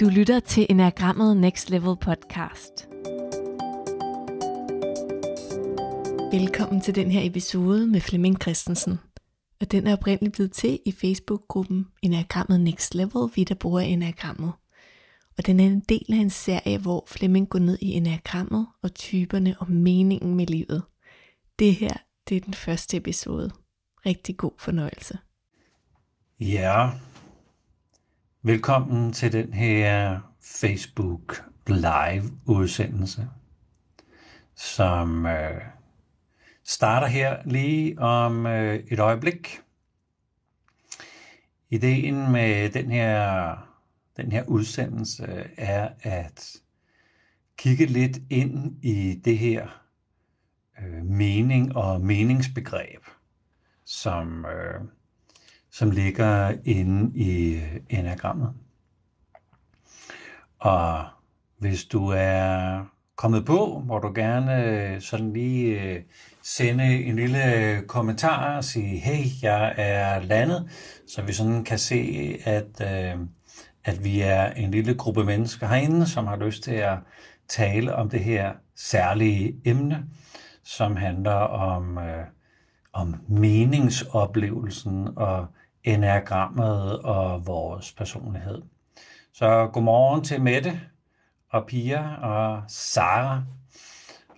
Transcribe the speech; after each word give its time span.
Du 0.00 0.08
lytter 0.08 0.40
til 0.40 0.66
Enagrammet 0.70 1.36
Next 1.36 1.70
Level 1.70 1.96
podcast. 1.96 2.88
Velkommen 6.32 6.80
til 6.80 6.94
den 6.94 7.10
her 7.10 7.26
episode 7.30 7.86
med 7.86 8.00
Flemming 8.00 8.42
Christensen. 8.42 8.98
Og 9.60 9.72
den 9.72 9.86
er 9.86 9.92
oprindeligt 9.92 10.34
blevet 10.34 10.52
til 10.52 10.78
i 10.86 10.92
Facebook-gruppen 10.92 11.86
Enagrammet 12.02 12.60
Next 12.60 12.94
Level, 12.94 13.30
vi 13.34 13.44
der 13.44 13.54
bruger 13.54 13.80
Enagrammet. 13.80 14.52
Og 15.38 15.46
den 15.46 15.60
er 15.60 15.64
en 15.64 15.80
del 15.80 16.06
af 16.08 16.16
en 16.16 16.30
serie, 16.30 16.78
hvor 16.78 17.04
Flemming 17.08 17.48
går 17.48 17.58
ned 17.58 17.78
i 17.80 17.90
Enagrammet 17.90 18.66
og 18.82 18.94
typerne 18.94 19.56
og 19.58 19.70
meningen 19.70 20.34
med 20.34 20.46
livet. 20.46 20.82
Det 21.58 21.74
her, 21.74 21.96
det 22.28 22.36
er 22.36 22.40
den 22.40 22.54
første 22.54 22.96
episode. 22.96 23.50
Rigtig 24.06 24.36
god 24.36 24.52
fornøjelse. 24.58 25.18
Ja, 26.40 26.90
velkommen 28.42 29.12
til 29.12 29.32
den 29.32 29.52
her 29.52 30.20
Facebook 30.40 31.42
live 31.66 32.22
udsendelse, 32.46 33.28
som 34.54 35.26
øh, 35.26 35.60
starter 36.64 37.06
her 37.06 37.42
lige 37.44 37.98
om 37.98 38.46
øh, 38.46 38.74
et 38.88 38.98
øjeblik. 38.98 39.60
Ideen 41.70 42.32
med 42.32 42.70
den 42.70 42.90
her, 42.90 43.56
den 44.16 44.32
her 44.32 44.44
udsendelse 44.44 45.50
er 45.56 45.88
at 46.00 46.56
kigge 47.58 47.86
lidt 47.86 48.18
ind 48.30 48.84
i 48.84 49.20
det 49.24 49.38
her 49.38 49.68
øh, 50.82 51.04
mening 51.04 51.76
og 51.76 52.00
meningsbegreb, 52.00 53.02
som 53.84 54.44
øh, 54.46 54.80
som 55.78 55.90
ligger 55.90 56.52
inde 56.64 57.18
i 57.18 57.54
øh, 57.54 57.76
enagrammet. 57.88 58.52
Og 60.58 61.04
hvis 61.58 61.84
du 61.84 62.08
er 62.16 62.80
kommet 63.16 63.44
på, 63.44 63.82
må 63.86 63.98
du 63.98 64.12
gerne 64.14 64.64
øh, 64.64 65.00
sådan 65.00 65.32
lige 65.32 65.82
øh, 65.82 66.02
sende 66.42 67.04
en 67.04 67.16
lille 67.16 67.82
kommentar 67.88 68.56
og 68.56 68.64
sige, 68.64 68.98
hey, 68.98 69.24
jeg 69.42 69.74
er 69.76 70.20
landet, 70.20 70.70
så 71.08 71.22
vi 71.22 71.32
sådan 71.32 71.64
kan 71.64 71.78
se, 71.78 72.34
at, 72.44 72.80
at 73.84 74.04
vi 74.04 74.20
er 74.20 74.50
en 74.50 74.70
lille 74.70 74.94
gruppe 74.94 75.24
mennesker 75.24 75.66
herinde, 75.66 76.06
som 76.06 76.26
har 76.26 76.36
lyst 76.36 76.62
til 76.62 76.74
at 76.74 76.98
tale 77.48 77.94
om 77.94 78.10
det 78.10 78.20
her 78.20 78.52
særlige 78.76 79.56
emne, 79.64 80.04
som 80.64 80.96
handler 80.96 81.40
om, 81.40 81.98
om 82.92 83.14
meningsoplevelsen 83.28 85.08
og 85.16 85.46
enagrammet 85.86 87.02
og 87.02 87.46
vores 87.46 87.92
personlighed. 87.92 88.62
Så 89.32 89.70
godmorgen 89.72 90.24
til 90.24 90.42
Mette 90.42 90.80
og 91.50 91.66
Pia 91.66 92.14
og 92.22 92.62
Sara. 92.68 93.42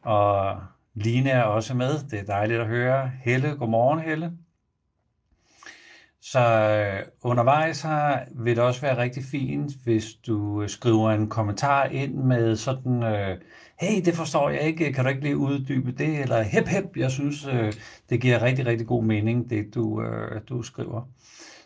Og 0.03 0.61
Line 0.95 1.31
er 1.31 1.43
også 1.43 1.75
med. 1.75 1.99
Det 2.11 2.19
er 2.19 2.25
dejligt 2.25 2.61
at 2.61 2.67
høre. 2.67 3.11
Helle, 3.25 3.57
godmorgen 3.57 4.01
Helle. 4.01 4.33
Så 6.33 6.41
øh, 6.41 7.07
undervejs 7.23 7.83
her 7.83 8.19
vil 8.35 8.57
det 8.57 8.65
også 8.65 8.81
være 8.81 8.99
rigtig 8.99 9.25
fint, 9.25 9.73
hvis 9.85 10.05
du 10.27 10.63
øh, 10.63 10.69
skriver 10.69 11.11
en 11.11 11.29
kommentar 11.29 11.85
ind 11.85 12.15
med 12.15 12.57
sådan, 12.57 13.03
øh, 13.03 13.39
hey, 13.81 14.05
det 14.05 14.15
forstår 14.15 14.51
jeg 14.51 14.61
ikke, 14.61 14.93
kan 14.93 15.05
du 15.05 15.11
ikke 15.11 15.23
lige 15.23 15.37
uddybe 15.37 15.93
det, 15.93 16.21
eller 16.21 16.43
hep 16.43 16.67
hep, 16.67 16.97
jeg 16.97 17.11
synes, 17.11 17.47
øh, 17.47 17.73
det 18.11 18.21
giver 18.21 18.43
rigtig, 18.43 18.67
rigtig 18.67 18.87
god 18.87 19.05
mening, 19.05 19.51
det 19.51 19.75
du, 19.75 20.03
øh, 20.03 20.41
du 20.49 20.63
skriver. 20.63 21.09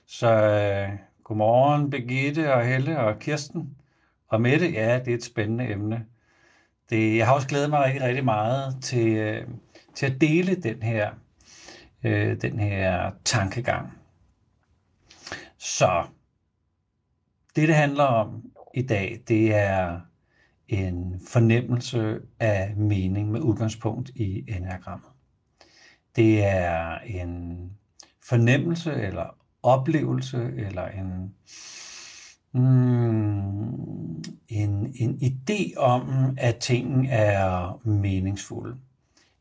Så 0.06 0.30
øh, 0.30 0.88
godmorgen 1.24 1.90
Birgitte 1.90 2.54
og 2.54 2.66
Helle 2.66 2.98
og 3.00 3.18
Kirsten 3.18 3.76
og 4.28 4.40
Mette. 4.40 4.70
Ja, 4.70 4.98
det 4.98 5.08
er 5.08 5.14
et 5.14 5.24
spændende 5.24 5.72
emne. 5.72 6.04
Det, 6.90 7.16
jeg 7.16 7.26
har 7.26 7.34
også 7.34 7.48
glædet 7.48 7.70
mig 7.70 7.84
rigtig, 7.84 8.02
rigtig 8.02 8.24
meget 8.24 8.76
til, 8.82 9.08
øh, 9.08 9.46
til 9.94 10.06
at 10.06 10.20
dele 10.20 10.54
den 10.54 10.82
her, 10.82 11.10
øh, 12.04 12.36
den 12.42 12.58
her 12.58 13.10
tankegang. 13.24 14.01
Så 15.62 16.04
det, 17.56 17.68
det 17.68 17.74
handler 17.74 18.04
om 18.04 18.42
i 18.74 18.82
dag, 18.82 19.22
det 19.28 19.54
er 19.54 20.00
en 20.68 21.20
fornemmelse 21.28 22.20
af 22.40 22.74
mening 22.76 23.30
med 23.30 23.40
udgangspunkt 23.40 24.08
i 24.08 24.44
enagrammet. 24.48 25.08
Det 26.16 26.44
er 26.44 26.98
en 26.98 27.70
fornemmelse 28.28 28.94
eller 28.94 29.36
oplevelse 29.62 30.50
eller 30.56 30.86
en, 30.88 31.34
mm, 32.52 34.24
en, 34.48 34.94
en 34.94 35.18
idé 35.22 35.76
om, 35.76 36.34
at 36.38 36.56
tingene 36.56 37.08
er 37.08 37.80
meningsfulde. 37.86 38.76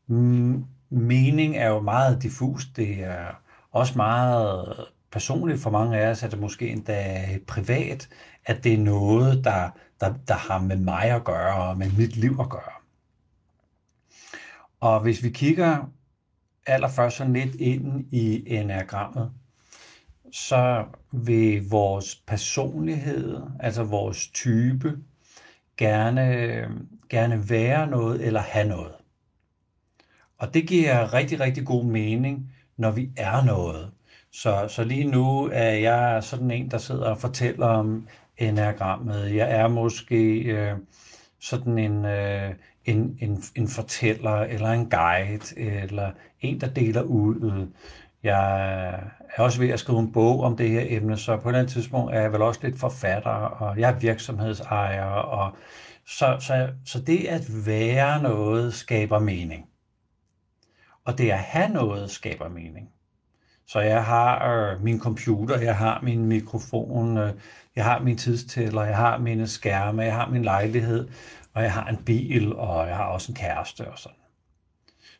Mm, 0.06 0.64
mening 0.90 1.56
er 1.56 1.68
jo 1.68 1.80
meget 1.80 2.22
diffus. 2.22 2.66
Det 2.76 3.04
er 3.04 3.26
også 3.72 3.92
meget 3.96 4.86
personligt 5.12 5.60
for 5.60 5.70
mange 5.70 5.98
af 5.98 6.10
os, 6.10 6.22
at 6.22 6.30
det 6.30 6.40
måske 6.40 6.68
endda 6.68 7.38
privat, 7.46 8.08
at 8.44 8.64
det 8.64 8.74
er 8.74 8.78
noget, 8.78 9.44
der, 9.44 9.70
der, 10.00 10.14
der 10.28 10.34
har 10.34 10.58
med 10.58 10.76
mig 10.76 11.04
at 11.04 11.24
gøre, 11.24 11.54
og 11.54 11.78
med 11.78 11.90
mit 11.98 12.16
liv 12.16 12.36
at 12.40 12.50
gøre. 12.50 12.72
Og 14.80 15.00
hvis 15.00 15.22
vi 15.22 15.30
kigger 15.30 15.90
allerførst 16.66 17.16
sådan 17.16 17.32
lidt 17.32 17.54
ind 17.54 18.06
i 18.12 18.42
enagrammet, 18.46 19.30
så 20.32 20.84
vil 21.12 21.70
vores 21.70 22.16
personlighed, 22.26 23.40
altså 23.60 23.82
vores 23.82 24.28
type, 24.28 24.98
gerne, 25.76 26.22
gerne 27.08 27.50
være 27.50 27.86
noget 27.86 28.26
eller 28.26 28.40
have 28.40 28.68
noget. 28.68 28.92
Og 30.38 30.54
det 30.54 30.68
giver 30.68 31.14
rigtig, 31.14 31.40
rigtig 31.40 31.66
god 31.66 31.84
mening, 31.84 32.52
når 32.76 32.90
vi 32.90 33.10
er 33.16 33.44
noget. 33.44 33.91
Så, 34.32 34.68
så 34.68 34.84
lige 34.84 35.04
nu 35.04 35.50
er 35.52 35.70
jeg 35.70 36.24
sådan 36.24 36.50
en, 36.50 36.70
der 36.70 36.78
sidder 36.78 37.10
og 37.10 37.18
fortæller 37.18 37.66
om 37.66 38.08
enagrammet. 38.38 39.34
Jeg 39.34 39.52
er 39.52 39.68
måske 39.68 40.38
øh, 40.38 40.76
sådan 41.40 41.78
en, 41.78 42.04
øh, 42.04 42.54
en, 42.84 43.18
en, 43.20 43.42
en 43.54 43.68
fortæller, 43.68 44.36
eller 44.40 44.68
en 44.68 44.90
guide, 44.90 45.60
eller 45.60 46.10
en, 46.40 46.60
der 46.60 46.66
deler 46.68 47.02
ud. 47.02 47.68
Jeg 48.22 48.88
er 49.36 49.42
også 49.42 49.60
ved 49.60 49.68
at 49.68 49.80
skrive 49.80 49.98
en 49.98 50.12
bog 50.12 50.40
om 50.40 50.56
det 50.56 50.70
her 50.70 50.84
emne, 50.88 51.16
så 51.16 51.36
på 51.36 51.48
et 51.48 51.52
eller 51.52 51.58
andet 51.58 51.72
tidspunkt 51.72 52.14
er 52.14 52.20
jeg 52.20 52.32
vel 52.32 52.42
også 52.42 52.60
lidt 52.62 52.80
forfatter, 52.80 53.30
og 53.30 53.78
jeg 53.78 53.90
er 53.90 53.98
virksomhedsejer, 53.98 55.04
og 55.04 55.56
så, 56.06 56.36
så, 56.40 56.68
så 56.84 57.00
det 57.00 57.26
at 57.26 57.42
være 57.66 58.22
noget 58.22 58.74
skaber 58.74 59.18
mening. 59.18 59.68
Og 61.04 61.18
det 61.18 61.30
at 61.30 61.38
have 61.38 61.68
noget 61.68 62.10
skaber 62.10 62.48
mening. 62.48 62.88
Så 63.66 63.80
jeg 63.80 64.04
har 64.04 64.52
øh, 64.52 64.82
min 64.82 65.00
computer, 65.00 65.60
jeg 65.60 65.76
har 65.76 66.00
min 66.02 66.26
mikrofon, 66.26 67.18
øh, 67.18 67.32
jeg 67.76 67.84
har 67.84 67.98
min 67.98 68.18
tidstæller, 68.18 68.84
jeg 68.84 68.96
har 68.96 69.18
mine 69.18 69.48
skærme, 69.48 70.02
jeg 70.02 70.14
har 70.14 70.28
min 70.28 70.42
lejlighed, 70.42 71.08
og 71.54 71.62
jeg 71.62 71.72
har 71.72 71.86
en 71.86 71.96
bil, 71.96 72.54
og 72.56 72.88
jeg 72.88 72.96
har 72.96 73.04
også 73.04 73.32
en 73.32 73.36
kæreste 73.36 73.90
og 73.90 73.98
sådan. 73.98 74.18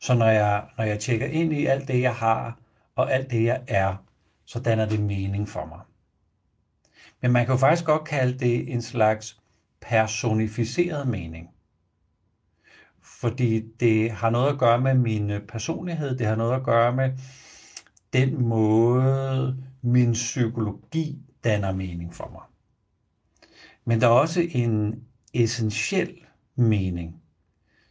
Så 0.00 0.14
når 0.14 0.28
jeg, 0.28 0.64
når 0.78 0.84
jeg 0.84 0.98
tjekker 0.98 1.26
ind 1.26 1.52
i 1.52 1.66
alt 1.66 1.88
det, 1.88 2.00
jeg 2.00 2.14
har, 2.14 2.58
og 2.96 3.12
alt 3.12 3.30
det, 3.30 3.44
jeg 3.44 3.62
er, 3.68 3.96
så 4.44 4.60
danner 4.60 4.86
det 4.86 5.00
mening 5.00 5.48
for 5.48 5.66
mig. 5.66 5.80
Men 7.20 7.32
man 7.32 7.46
kan 7.46 7.52
jo 7.54 7.58
faktisk 7.58 7.84
godt 7.84 8.04
kalde 8.04 8.38
det 8.38 8.72
en 8.72 8.82
slags 8.82 9.40
personificeret 9.80 11.08
mening. 11.08 11.50
Fordi 13.02 13.62
det 13.80 14.10
har 14.10 14.30
noget 14.30 14.52
at 14.52 14.58
gøre 14.58 14.80
med 14.80 14.94
min 14.94 15.32
personlighed, 15.48 16.18
det 16.18 16.26
har 16.26 16.36
noget 16.36 16.54
at 16.54 16.62
gøre 16.62 16.92
med 16.92 17.10
den 18.12 18.42
måde, 18.42 19.56
min 19.82 20.12
psykologi 20.12 21.18
danner 21.44 21.72
mening 21.72 22.14
for 22.14 22.30
mig. 22.32 22.42
Men 23.84 24.00
der 24.00 24.06
er 24.06 24.10
også 24.10 24.46
en 24.50 25.04
essentiel 25.34 26.14
mening, 26.56 27.22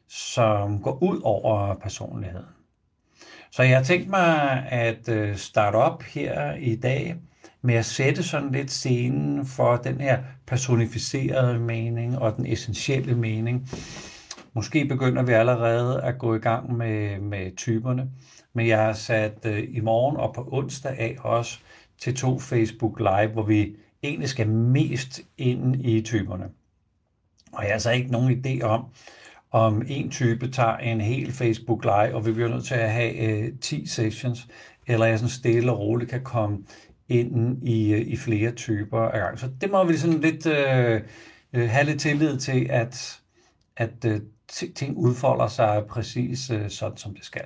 som 0.07 0.81
går 0.81 1.03
ud 1.03 1.21
over 1.23 1.75
personligheden. 1.75 2.45
Så 3.51 3.63
jeg 3.63 3.77
har 3.77 3.83
tænkt 3.83 4.09
mig 4.09 4.65
at 4.71 5.09
øh, 5.09 5.37
starte 5.37 5.75
op 5.75 6.03
her 6.03 6.53
i 6.53 6.75
dag 6.75 7.15
med 7.61 7.75
at 7.75 7.85
sætte 7.85 8.23
sådan 8.23 8.51
lidt 8.51 8.71
scenen 8.71 9.45
for 9.45 9.75
den 9.75 10.01
her 10.01 10.23
personificerede 10.47 11.59
mening 11.59 12.17
og 12.17 12.35
den 12.37 12.45
essentielle 12.45 13.15
mening. 13.15 13.69
Måske 14.53 14.85
begynder 14.85 15.23
vi 15.23 15.31
allerede 15.31 16.01
at 16.01 16.17
gå 16.17 16.35
i 16.35 16.39
gang 16.39 16.77
med, 16.77 17.19
med 17.19 17.55
typerne, 17.55 18.09
men 18.53 18.67
jeg 18.67 18.77
har 18.77 18.93
sat 18.93 19.45
øh, 19.45 19.67
i 19.69 19.79
morgen 19.79 20.17
og 20.17 20.33
på 20.33 20.47
onsdag 20.51 20.99
af 20.99 21.17
også 21.19 21.59
til 21.97 22.15
to 22.15 22.39
Facebook 22.39 22.99
Live, 22.99 23.27
hvor 23.27 23.43
vi 23.43 23.75
egentlig 24.03 24.29
skal 24.29 24.47
mest 24.49 25.21
ind 25.37 25.85
i 25.85 26.01
typerne. 26.01 26.49
Og 27.53 27.63
jeg 27.63 27.69
har 27.69 27.73
altså 27.73 27.91
ikke 27.91 28.11
nogen 28.11 28.45
idé 28.45 28.63
om, 28.63 28.85
om 29.51 29.83
en 29.87 30.09
type 30.09 30.51
tager 30.51 30.77
en 30.77 31.01
hel 31.01 31.31
Facebook 31.31 31.83
Live, 31.83 32.15
og 32.15 32.25
vi 32.25 32.31
bliver 32.31 32.49
nødt 32.49 32.65
til 32.65 32.75
at 32.75 32.91
have 32.91 33.13
øh, 33.15 33.53
10 33.61 33.85
sessions, 33.85 34.47
eller 34.87 35.05
jeg 35.05 35.19
sådan 35.19 35.29
stille 35.29 35.71
og 35.71 35.79
roligt 35.79 36.09
kan 36.09 36.23
komme 36.23 36.59
ind 37.09 37.63
i, 37.67 37.93
øh, 37.93 38.01
i 38.01 38.17
flere 38.17 38.51
typer 38.51 38.99
af 38.99 39.19
gang. 39.19 39.39
Så 39.39 39.49
det 39.61 39.71
må 39.71 39.83
vi 39.83 39.97
sådan 39.97 40.19
lidt 40.19 40.45
øh, 40.45 41.01
øh 41.53 41.69
have 41.69 41.85
lidt 41.85 41.99
tillid 41.99 42.37
til, 42.37 42.67
at, 42.69 43.19
at 43.77 44.05
øh, 44.05 44.21
ting 44.75 44.97
udfolder 44.97 45.47
sig 45.47 45.85
præcis 45.89 46.49
øh, 46.49 46.69
sådan, 46.69 46.97
som 46.97 47.15
det 47.15 47.25
skal. 47.25 47.45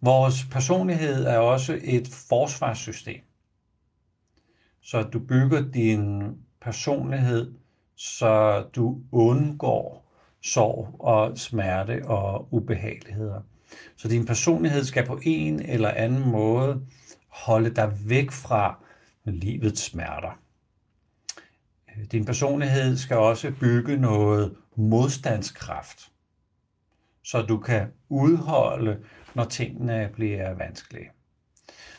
Vores 0.00 0.44
personlighed 0.50 1.24
er 1.24 1.38
også 1.38 1.80
et 1.82 2.08
forsvarssystem. 2.28 3.20
Så 4.80 5.02
du 5.02 5.18
bygger 5.18 5.70
din 5.70 6.22
personlighed, 6.60 7.54
så 7.96 8.64
du 8.76 9.00
undgår 9.12 10.12
sorg 10.40 10.96
og 10.98 11.38
smerte 11.38 12.06
og 12.06 12.48
ubehageligheder. 12.54 13.40
Så 13.96 14.08
din 14.08 14.26
personlighed 14.26 14.84
skal 14.84 15.06
på 15.06 15.20
en 15.22 15.62
eller 15.62 15.90
anden 15.90 16.30
måde 16.30 16.86
holde 17.28 17.74
dig 17.74 17.92
væk 18.04 18.30
fra 18.30 18.78
livets 19.24 19.82
smerter. 19.82 20.38
Din 22.12 22.24
personlighed 22.24 22.96
skal 22.96 23.16
også 23.16 23.52
bygge 23.60 23.96
noget 23.96 24.56
modstandskraft, 24.76 26.12
så 27.24 27.42
du 27.42 27.58
kan 27.58 27.86
udholde, 28.08 28.98
når 29.34 29.44
tingene 29.44 30.10
bliver 30.12 30.54
vanskelige. 30.54 31.10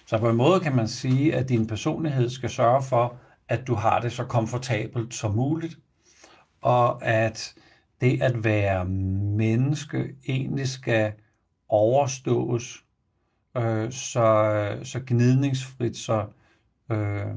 Så 0.06 0.18
på 0.18 0.30
en 0.30 0.36
måde 0.36 0.60
kan 0.60 0.76
man 0.76 0.88
sige, 0.88 1.36
at 1.36 1.50
din 1.50 1.68
personlighed 1.68 2.30
skal 2.30 2.50
sørge 2.50 2.84
for, 2.84 3.18
at 3.48 3.68
du 3.68 3.76
har 3.76 4.00
det 4.00 4.12
så 4.12 4.26
komfortabelt 4.26 5.14
som 5.14 5.36
muligt, 5.36 5.78
og 6.62 7.06
at 7.06 7.56
det 8.02 8.22
at 8.22 8.44
være 8.44 8.86
menneske 8.86 10.16
egentlig 10.28 10.68
skal 10.68 11.14
overstås 11.70 12.86
øh, 13.58 13.92
så, 13.92 14.80
så 14.84 15.02
gnidningsfrit, 15.08 15.98
så, 15.98 16.26
øh, 16.92 17.32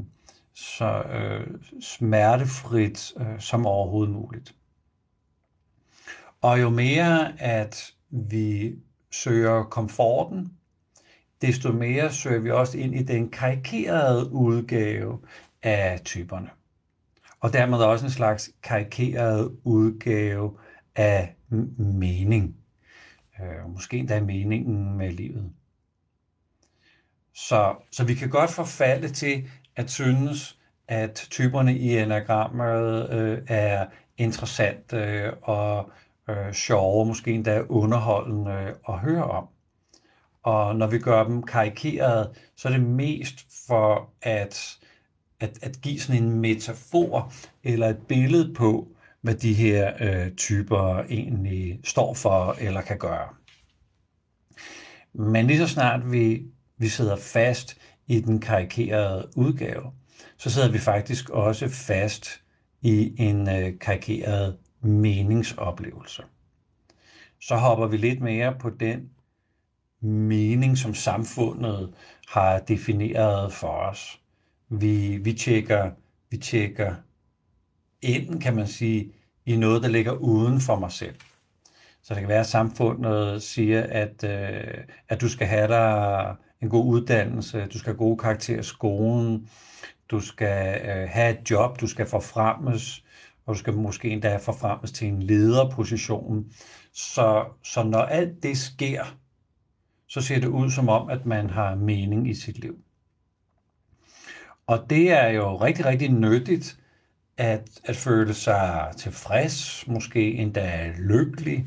så 0.55 1.03
øh, 1.03 1.47
smertefrit 1.81 3.13
øh, 3.21 3.41
som 3.41 3.67
overhovedet 3.67 4.15
muligt. 4.15 4.55
Og 6.47 6.61
jo 6.61 6.71
mere 6.71 7.41
at 7.41 7.93
vi 8.11 8.75
søger 9.11 9.63
komforten, 9.63 10.53
desto 11.43 11.73
mere 11.73 12.13
søger 12.13 12.41
vi 12.41 12.51
også 12.51 12.79
ind 12.79 12.95
i 12.95 13.03
den 13.03 13.31
karikerede 13.31 14.33
udgave 14.33 15.19
af 15.63 16.01
typerne. 16.05 16.51
Og 17.41 17.53
dermed 17.53 17.79
også 17.79 18.05
en 18.05 18.11
slags 18.11 18.51
karikeret 18.63 19.57
udgave 19.65 20.59
af 20.97 21.35
mening. 21.79 22.57
Øh, 23.41 23.71
måske 23.71 23.99
endda 23.99 24.21
meningen 24.21 24.97
med 24.97 25.13
livet. 25.13 25.53
Så, 27.35 27.75
så 27.93 28.05
vi 28.05 28.15
kan 28.15 28.31
godt 28.31 28.51
forfalde 28.51 29.09
til 29.09 29.49
at 29.77 29.91
synes, 29.91 30.59
at 30.89 31.27
typerne 31.31 31.77
i 31.79 31.99
enagrammet 31.99 33.11
øh, 33.11 33.43
er 33.47 33.87
interessante 34.19 34.97
øh, 34.97 35.33
og 35.43 35.91
øh, 36.31 36.53
sjove, 36.53 37.07
måske 37.07 37.33
endda 37.33 37.61
underholdende 37.69 38.53
øh, 38.53 38.73
at 38.89 38.99
høre 38.99 39.25
om. 39.25 39.49
Og 40.43 40.77
når 40.77 40.87
vi 40.87 40.99
gør 40.99 41.25
dem 41.25 41.43
karikerede, 41.43 42.35
så 42.57 42.69
er 42.69 42.73
det 42.73 42.83
mest 42.83 43.47
for 43.67 44.11
at, 44.23 44.79
at, 45.41 45.59
at 45.63 45.79
give 45.83 46.01
sådan 46.01 46.23
en 46.23 46.41
metafor 46.41 47.33
eller 47.65 47.89
et 47.89 48.07
billede 48.09 48.55
på, 48.55 48.89
hvad 49.21 49.35
de 49.35 49.55
her 49.55 49.93
øh, 50.01 50.33
typer 50.33 51.03
egentlig 51.09 51.81
står 51.85 52.15
for 52.15 52.57
eller 52.61 52.81
kan 52.81 52.99
gøre. 52.99 53.29
Men 55.13 55.47
lige 55.47 55.59
så 55.59 55.67
snart 55.67 56.13
vi, 56.13 56.43
vi 56.79 56.89
sidder 56.89 57.17
fast 57.17 57.79
i 58.07 58.21
den 58.21 58.41
karikerede 58.41 59.29
udgave, 59.37 59.93
så 60.37 60.51
sidder 60.51 60.71
vi 60.71 60.79
faktisk 60.79 61.31
også 61.31 61.69
fast 61.69 62.43
i 62.83 63.15
en 63.19 63.49
øh, 63.49 63.79
karikeret 63.81 64.57
meningsoplevelse. 64.87 66.23
Så 67.41 67.57
hopper 67.57 67.87
vi 67.87 67.97
lidt 67.97 68.21
mere 68.21 68.55
på 68.61 68.71
den 68.71 69.11
mening, 70.01 70.79
som 70.79 70.95
samfundet 70.95 71.95
har 72.29 72.59
defineret 72.59 73.53
for 73.53 73.69
os. 73.69 74.21
Vi, 74.69 75.17
vi, 75.17 75.33
tjekker, 75.33 75.91
vi 76.31 76.37
tjekker 76.37 76.95
ind, 78.03 78.41
kan 78.41 78.57
man 78.57 78.67
sige, 78.67 79.13
i 79.47 79.57
noget, 79.57 79.83
der 79.83 79.89
ligger 79.89 80.13
uden 80.13 80.61
for 80.61 80.79
mig 80.79 80.93
selv. 80.93 81.15
Så 82.03 82.15
det 82.15 82.21
kan 82.21 82.29
være, 82.29 82.41
at 82.41 82.47
samfundet 82.47 83.43
siger, 83.43 83.83
at, 83.83 84.25
øh, 84.25 84.85
at 85.09 85.21
du 85.21 85.29
skal 85.29 85.47
have 85.47 85.69
dig 85.69 86.37
en 86.63 86.69
god 86.69 86.87
uddannelse, 86.87 87.67
du 87.67 87.79
skal 87.79 87.93
have 87.93 87.99
gode 87.99 88.19
karakterer 88.19 88.61
i 88.61 88.63
skolen, 88.63 89.49
du 90.11 90.21
skal 90.21 90.81
øh, 90.81 91.09
have 91.09 91.41
et 91.41 91.51
job, 91.51 91.81
du 91.81 91.87
skal 91.87 92.07
forfremmes, 92.07 93.05
og 93.47 93.55
du 93.55 93.59
skal 93.59 93.75
måske 93.75 94.09
endda 94.09 94.37
forfremmes 94.37 94.93
til 94.93 95.09
en 95.09 95.23
lederposition. 95.23 96.47
Så, 96.93 97.45
så 97.63 97.83
når 97.83 98.03
alt 98.03 98.43
det 98.43 98.59
sker, 98.59 99.05
så 100.09 100.21
ser 100.21 100.41
det 100.41 100.49
ud 100.49 100.71
som 100.71 100.89
om, 100.89 101.09
at 101.09 101.27
man 101.27 101.51
har 101.51 101.75
mening 101.75 102.31
i 102.31 102.35
sit 102.35 102.59
liv. 102.59 102.79
Og 104.67 104.87
det 104.91 105.11
er 105.11 105.29
jo 105.29 105.57
rigtig, 105.57 105.85
rigtig 105.85 106.13
nyttigt 106.13 106.81
at, 107.37 107.81
at 107.85 107.97
føle 107.97 108.35
sig 108.35 108.93
tilfreds, 108.97 109.87
måske 109.87 110.33
endda 110.35 110.93
lykkelig, 110.99 111.67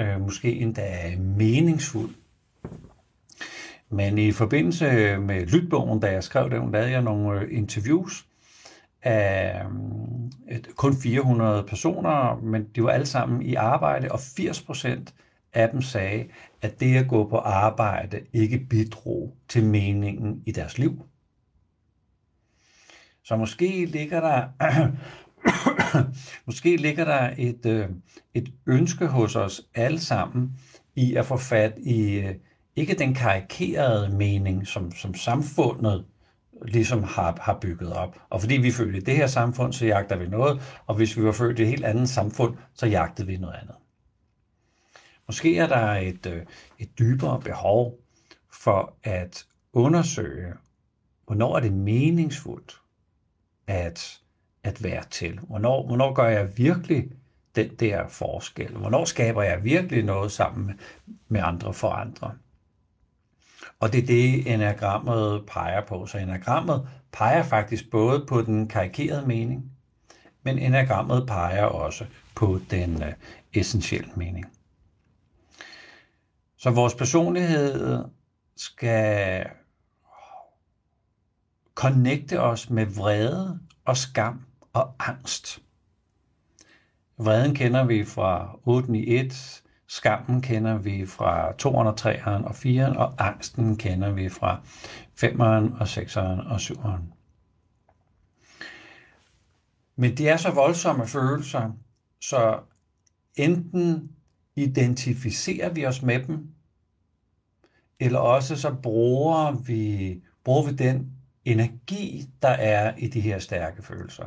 øh, 0.00 0.20
måske 0.20 0.52
endda 0.52 1.16
meningsfuld. 1.18 2.14
Men 3.90 4.18
i 4.18 4.32
forbindelse 4.32 5.18
med 5.18 5.46
Lytbogen, 5.46 6.00
da 6.00 6.12
jeg 6.12 6.24
skrev 6.24 6.50
den, 6.50 6.72
lavede 6.72 6.90
jeg 6.90 7.02
nogle 7.02 7.40
øh, 7.40 7.58
interviews 7.58 8.25
af 9.06 9.62
mm, 9.70 10.24
et, 10.50 10.68
kun 10.76 10.96
400 10.96 11.64
personer, 11.68 12.40
men 12.42 12.66
de 12.74 12.82
var 12.82 12.90
alle 12.90 13.06
sammen 13.06 13.42
i 13.42 13.54
arbejde, 13.54 14.12
og 14.12 14.20
80 14.20 14.62
procent 14.62 15.14
af 15.52 15.68
dem 15.68 15.82
sagde, 15.82 16.24
at 16.62 16.80
det 16.80 16.96
at 16.96 17.08
gå 17.08 17.28
på 17.28 17.36
arbejde 17.36 18.20
ikke 18.32 18.58
bidrog 18.58 19.36
til 19.48 19.64
meningen 19.64 20.42
i 20.46 20.52
deres 20.52 20.78
liv. 20.78 21.02
Så 23.24 23.36
måske 23.36 23.84
ligger 23.84 24.20
der 24.20 24.48
måske 26.46 26.76
ligger 26.76 27.04
der 27.04 27.30
et, 27.38 27.66
øh, 27.66 27.88
et 28.34 28.52
ønske 28.66 29.06
hos 29.06 29.36
os 29.36 29.62
alle 29.74 30.00
sammen 30.00 30.52
i 30.96 31.14
at 31.14 31.26
få 31.26 31.36
fat 31.36 31.72
i 31.78 32.14
øh, 32.14 32.34
ikke 32.76 32.94
den 32.94 33.14
karikerede 33.14 34.16
mening, 34.16 34.66
som, 34.66 34.92
som 34.92 35.14
samfundet 35.14 36.04
ligesom 36.62 37.02
har, 37.02 37.38
har 37.40 37.58
bygget 37.60 37.92
op. 37.92 38.18
Og 38.30 38.40
fordi 38.40 38.54
vi 38.54 38.70
følte 38.70 39.00
det 39.00 39.16
her 39.16 39.26
samfund, 39.26 39.72
så 39.72 39.86
jagter 39.86 40.16
vi 40.16 40.26
noget, 40.26 40.60
og 40.86 40.94
hvis 40.94 41.16
vi 41.16 41.24
var 41.24 41.32
født 41.32 41.58
i 41.58 41.62
et 41.62 41.68
helt 41.68 41.84
andet 41.84 42.08
samfund, 42.08 42.56
så 42.74 42.86
jagtede 42.86 43.26
vi 43.26 43.36
noget 43.36 43.54
andet. 43.54 43.74
Måske 45.26 45.58
er 45.58 45.66
der 45.66 45.92
et, 45.92 46.26
øh, 46.26 46.42
et 46.78 46.98
dybere 46.98 47.40
behov 47.40 47.98
for 48.52 48.94
at 49.02 49.46
undersøge, 49.72 50.52
hvornår 51.26 51.56
er 51.56 51.60
det 51.60 51.72
meningsfuldt 51.72 52.80
at, 53.66 54.20
at 54.64 54.84
være 54.84 55.04
til? 55.10 55.38
Hvornår, 55.38 55.86
hvornår 55.86 56.12
gør 56.12 56.28
jeg 56.28 56.58
virkelig 56.58 57.08
den 57.56 57.74
der 57.74 58.08
forskel? 58.08 58.76
Hvornår 58.76 59.04
skaber 59.04 59.42
jeg 59.42 59.64
virkelig 59.64 60.04
noget 60.04 60.32
sammen 60.32 60.80
med 61.28 61.40
andre 61.44 61.72
for 61.72 61.90
andre? 61.90 62.34
Og 63.80 63.92
det 63.92 64.02
er 64.02 64.06
det, 64.06 64.54
enagrammet 64.54 65.46
peger 65.46 65.86
på. 65.86 66.06
Så 66.06 66.18
enagrammet 66.18 66.88
peger 67.12 67.42
faktisk 67.42 67.90
både 67.90 68.26
på 68.28 68.42
den 68.42 68.68
karikerede 68.68 69.26
mening, 69.26 69.72
men 70.42 70.58
enagrammet 70.58 71.26
peger 71.26 71.64
også 71.64 72.06
på 72.34 72.60
den 72.70 73.02
øh, 73.02 73.12
essentielle 73.54 74.10
mening. 74.16 74.44
Så 76.58 76.70
vores 76.70 76.94
personlighed 76.94 78.04
skal 78.56 79.46
connecte 81.74 82.40
os 82.40 82.70
med 82.70 82.86
vrede 82.86 83.60
og 83.84 83.96
skam 83.96 84.46
og 84.72 84.94
angst. 84.98 85.62
Vreden 87.18 87.54
kender 87.54 87.84
vi 87.84 88.04
fra 88.04 88.58
8 88.64 88.98
i 88.98 89.16
1, 89.16 89.62
skammen 89.86 90.42
kender 90.42 90.78
vi 90.78 91.06
fra 91.06 91.50
2'eren 91.50 91.86
og 91.86 91.98
3'eren 92.00 92.44
og 92.44 92.50
4'eren, 92.50 92.98
og 92.98 93.14
angsten 93.18 93.76
kender 93.76 94.10
vi 94.10 94.28
fra 94.28 94.60
5'eren 95.24 95.80
og 95.80 95.82
6'eren 95.82 96.50
og 96.50 96.56
7'eren. 96.56 97.02
Men 99.96 100.16
det 100.16 100.28
er 100.28 100.36
så 100.36 100.50
voldsomme 100.50 101.06
følelser, 101.06 101.70
så 102.20 102.58
enten 103.34 104.10
identificerer 104.56 105.68
vi 105.72 105.86
os 105.86 106.02
med 106.02 106.24
dem, 106.24 106.48
eller 108.00 108.18
også 108.18 108.56
så 108.56 108.74
bruger 108.82 109.52
vi, 109.52 110.22
bruger 110.44 110.66
vi 110.66 110.72
den 110.72 111.12
energi, 111.44 112.28
der 112.42 112.48
er 112.48 112.94
i 112.98 113.08
de 113.08 113.20
her 113.20 113.38
stærke 113.38 113.82
følelser. 113.82 114.24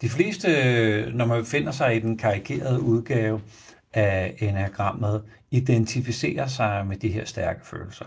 De 0.00 0.08
fleste, 0.08 0.48
når 1.14 1.26
man 1.26 1.40
befinder 1.40 1.72
sig 1.72 1.96
i 1.96 2.00
den 2.00 2.18
karikerede 2.18 2.80
udgave 2.80 3.40
af 3.94 4.34
enagrammet, 4.38 5.24
identificerer 5.50 6.46
sig 6.46 6.86
med 6.86 6.96
de 6.96 7.08
her 7.08 7.24
stærke 7.24 7.66
følelser. 7.66 8.04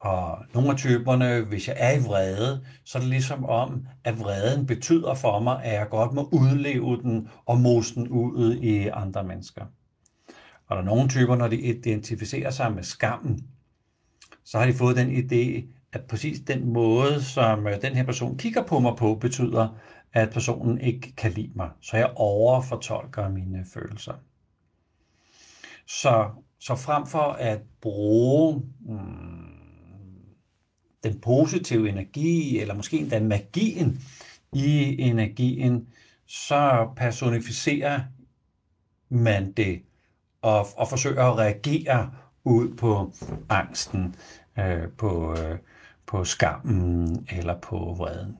Og 0.00 0.38
nogle 0.54 0.70
af 0.70 0.76
typerne, 0.76 1.40
hvis 1.40 1.68
jeg 1.68 1.76
er 1.78 1.92
i 1.92 2.02
vrede, 2.02 2.64
så 2.84 2.98
er 2.98 3.00
det 3.00 3.10
ligesom 3.10 3.44
om, 3.44 3.86
at 4.04 4.20
vreden 4.20 4.66
betyder 4.66 5.14
for 5.14 5.40
mig, 5.40 5.64
at 5.64 5.74
jeg 5.74 5.88
godt 5.88 6.12
må 6.12 6.28
udleve 6.32 7.02
den 7.02 7.28
og 7.46 7.60
mose 7.60 7.94
den 7.94 8.08
ud 8.08 8.56
i 8.56 8.86
andre 8.86 9.24
mennesker. 9.24 9.64
Og 10.66 10.76
der 10.76 10.82
er 10.82 10.86
nogle 10.86 11.08
typer, 11.08 11.36
når 11.36 11.48
de 11.48 11.60
identificerer 11.60 12.50
sig 12.50 12.72
med 12.72 12.82
skammen, 12.82 13.46
så 14.44 14.58
har 14.58 14.66
de 14.66 14.74
fået 14.74 14.96
den 14.96 15.10
idé, 15.10 15.66
at 15.92 16.04
præcis 16.04 16.40
den 16.40 16.72
måde, 16.72 17.22
som 17.22 17.66
øh, 17.66 17.82
den 17.82 17.94
her 17.94 18.04
person 18.04 18.38
kigger 18.38 18.62
på 18.62 18.78
mig 18.78 18.96
på, 18.96 19.14
betyder, 19.14 19.78
at 20.12 20.30
personen 20.30 20.80
ikke 20.80 21.12
kan 21.16 21.32
lide 21.32 21.52
mig. 21.54 21.70
Så 21.80 21.96
jeg 21.96 22.12
overfortolker 22.16 23.28
mine 23.28 23.64
følelser. 23.74 24.14
Så, 25.86 26.30
så 26.58 26.76
frem 26.76 27.06
for 27.06 27.32
at 27.32 27.60
bruge 27.80 28.62
hmm, 28.80 29.46
den 31.02 31.20
positive 31.20 31.88
energi, 31.88 32.58
eller 32.60 32.74
måske 32.74 32.98
endda 32.98 33.20
magien 33.20 34.02
i 34.52 35.00
energien, 35.00 35.88
så 36.26 36.88
personificerer 36.96 38.00
man 39.08 39.52
det 39.52 39.82
og, 40.42 40.66
og 40.76 40.88
forsøger 40.88 41.22
at 41.22 41.38
reagere 41.38 42.12
ud 42.44 42.74
på 42.74 43.12
angsten, 43.48 44.14
øh, 44.58 44.88
på, 44.98 45.38
øh, 45.38 45.58
på 46.06 46.24
skammen 46.24 47.26
eller 47.30 47.60
på 47.60 47.94
vreden. 47.98 48.38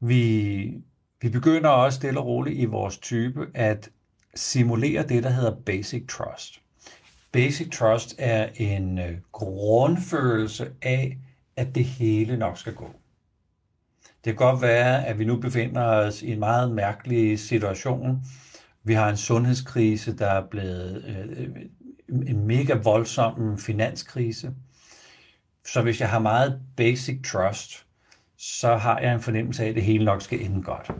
Vi, 0.00 0.82
vi 1.20 1.28
begynder 1.28 1.70
også 1.70 1.96
stille 1.96 2.20
og 2.20 2.26
roligt 2.26 2.58
i 2.58 2.64
vores 2.64 2.98
type 2.98 3.46
at 3.54 3.90
simulere 4.34 5.02
det, 5.08 5.22
der 5.22 5.30
hedder 5.30 5.56
basic 5.66 6.06
trust. 6.08 6.60
Basic 7.32 7.70
trust 7.70 8.14
er 8.18 8.48
en 8.54 8.98
øh, 8.98 9.18
grundfølelse 9.32 10.70
af, 10.82 11.18
at 11.56 11.74
det 11.74 11.84
hele 11.84 12.36
nok 12.36 12.58
skal 12.58 12.74
gå. 12.74 12.94
Det 14.24 14.32
kan 14.32 14.34
godt 14.34 14.62
være, 14.62 15.06
at 15.06 15.18
vi 15.18 15.24
nu 15.24 15.36
befinder 15.36 15.82
os 15.82 16.22
i 16.22 16.32
en 16.32 16.38
meget 16.38 16.72
mærkelig 16.72 17.38
situation. 17.38 18.24
Vi 18.84 18.94
har 18.94 19.08
en 19.08 19.16
sundhedskrise, 19.16 20.16
der 20.16 20.26
er 20.26 20.46
blevet 20.50 21.04
øh, 21.04 21.48
en 22.08 22.46
mega 22.46 22.74
voldsom 22.74 23.58
finanskrise. 23.58 24.54
Så 25.66 25.82
hvis 25.82 26.00
jeg 26.00 26.08
har 26.08 26.18
meget 26.18 26.60
basic 26.76 27.22
trust, 27.24 27.86
så 28.36 28.76
har 28.76 28.98
jeg 28.98 29.14
en 29.14 29.20
fornemmelse 29.20 29.64
af, 29.64 29.68
at 29.68 29.74
det 29.74 29.82
hele 29.82 30.04
nok 30.04 30.22
skal 30.22 30.44
ende 30.44 30.62
godt. 30.62 30.90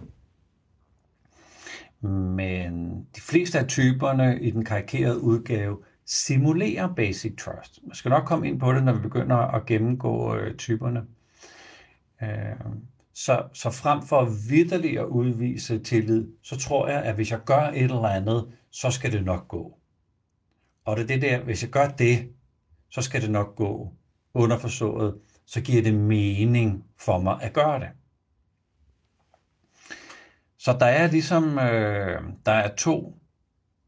Men 2.03 3.05
de 3.17 3.21
fleste 3.21 3.59
af 3.59 3.67
typerne 3.67 4.41
i 4.41 4.51
den 4.51 4.65
karikerede 4.65 5.21
udgave 5.21 5.79
simulerer 6.07 6.95
basic 6.95 7.37
trust. 7.37 7.79
Man 7.87 7.95
skal 7.95 8.09
nok 8.09 8.25
komme 8.25 8.49
ind 8.49 8.61
på 8.61 8.73
det, 8.73 8.85
når 8.85 8.93
vi 8.93 9.01
begynder 9.01 9.37
at 9.37 9.67
gennemgå 9.67 10.37
øh, 10.37 10.57
typerne. 10.57 11.05
Øh, 12.23 12.29
så, 13.15 13.43
så 13.53 13.71
frem 13.71 14.03
for 14.03 14.25
vidderligt 14.49 15.01
at 15.01 15.07
udvise 15.07 15.79
tillid, 15.79 16.29
så 16.43 16.57
tror 16.57 16.89
jeg, 16.89 17.03
at 17.03 17.15
hvis 17.15 17.31
jeg 17.31 17.41
gør 17.45 17.61
et 17.61 17.83
eller 17.83 18.09
andet, 18.09 18.53
så 18.71 18.91
skal 18.91 19.13
det 19.13 19.25
nok 19.25 19.49
gå. 19.49 19.79
Og 20.85 20.97
det 20.97 21.03
er 21.03 21.07
det 21.07 21.23
der, 21.23 21.41
hvis 21.41 21.63
jeg 21.63 21.71
gør 21.71 21.89
det, 21.89 22.29
så 22.91 23.03
skal 23.03 23.23
det 23.23 23.31
nok 23.31 23.57
gå 23.57 23.93
underforstået, 24.35 25.19
så 25.47 25.61
giver 25.61 25.83
det 25.83 25.95
mening 25.95 26.85
for 26.99 27.19
mig 27.19 27.43
at 27.43 27.53
gøre 27.53 27.81
det. 27.81 27.89
Så 30.63 30.77
der 30.81 30.87
er 30.87 31.11
ligesom, 31.11 31.59
øh, 31.59 32.23
der 32.47 32.53
er 32.53 32.75
to, 32.75 33.19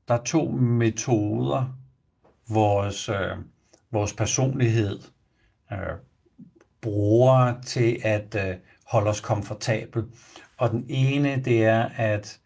der 0.09 0.15
er 0.15 0.23
to 0.23 0.51
metoder, 0.51 1.79
vores, 2.49 3.09
øh, 3.09 3.37
vores 3.91 4.13
personlighed 4.13 5.01
øh, 5.73 5.79
bruger 6.81 7.61
til 7.61 7.99
at 8.03 8.35
øh, 8.49 8.57
holde 8.87 9.11
os 9.11 9.21
komfortabel. 9.21 10.05
Og 10.57 10.71
den 10.71 10.87
ene, 10.89 11.43
det 11.45 11.65
er 11.65 11.89
at 11.97 12.41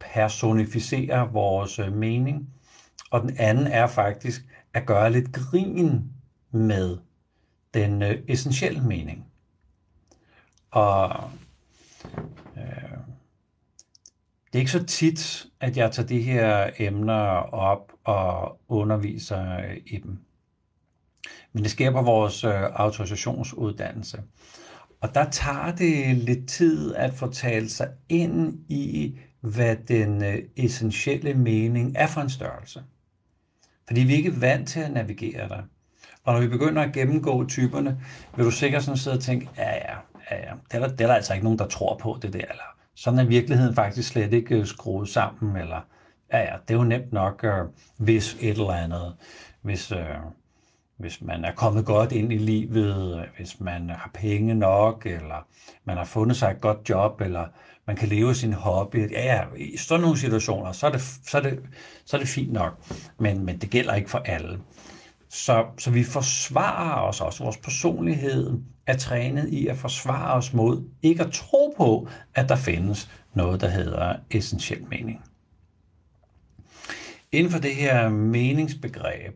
personificere 0.00 1.32
vores 1.32 1.78
øh, 1.78 1.92
mening, 1.92 2.48
og 3.10 3.22
den 3.22 3.36
anden 3.38 3.66
er 3.66 3.86
faktisk 3.86 4.42
at 4.74 4.86
gøre 4.86 5.12
lidt 5.12 5.32
grin 5.32 6.12
med 6.50 6.98
den 7.74 8.02
øh, 8.02 8.22
essentielle 8.28 8.82
mening. 8.82 9.26
Og 10.70 11.30
det 14.52 14.58
er 14.58 14.60
ikke 14.60 14.70
så 14.70 14.84
tit, 14.84 15.46
at 15.60 15.76
jeg 15.76 15.92
tager 15.92 16.06
de 16.06 16.22
her 16.22 16.70
emner 16.78 17.14
op 17.54 17.92
og 18.04 18.60
underviser 18.68 19.56
øh, 19.56 19.76
i 19.86 19.96
dem. 19.98 20.18
Men 21.52 21.62
det 21.62 21.70
sker 21.70 21.90
på 21.90 22.02
vores 22.02 22.44
øh, 22.44 22.62
autorisationsuddannelse. 22.74 24.22
Og 25.00 25.14
der 25.14 25.30
tager 25.30 25.74
det 25.74 26.16
lidt 26.16 26.48
tid 26.48 26.94
at 26.94 27.14
få 27.14 27.32
talt 27.32 27.70
sig 27.70 27.88
ind 28.08 28.58
i, 28.68 29.18
hvad 29.40 29.76
den 29.88 30.24
øh, 30.24 30.38
essentielle 30.56 31.34
mening 31.34 31.92
er 31.96 32.06
for 32.06 32.20
en 32.20 32.30
størrelse. 32.30 32.82
Fordi 33.86 34.00
vi 34.00 34.12
er 34.12 34.16
ikke 34.16 34.40
vant 34.40 34.68
til 34.68 34.80
at 34.80 34.92
navigere 34.92 35.48
der. 35.48 35.62
Og 36.24 36.34
når 36.34 36.40
vi 36.40 36.48
begynder 36.48 36.82
at 36.82 36.92
gennemgå 36.92 37.46
typerne, 37.48 38.00
vil 38.36 38.44
du 38.44 38.50
sikkert 38.50 38.82
sådan 38.82 38.98
sidde 38.98 39.16
og 39.16 39.22
tænke, 39.22 39.48
ja 39.56 39.74
ja, 39.74 39.96
ja, 40.30 40.36
ja. 40.36 40.52
Det, 40.70 40.74
er 40.74 40.78
der, 40.78 40.88
det 40.88 41.00
er 41.00 41.06
der 41.06 41.14
altså 41.14 41.32
ikke 41.34 41.44
nogen, 41.44 41.58
der 41.58 41.66
tror 41.66 41.98
på 41.98 42.18
det 42.22 42.32
der, 42.32 42.44
eller 42.50 42.71
sådan 42.94 43.18
er 43.18 43.24
virkeligheden 43.24 43.74
faktisk 43.74 44.08
slet 44.08 44.32
ikke 44.32 44.58
øh, 44.58 44.66
skruet 44.66 45.08
sammen, 45.08 45.56
eller 45.56 45.80
ja 46.32 46.38
ja, 46.38 46.56
det 46.68 46.74
er 46.74 46.78
jo 46.78 46.84
nemt 46.84 47.12
nok, 47.12 47.44
øh, 47.44 47.64
hvis 47.96 48.36
et 48.40 48.50
eller 48.50 48.72
andet, 48.72 49.14
hvis, 49.62 49.92
øh, 49.92 50.16
hvis 50.96 51.22
man 51.22 51.44
er 51.44 51.52
kommet 51.52 51.86
godt 51.86 52.12
ind 52.12 52.32
i 52.32 52.38
livet, 52.38 53.20
øh, 53.20 53.26
hvis 53.36 53.60
man 53.60 53.90
har 53.90 54.10
penge 54.14 54.54
nok, 54.54 55.06
eller 55.06 55.46
man 55.84 55.96
har 55.96 56.04
fundet 56.04 56.36
sig 56.36 56.50
et 56.50 56.60
godt 56.60 56.88
job, 56.88 57.20
eller 57.20 57.46
man 57.86 57.96
kan 57.96 58.08
leve 58.08 58.34
sin 58.34 58.52
hobby. 58.52 59.12
Ja, 59.12 59.24
ja, 59.24 59.42
i 59.56 59.76
sådan 59.76 60.02
nogle 60.02 60.18
situationer, 60.18 60.72
så 60.72 60.86
er 60.86 60.90
det, 60.90 61.00
så 61.00 61.38
er 61.38 61.42
det, 61.42 61.60
så 62.04 62.16
er 62.16 62.20
det 62.20 62.28
fint 62.28 62.52
nok, 62.52 62.72
men, 63.18 63.44
men 63.44 63.58
det 63.58 63.70
gælder 63.70 63.94
ikke 63.94 64.10
for 64.10 64.18
alle. 64.18 64.58
Så, 65.32 65.66
så 65.78 65.90
vi 65.90 66.04
forsvarer 66.04 67.08
os 67.08 67.20
også. 67.20 67.44
Vores 67.44 67.56
personlighed 67.56 68.58
er 68.86 68.96
trænet 68.96 69.48
i 69.48 69.66
at 69.66 69.76
forsvare 69.76 70.32
os 70.32 70.52
mod 70.52 70.88
ikke 71.02 71.22
at 71.22 71.32
tro 71.32 71.74
på, 71.76 72.08
at 72.34 72.48
der 72.48 72.56
findes 72.56 73.10
noget, 73.34 73.60
der 73.60 73.68
hedder 73.68 74.16
essentiel 74.30 74.88
mening. 74.88 75.24
Inden 77.32 77.52
for 77.52 77.58
det 77.58 77.74
her 77.74 78.08
meningsbegreb, 78.08 79.34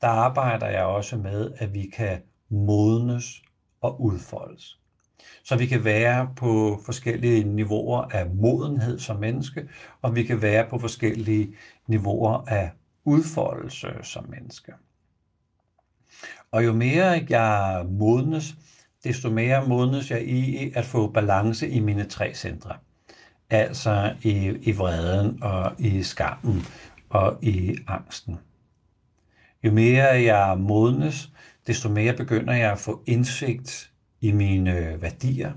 der 0.00 0.08
arbejder 0.08 0.66
jeg 0.66 0.84
også 0.84 1.16
med, 1.16 1.52
at 1.56 1.74
vi 1.74 1.90
kan 1.96 2.22
modnes 2.48 3.42
og 3.80 4.00
udfoldes. 4.00 4.78
Så 5.44 5.56
vi 5.56 5.66
kan 5.66 5.84
være 5.84 6.30
på 6.36 6.80
forskellige 6.84 7.44
niveauer 7.44 8.02
af 8.02 8.26
modenhed 8.30 8.98
som 8.98 9.16
menneske, 9.16 9.68
og 10.02 10.14
vi 10.14 10.22
kan 10.22 10.42
være 10.42 10.66
på 10.70 10.78
forskellige 10.78 11.54
niveauer 11.86 12.44
af 12.48 12.70
udfoldelse 13.04 13.88
som 14.02 14.26
menneske. 14.28 14.72
Og 16.52 16.64
jo 16.64 16.72
mere 16.72 17.26
jeg 17.28 17.86
modnes, 17.88 18.54
desto 19.04 19.30
mere 19.30 19.66
modnes 19.68 20.10
jeg 20.10 20.22
i 20.28 20.72
at 20.74 20.84
få 20.84 21.10
balance 21.10 21.68
i 21.68 21.80
mine 21.80 22.04
tre 22.04 22.34
centre. 22.34 22.76
Altså 23.50 24.14
i, 24.22 24.58
i 24.62 24.72
vreden 24.72 25.42
og 25.42 25.72
i 25.78 26.02
skammen 26.02 26.66
og 27.08 27.38
i 27.42 27.76
angsten. 27.86 28.38
Jo 29.64 29.72
mere 29.72 30.04
jeg 30.04 30.58
modnes, 30.58 31.30
desto 31.66 31.88
mere 31.88 32.12
begynder 32.12 32.54
jeg 32.54 32.72
at 32.72 32.78
få 32.78 33.02
indsigt 33.06 33.90
i 34.20 34.32
mine 34.32 35.02
værdier 35.02 35.52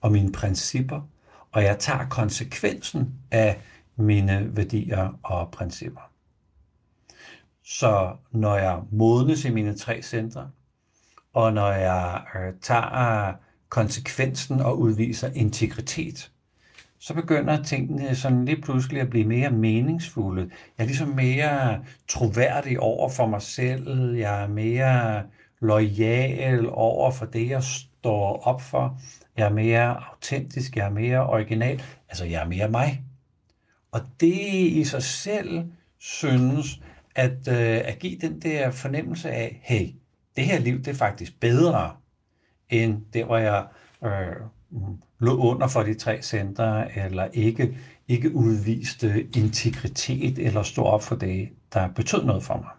og 0.00 0.12
mine 0.12 0.32
principper, 0.32 1.00
og 1.52 1.62
jeg 1.62 1.78
tager 1.78 2.08
konsekvensen 2.08 3.14
af 3.30 3.60
mine 3.96 4.56
værdier 4.56 5.18
og 5.22 5.50
principper. 5.50 6.13
Så 7.64 8.16
når 8.30 8.56
jeg 8.56 8.80
modnes 8.90 9.44
i 9.44 9.50
mine 9.50 9.76
tre 9.76 10.02
centre, 10.02 10.50
og 11.32 11.52
når 11.52 11.72
jeg 11.72 12.22
øh, 12.34 12.52
tager 12.62 13.32
konsekvensen 13.68 14.60
og 14.60 14.78
udviser 14.78 15.30
integritet, 15.34 16.30
så 16.98 17.14
begynder 17.14 17.62
tingene 17.62 18.16
sådan 18.16 18.44
lige 18.44 18.60
pludselig 18.62 19.00
at 19.00 19.10
blive 19.10 19.26
mere 19.26 19.50
meningsfulde. 19.50 20.50
Jeg 20.78 20.84
er 20.84 20.86
ligesom 20.86 21.08
mere 21.08 21.84
troværdig 22.08 22.80
over 22.80 23.08
for 23.08 23.26
mig 23.26 23.42
selv. 23.42 24.14
Jeg 24.14 24.42
er 24.42 24.48
mere 24.48 25.22
lojal 25.60 26.68
over 26.70 27.10
for 27.10 27.26
det, 27.26 27.48
jeg 27.48 27.62
står 27.62 28.42
op 28.42 28.62
for. 28.62 29.00
Jeg 29.36 29.46
er 29.46 29.52
mere 29.52 30.04
autentisk, 30.10 30.76
jeg 30.76 30.86
er 30.86 30.90
mere 30.90 31.26
original. 31.26 31.82
Altså, 32.08 32.24
jeg 32.24 32.42
er 32.42 32.48
mere 32.48 32.68
mig. 32.68 33.02
Og 33.92 34.00
det 34.20 34.54
i 34.64 34.84
sig 34.84 35.02
selv 35.02 35.64
synes 35.98 36.80
at, 37.14 37.48
øh, 37.48 37.82
at 37.84 37.98
give 37.98 38.18
den 38.20 38.40
der 38.40 38.70
fornemmelse 38.70 39.30
af, 39.30 39.60
hey, 39.62 39.88
det 40.36 40.44
her 40.44 40.58
liv 40.58 40.78
det 40.78 40.88
er 40.88 40.94
faktisk 40.94 41.40
bedre, 41.40 41.96
end 42.68 43.02
det, 43.12 43.24
hvor 43.24 43.36
jeg 43.36 43.66
øh, 44.04 44.36
lå 45.20 45.36
under 45.36 45.68
for 45.68 45.82
de 45.82 45.94
tre 45.94 46.22
centre, 46.22 46.98
eller 46.98 47.28
ikke, 47.32 47.78
ikke 48.08 48.34
udviste 48.34 49.28
integritet, 49.36 50.38
eller 50.38 50.62
stod 50.62 50.84
op 50.84 51.02
for 51.02 51.16
det, 51.16 51.48
der 51.72 51.88
betød 51.88 52.24
noget 52.24 52.42
for 52.42 52.56
mig. 52.56 52.70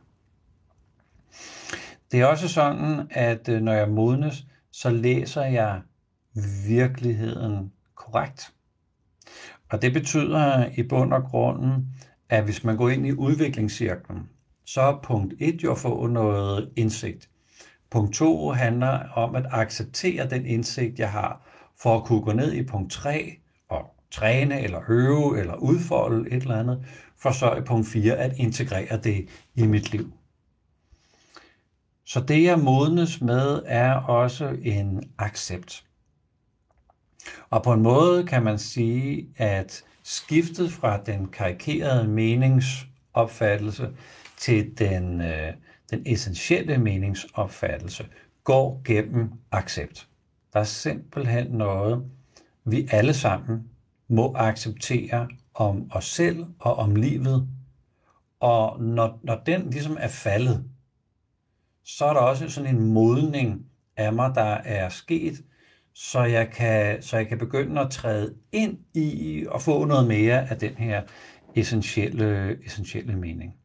Det 2.11 2.21
er 2.21 2.25
også 2.25 2.47
sådan, 2.47 3.07
at 3.11 3.49
øh, 3.49 3.61
når 3.61 3.73
jeg 3.73 3.89
modnes, 3.89 4.45
så 4.71 4.89
læser 4.89 5.43
jeg 5.43 5.81
virkeligheden 6.67 7.71
korrekt. 7.95 8.53
Og 9.69 9.81
det 9.81 9.93
betyder 9.93 10.69
i 10.77 10.83
bund 10.83 11.13
og 11.13 11.23
grunden, 11.23 11.87
at 12.29 12.43
hvis 12.43 12.63
man 12.63 12.77
går 12.77 12.89
ind 12.89 13.07
i 13.07 13.11
udviklingscirklen, 13.11 14.29
så 14.65 14.81
er 14.81 14.99
punkt 15.03 15.33
1 15.39 15.63
jo 15.63 15.71
at 15.71 15.77
få 15.77 16.07
noget 16.07 16.69
indsigt. 16.75 17.29
Punkt 17.89 18.15
2 18.15 18.51
handler 18.51 19.09
om 19.09 19.35
at 19.35 19.45
acceptere 19.51 20.29
den 20.29 20.45
indsigt, 20.45 20.99
jeg 20.99 21.11
har, 21.11 21.47
for 21.81 21.97
at 21.97 22.03
kunne 22.03 22.21
gå 22.21 22.33
ned 22.33 22.53
i 22.53 22.63
punkt 22.63 22.91
3 22.91 23.39
og 23.69 23.95
træne 24.11 24.61
eller 24.61 24.81
øve 24.89 25.39
eller 25.39 25.55
udfolde 25.55 26.31
et 26.31 26.41
eller 26.41 26.59
andet, 26.59 26.85
for 27.17 27.31
så 27.31 27.55
i 27.55 27.61
punkt 27.61 27.87
4 27.87 28.13
at 28.17 28.33
integrere 28.37 28.97
det 28.97 29.29
i 29.55 29.65
mit 29.65 29.91
liv. 29.91 30.13
Så 32.05 32.19
det 32.19 32.43
jeg 32.43 32.59
modnes 32.59 33.21
med 33.21 33.61
er 33.65 33.93
også 33.93 34.57
en 34.61 35.03
accept. 35.17 35.85
Og 37.49 37.63
på 37.63 37.73
en 37.73 37.81
måde 37.81 38.23
kan 38.23 38.43
man 38.43 38.59
sige, 38.59 39.27
at 39.37 39.83
skiftet 40.05 40.71
fra 40.71 41.03
den 41.03 41.27
karikerede 41.27 42.07
meningsopfattelse 42.07 43.89
til 44.37 44.77
den, 44.77 45.21
øh, 45.21 45.53
den 45.89 46.03
essentielle 46.05 46.77
meningsopfattelse 46.77 48.07
går 48.43 48.81
gennem 48.85 49.31
accept. 49.51 50.07
Der 50.53 50.59
er 50.59 50.63
simpelthen 50.63 51.47
noget, 51.47 52.05
vi 52.65 52.87
alle 52.91 53.13
sammen 53.13 53.69
må 54.07 54.33
acceptere 54.35 55.27
om 55.53 55.91
os 55.91 56.05
selv 56.05 56.45
og 56.59 56.75
om 56.75 56.95
livet. 56.95 57.47
Og 58.39 58.83
når, 58.83 59.19
når 59.23 59.41
den 59.45 59.69
ligesom 59.69 59.97
er 59.99 60.07
faldet, 60.07 60.63
så 61.83 62.05
er 62.05 62.13
der 62.13 62.19
også 62.19 62.49
sådan 62.49 62.75
en 62.75 62.93
modning 62.93 63.65
af 63.97 64.13
mig, 64.13 64.31
der 64.35 64.53
er 64.53 64.89
sket, 64.89 65.43
så 65.97 66.23
jeg 66.23 66.49
kan, 66.49 67.01
så 67.01 67.17
jeg 67.17 67.27
kan 67.27 67.37
begynde 67.37 67.81
at 67.81 67.91
træde 67.91 68.35
ind 68.51 68.77
i 68.93 69.45
og 69.49 69.61
få 69.61 69.85
noget 69.85 70.07
mere 70.07 70.49
af 70.49 70.57
den 70.57 70.73
her 70.73 71.03
essentielle, 71.55 72.57
essentielle 72.65 73.15
mening. 73.15 73.57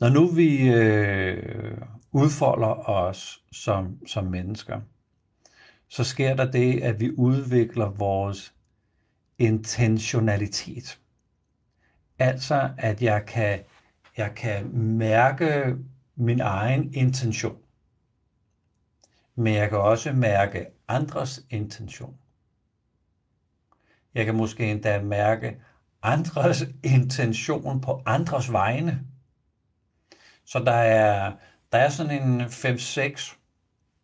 Når 0.00 0.08
nu 0.08 0.26
vi 0.26 0.68
øh, 0.68 1.78
udfolder 2.12 2.88
os 2.88 3.42
som, 3.52 4.06
som 4.06 4.24
mennesker, 4.24 4.80
så 5.88 6.04
sker 6.04 6.36
der 6.36 6.50
det, 6.50 6.82
at 6.82 7.00
vi 7.00 7.10
udvikler 7.10 7.90
vores 7.90 8.54
intentionalitet. 9.38 11.00
Altså, 12.18 12.70
at 12.78 13.02
jeg 13.02 13.26
kan, 13.26 13.58
jeg 14.16 14.34
kan 14.34 14.76
mærke 14.76 15.76
min 16.16 16.40
egen 16.40 16.94
intention. 16.94 17.61
Men 19.34 19.54
jeg 19.54 19.68
kan 19.68 19.78
også 19.78 20.12
mærke 20.12 20.66
andres 20.88 21.42
intention. 21.50 22.16
Jeg 24.14 24.24
kan 24.24 24.34
måske 24.34 24.70
endda 24.70 25.02
mærke 25.02 25.56
andres 26.02 26.64
intention 26.82 27.80
på 27.80 28.02
andres 28.06 28.52
vegne. 28.52 29.00
Så 30.44 30.58
der 30.58 30.72
er, 30.72 31.32
der 31.72 31.78
er 31.78 31.88
sådan 31.88 32.22
en 32.22 32.40
5-6, 32.40 33.36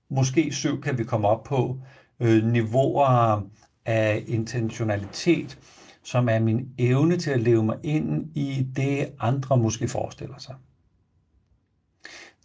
måske 0.08 0.52
7 0.52 0.80
kan 0.80 0.98
vi 0.98 1.04
komme 1.04 1.28
op 1.28 1.44
på, 1.44 1.80
øh, 2.20 2.44
niveauer 2.44 3.42
af 3.84 4.24
intentionalitet, 4.26 5.58
som 6.02 6.28
er 6.28 6.38
min 6.38 6.74
evne 6.78 7.16
til 7.16 7.30
at 7.30 7.40
leve 7.40 7.64
mig 7.64 7.78
ind 7.82 8.36
i 8.36 8.66
det, 8.76 9.12
andre 9.18 9.56
måske 9.56 9.88
forestiller 9.88 10.38
sig. 10.38 10.54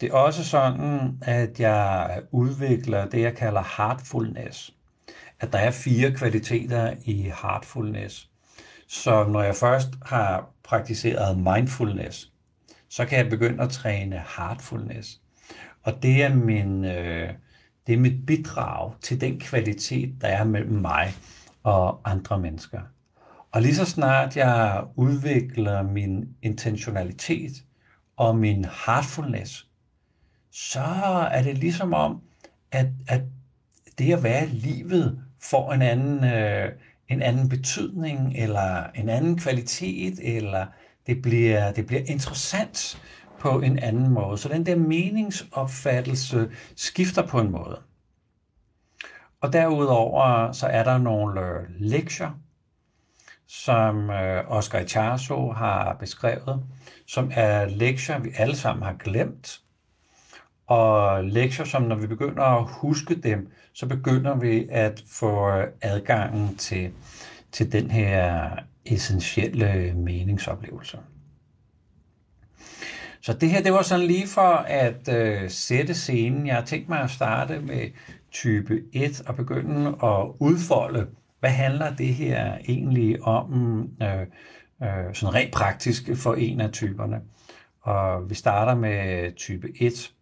Det 0.00 0.08
er 0.08 0.14
også 0.14 0.44
sådan, 0.44 1.18
at 1.22 1.60
jeg 1.60 2.22
udvikler 2.30 3.06
det, 3.06 3.20
jeg 3.20 3.34
kalder 3.36 3.76
heartfulness. 3.76 4.74
At 5.40 5.52
der 5.52 5.58
er 5.58 5.70
fire 5.70 6.12
kvaliteter 6.12 6.94
i 7.04 7.22
heartfulness. 7.42 8.28
Så 8.88 9.24
når 9.24 9.42
jeg 9.42 9.54
først 9.54 9.88
har 10.02 10.50
praktiseret 10.64 11.38
mindfulness, 11.38 12.32
så 12.88 13.04
kan 13.04 13.18
jeg 13.18 13.30
begynde 13.30 13.62
at 13.62 13.70
træne 13.70 14.22
heartfulness. 14.36 15.20
Og 15.82 16.02
det 16.02 16.22
er, 16.22 16.34
min, 16.34 16.84
øh, 16.84 17.30
det 17.86 17.92
er 17.92 17.98
mit 17.98 18.26
bidrag 18.26 18.92
til 19.00 19.20
den 19.20 19.40
kvalitet, 19.40 20.14
der 20.20 20.28
er 20.28 20.44
mellem 20.44 20.80
mig 20.80 21.14
og 21.62 22.00
andre 22.04 22.38
mennesker. 22.38 22.80
Og 23.52 23.62
lige 23.62 23.74
så 23.74 23.84
snart 23.84 24.36
jeg 24.36 24.84
udvikler 24.96 25.82
min 25.82 26.28
intentionalitet 26.42 27.52
og 28.16 28.36
min 28.36 28.64
heartfulness, 28.86 29.66
så 30.54 30.80
er 31.30 31.42
det 31.42 31.58
ligesom 31.58 31.94
om, 31.94 32.20
at, 32.72 32.86
at 33.08 33.22
det 33.98 34.12
at 34.12 34.22
være 34.22 34.44
i 34.44 34.50
livet 34.50 35.24
får 35.40 35.72
en 35.72 35.82
anden, 35.82 36.24
øh, 36.24 36.72
en 37.08 37.22
anden 37.22 37.48
betydning, 37.48 38.36
eller 38.36 38.86
en 38.94 39.08
anden 39.08 39.38
kvalitet, 39.38 40.36
eller 40.36 40.66
det 41.06 41.22
bliver, 41.22 41.72
det 41.72 41.86
bliver 41.86 42.02
interessant 42.06 43.02
på 43.38 43.60
en 43.60 43.78
anden 43.78 44.10
måde. 44.10 44.38
Så 44.38 44.48
den 44.48 44.66
der 44.66 44.76
meningsopfattelse 44.76 46.50
skifter 46.76 47.26
på 47.26 47.40
en 47.40 47.50
måde. 47.50 47.80
Og 49.40 49.52
derudover 49.52 50.52
så 50.52 50.66
er 50.66 50.84
der 50.84 50.98
nogle 50.98 51.40
øh, 51.40 51.64
lektier, 51.78 52.40
som 53.46 54.10
øh, 54.10 54.44
Oscar 54.50 54.78
Icharso 54.78 55.52
har 55.52 55.96
beskrevet, 56.00 56.64
som 57.06 57.30
er 57.34 57.66
lektier, 57.66 58.18
vi 58.18 58.30
alle 58.36 58.56
sammen 58.56 58.82
har 58.82 58.94
glemt, 58.94 59.63
og 60.66 61.24
lektier, 61.24 61.64
som 61.64 61.82
når 61.82 61.96
vi 61.96 62.06
begynder 62.06 62.42
at 62.42 62.66
huske 62.68 63.14
dem, 63.14 63.50
så 63.72 63.86
begynder 63.86 64.34
vi 64.34 64.66
at 64.70 65.02
få 65.08 65.48
øh, 65.48 65.66
adgangen 65.82 66.56
til, 66.56 66.90
til 67.52 67.72
den 67.72 67.90
her 67.90 68.50
essentielle 68.86 69.94
meningsoplevelse. 69.96 70.98
Så 73.20 73.32
det 73.32 73.50
her, 73.50 73.62
det 73.62 73.72
var 73.72 73.82
sådan 73.82 74.06
lige 74.06 74.28
for 74.28 74.52
at 74.66 75.08
øh, 75.08 75.50
sætte 75.50 75.94
scenen. 75.94 76.46
Jeg 76.46 76.54
har 76.54 76.64
tænkt 76.64 76.88
mig 76.88 77.00
at 77.00 77.10
starte 77.10 77.58
med 77.58 77.90
type 78.32 78.82
1 78.92 79.22
og 79.26 79.36
begynde 79.36 79.88
at 79.88 80.26
udfolde, 80.38 81.06
hvad 81.40 81.50
handler 81.50 81.96
det 81.96 82.14
her 82.14 82.58
egentlig 82.68 83.22
om, 83.22 83.88
øh, 84.02 84.20
øh, 84.82 85.14
sådan 85.14 85.34
rent 85.34 85.52
praktisk 85.52 86.10
for 86.16 86.34
en 86.34 86.60
af 86.60 86.70
typerne. 86.70 87.20
Og 87.80 88.30
vi 88.30 88.34
starter 88.34 88.74
med 88.74 89.32
type 89.36 89.68
1. 89.80 90.13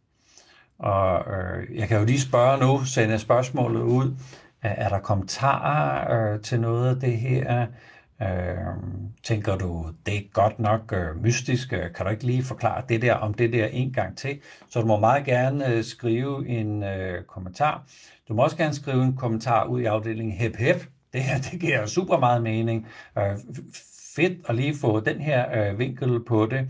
Og 0.83 1.25
øh, 1.35 1.79
jeg 1.79 1.88
kan 1.88 1.99
jo 1.99 2.05
lige 2.05 2.21
spørge 2.21 2.59
nu, 2.59 2.85
sende 2.85 3.18
spørgsmålet 3.18 3.81
ud. 3.83 4.16
Er 4.62 4.88
der 4.88 4.99
kommentarer 4.99 6.33
øh, 6.35 6.40
til 6.40 6.61
noget 6.61 6.95
af 6.95 7.01
det 7.01 7.18
her? 7.18 7.66
Øh, 8.23 8.57
tænker 9.23 9.57
du, 9.57 9.87
det 10.07 10.16
er 10.16 10.21
godt 10.33 10.59
nok 10.59 10.92
øh, 10.92 11.23
mystisk? 11.23 11.73
Øh, 11.73 11.92
kan 11.95 12.07
du 12.07 12.11
ikke 12.11 12.25
lige 12.25 12.42
forklare 12.42 12.83
det 12.88 13.03
der 13.03 13.14
om 13.14 13.35
det 13.35 13.53
der 13.53 13.66
en 13.66 13.92
gang 13.92 14.16
til? 14.16 14.40
Så 14.71 14.81
du 14.81 14.87
må 14.87 14.99
meget 14.99 15.25
gerne 15.25 15.68
øh, 15.68 15.85
skrive 15.85 16.49
en 16.49 16.83
øh, 16.83 17.25
kommentar. 17.25 17.83
Du 18.29 18.35
må 18.35 18.42
også 18.42 18.57
gerne 18.57 18.75
skrive 18.75 19.05
en 19.05 19.16
kommentar 19.16 19.64
ud 19.64 19.81
i 19.81 19.85
afdelingen 19.85 20.35
hep 20.35 20.57
hep. 20.57 20.87
Det 21.12 21.23
her, 21.23 21.38
det 21.51 21.61
giver 21.61 21.87
super 21.87 22.18
meget 22.18 22.42
mening. 22.42 22.87
Øh, 23.18 23.37
fedt 24.16 24.38
at 24.49 24.55
lige 24.55 24.75
få 24.81 25.01
den 25.01 25.21
her 25.21 25.71
øh, 25.71 25.79
vinkel 25.79 26.25
på 26.25 26.47
det. 26.47 26.68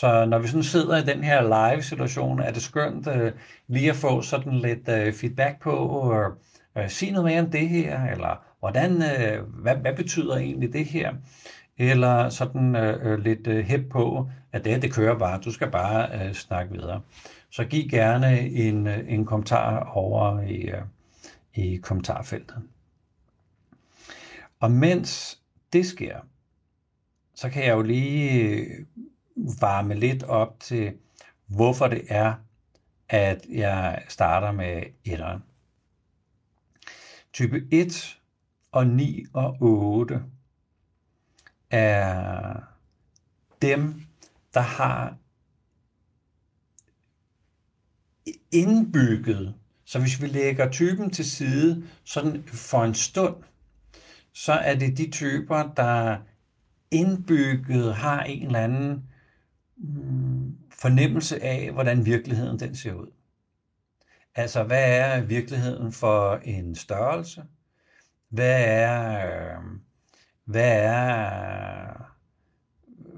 Så 0.00 0.24
når 0.26 0.38
vi 0.38 0.48
sådan 0.48 0.62
sidder 0.62 0.96
i 0.96 1.04
den 1.04 1.24
her 1.24 1.42
live-situation, 1.42 2.40
er 2.40 2.50
det 2.52 2.62
skønt 2.62 3.06
øh, 3.06 3.32
lige 3.68 3.90
at 3.90 3.96
få 3.96 4.22
sådan 4.22 4.58
lidt 4.58 4.88
øh, 4.88 5.12
feedback 5.12 5.62
på, 5.62 5.72
øh, 6.12 6.18
øh, 6.18 6.30
og 6.74 6.82
uh, 6.82 6.88
sige 6.88 7.12
noget 7.12 7.24
mere 7.24 7.40
om 7.40 7.50
det 7.50 7.68
her, 7.68 8.04
eller 8.04 8.44
hvordan, 8.58 9.02
øh, 9.02 9.42
hvad, 9.42 9.76
hvad 9.76 9.96
betyder 9.96 10.36
egentlig 10.36 10.72
det 10.72 10.84
her? 10.84 11.14
Eller 11.78 12.28
sådan 12.28 12.76
øh, 12.76 13.12
øh 13.12 13.18
lidt 13.18 13.46
uh, 13.46 13.58
hæb 13.58 13.90
på, 13.90 14.30
at 14.52 14.64
det 14.64 14.82
det 14.82 14.92
kører 14.92 15.18
bare, 15.18 15.40
du 15.40 15.52
skal 15.52 15.70
bare 15.70 16.26
øh, 16.26 16.34
snakke 16.34 16.72
videre. 16.72 17.00
Så 17.50 17.64
giv 17.64 17.88
gerne 17.88 18.40
en, 18.40 18.86
en 18.86 19.24
kommentar 19.24 19.90
over 19.94 20.40
i, 20.40 20.56
øh, 20.56 20.82
i 21.54 21.76
kommentarfeltet. 21.76 22.56
Og 24.60 24.70
mens 24.70 25.38
det 25.72 25.86
sker, 25.86 26.16
så 27.34 27.48
kan 27.48 27.64
jeg 27.64 27.72
jo 27.72 27.82
lige 27.82 28.66
varme 29.36 29.94
lidt 29.94 30.22
op 30.22 30.60
til, 30.60 30.92
hvorfor 31.46 31.88
det 31.88 32.02
er, 32.08 32.34
at 33.08 33.46
jeg 33.48 34.04
starter 34.08 34.52
med 34.52 34.82
etteren. 35.04 35.42
Type 37.32 37.62
1 37.70 38.20
og 38.72 38.86
9 38.86 39.24
og 39.32 39.56
8 39.60 40.22
er 41.70 42.60
dem, 43.62 44.02
der 44.54 44.60
har 44.60 45.16
indbygget, 48.52 49.54
så 49.84 50.00
hvis 50.00 50.22
vi 50.22 50.26
lægger 50.26 50.70
typen 50.70 51.10
til 51.10 51.30
side 51.30 51.88
sådan 52.04 52.42
for 52.46 52.84
en 52.84 52.94
stund, 52.94 53.36
så 54.32 54.52
er 54.52 54.74
det 54.74 54.98
de 54.98 55.10
typer, 55.10 55.72
der 55.76 56.18
indbygget 56.90 57.94
har 57.94 58.22
en 58.22 58.46
eller 58.46 58.60
anden 58.60 59.08
fornemmelse 60.70 61.42
af, 61.42 61.72
hvordan 61.72 62.06
virkeligheden 62.06 62.60
den 62.60 62.76
ser 62.76 62.94
ud. 62.94 63.06
Altså, 64.34 64.62
hvad 64.62 64.98
er 64.98 65.20
virkeligheden 65.20 65.92
for 65.92 66.36
en 66.44 66.74
størrelse? 66.74 67.44
Hvad 68.28 68.64
er, 68.64 69.26
øh, 69.26 69.62
hvad 70.44 70.78
er, 70.82 72.10
øh, 72.98 73.16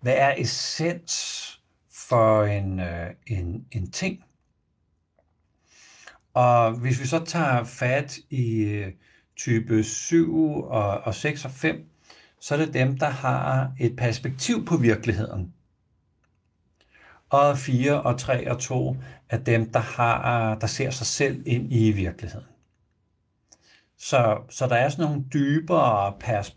hvad 0.00 0.14
er 0.16 0.34
essens 0.38 1.60
for 1.92 2.44
en, 2.44 2.80
øh, 2.80 3.10
en, 3.26 3.66
en 3.72 3.90
ting? 3.90 4.24
Og 6.34 6.72
hvis 6.72 7.00
vi 7.00 7.06
så 7.06 7.24
tager 7.24 7.64
fat 7.64 8.18
i 8.30 8.84
type 9.36 9.84
7 9.84 10.56
og, 10.62 11.00
og 11.00 11.14
6 11.14 11.44
og 11.44 11.50
5, 11.50 11.90
så 12.40 12.54
er 12.54 12.58
det 12.58 12.74
dem, 12.74 12.98
der 12.98 13.08
har 13.08 13.72
et 13.80 13.96
perspektiv 13.96 14.64
på 14.64 14.76
virkeligheden. 14.76 15.54
Og 17.30 17.58
4 17.58 18.02
og 18.02 18.18
3 18.18 18.50
og 18.50 18.58
2 18.58 18.96
er 19.28 19.38
dem, 19.38 19.72
der, 19.72 19.78
har, 19.78 20.54
der 20.54 20.66
ser 20.66 20.90
sig 20.90 21.06
selv 21.06 21.42
ind 21.46 21.72
i 21.72 21.90
virkeligheden. 21.90 22.46
Så, 23.98 24.38
så 24.50 24.66
der 24.66 24.76
er 24.76 24.88
sådan 24.88 25.04
nogle 25.04 25.24
dybere 25.32 26.12
pers, 26.20 26.56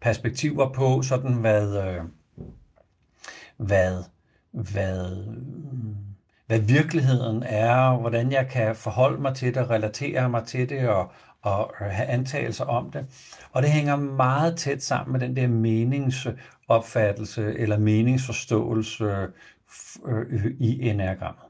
perspektiver 0.00 0.72
på, 0.72 1.02
sådan 1.02 1.32
hvad, 1.32 1.86
øh, 1.86 2.02
hvad, 3.56 4.02
hvad, 4.50 5.24
hvad 6.46 6.58
virkeligheden 6.58 7.42
er, 7.42 7.96
hvordan 7.96 8.32
jeg 8.32 8.48
kan 8.48 8.76
forholde 8.76 9.22
mig 9.22 9.34
til 9.34 9.54
det, 9.54 9.70
relatere 9.70 10.28
mig 10.28 10.46
til 10.46 10.68
det 10.68 10.88
og, 10.88 11.12
og 11.42 11.72
have 11.80 12.08
antagelser 12.08 12.64
om 12.64 12.90
det. 12.90 13.06
Og 13.52 13.62
det 13.62 13.70
hænger 13.70 13.96
meget 13.96 14.56
tæt 14.56 14.82
sammen 14.82 15.12
med 15.12 15.20
den 15.20 15.36
der 15.36 15.48
meningsopfattelse 15.48 17.58
eller 17.58 17.78
meningsforståelse 17.78 19.26
øh, 20.06 20.44
i 20.60 20.88
enagrammet. 20.88 21.44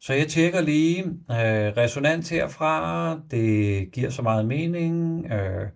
Så 0.00 0.14
jeg 0.14 0.28
tjekker 0.28 0.60
lige 0.60 1.02
øh, 1.04 1.76
resonans 1.76 2.28
herfra. 2.28 3.20
Det 3.30 3.92
giver 3.92 4.10
så 4.10 4.22
meget 4.22 4.46
mening. 4.46 5.26
Øh, 5.32 5.68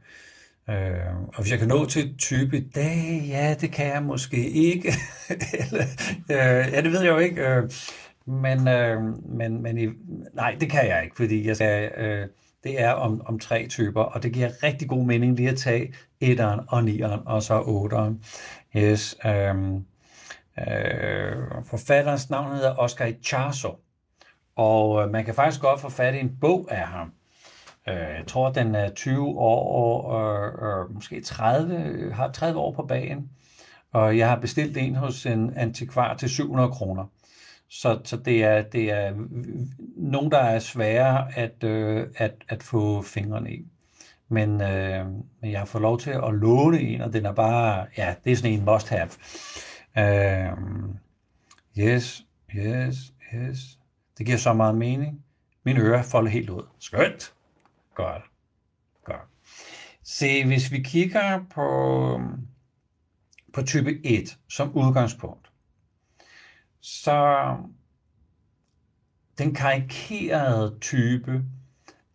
øh, 0.71 1.17
og 1.35 1.43
hvis 1.43 1.51
jeg 1.51 1.59
kan 1.59 1.69
nå 1.69 1.85
til 1.85 2.17
type 2.19 2.65
dag, 2.75 3.25
ja, 3.29 3.55
det 3.61 3.73
kan 3.73 3.87
jeg 3.87 4.03
måske 4.03 4.51
ikke. 4.51 4.93
Eller, 5.61 5.85
øh, 6.31 6.73
ja, 6.73 6.81
det 6.81 6.93
ved 6.93 7.03
jeg 7.03 7.11
jo 7.11 7.19
ikke. 7.19 7.49
Øh, 7.49 7.71
men, 8.27 8.69
øh, 8.69 9.03
men, 9.29 9.63
men 9.63 9.79
i, 9.79 9.89
nej, 10.35 10.57
det 10.61 10.71
kan 10.71 10.89
jeg 10.89 11.05
ikke, 11.05 11.17
fordi 11.17 11.47
jeg 11.47 11.57
skal, 11.57 11.91
øh, 11.97 12.29
det 12.65 12.81
er 12.81 12.91
om, 12.91 13.23
om 13.27 13.39
tre 13.39 13.67
typer, 13.69 14.03
og 14.03 14.23
det 14.23 14.33
giver 14.33 14.63
rigtig 14.63 14.89
god 14.89 15.05
mening 15.05 15.37
lige 15.37 15.49
at 15.49 15.57
tage 15.57 15.95
etteren 16.21 16.61
og 16.69 16.85
nieren 16.85 17.21
og 17.27 17.43
så 17.43 17.63
otteren. 17.67 18.25
Yes, 18.77 19.17
øh, 19.27 19.55
øh, 20.59 21.65
forfatterens 21.65 22.31
navn 22.31 22.55
hedder 22.55 22.79
Oscar 22.79 23.05
Ichazo, 23.05 23.79
og 24.57 25.03
øh, 25.03 25.11
man 25.11 25.25
kan 25.25 25.35
faktisk 25.35 25.61
godt 25.61 25.81
få 25.81 25.89
fat 25.89 26.15
i 26.15 26.19
en 26.19 26.37
bog 26.41 26.69
af 26.71 26.87
ham. 26.87 27.13
Øh, 27.89 27.95
jeg 27.95 28.25
tror, 28.27 28.51
den 28.51 28.75
er 28.75 28.91
20 28.91 29.27
år, 29.27 29.73
og 29.73 30.21
øh, 30.21 30.53
øh, 30.63 30.95
måske 30.95 31.21
30, 31.21 32.13
har 32.13 32.31
30 32.31 32.61
år 32.61 32.73
på 32.73 32.83
bagen. 32.83 33.31
Og 33.93 34.19
jeg 34.19 34.29
har 34.29 34.37
bestilt 34.37 34.77
en 34.77 34.97
hos 34.97 35.27
en 35.27 35.55
antikvar 35.57 36.17
til 36.17 36.29
700 36.29 36.71
kroner. 36.71 37.05
Så, 37.71 38.01
så 38.05 38.17
det, 38.17 38.45
er, 38.45 38.63
det 38.63 38.91
er 38.91 39.15
nogen, 39.97 40.31
der 40.31 40.39
er 40.39 40.59
svære 40.59 41.39
at, 41.39 41.65
øh, 41.65 42.07
at, 42.17 42.35
at 42.49 42.63
få 42.63 43.03
fingrene 43.03 43.53
i. 43.53 43.65
Men, 44.29 44.61
øh, 44.61 45.07
men 45.41 45.51
jeg 45.51 45.59
har 45.59 45.67
fået 45.67 45.83
lov 45.83 45.99
til 45.99 46.11
at 46.11 46.35
låne 46.35 46.81
en, 46.81 47.01
og 47.01 47.13
den 47.13 47.27
er 47.27 47.33
bare, 47.33 47.87
ja, 47.97 48.15
det 48.25 48.33
er 48.33 48.37
sådan 48.37 48.53
en 48.53 48.65
must 48.65 48.89
have. 48.89 49.09
Um, 49.97 50.99
yes, 51.79 52.25
yes, 52.57 52.97
yes. 53.35 53.79
Det 54.19 54.27
giver 54.27 54.39
så 54.39 54.53
meget 54.53 54.75
mening. 54.75 55.25
Mine 55.65 55.81
ører 55.81 56.03
folder 56.03 56.31
helt 56.31 56.51
ud. 56.51 56.63
Skønt. 56.79 57.35
Godt. 57.95 58.23
Godt. 59.05 59.21
Se, 60.03 60.47
hvis 60.47 60.73
vi 60.73 60.83
kigger 60.83 61.45
på, 61.55 62.21
på 63.53 63.63
type 63.63 64.07
1 64.07 64.39
som 64.49 64.77
udgangspunkt, 64.77 65.51
så 66.81 67.49
den 69.39 69.55
karikerede 69.55 70.79
type 70.81 71.45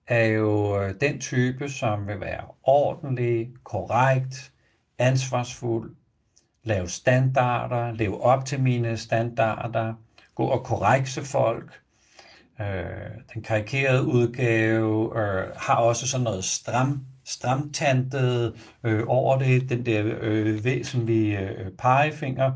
er 0.07 0.25
jo 0.25 0.81
øh, 0.81 0.93
den 1.01 1.19
type, 1.19 1.69
som 1.69 2.07
vil 2.07 2.19
være 2.19 2.45
ordentlig, 2.63 3.53
korrekt, 3.63 4.53
ansvarsfuld, 4.97 5.95
lave 6.63 6.89
standarder, 6.89 7.91
leve 7.91 8.22
op 8.22 8.45
til 8.45 8.62
mine 8.62 8.98
standarder, 8.98 9.93
gå 10.36 10.43
og 10.43 10.63
korrekse 10.63 11.24
folk, 11.24 11.82
Øh, 12.62 13.12
den 13.34 13.41
karikerede 13.41 14.06
udgave 14.06 15.19
øh, 15.19 15.56
har 15.56 15.76
også 15.76 16.08
sådan 16.08 16.24
noget 16.24 16.43
stram, 16.43 17.06
stramtantet 17.26 18.56
øh, 18.84 19.04
over 19.08 19.38
det, 19.38 19.69
den 19.69 19.86
der 19.86 20.17
øh, 20.22 20.63
væsentlige 20.63 21.39
øh, 21.39 21.72
pegefinger. 21.72 22.52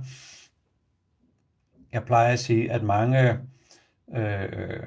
Jeg 1.94 2.04
plejer 2.04 2.34
at 2.34 2.40
sige, 2.40 2.72
at 2.72 2.84
mange 2.84 3.40
øh, 4.16 4.44
øh, 4.44 4.80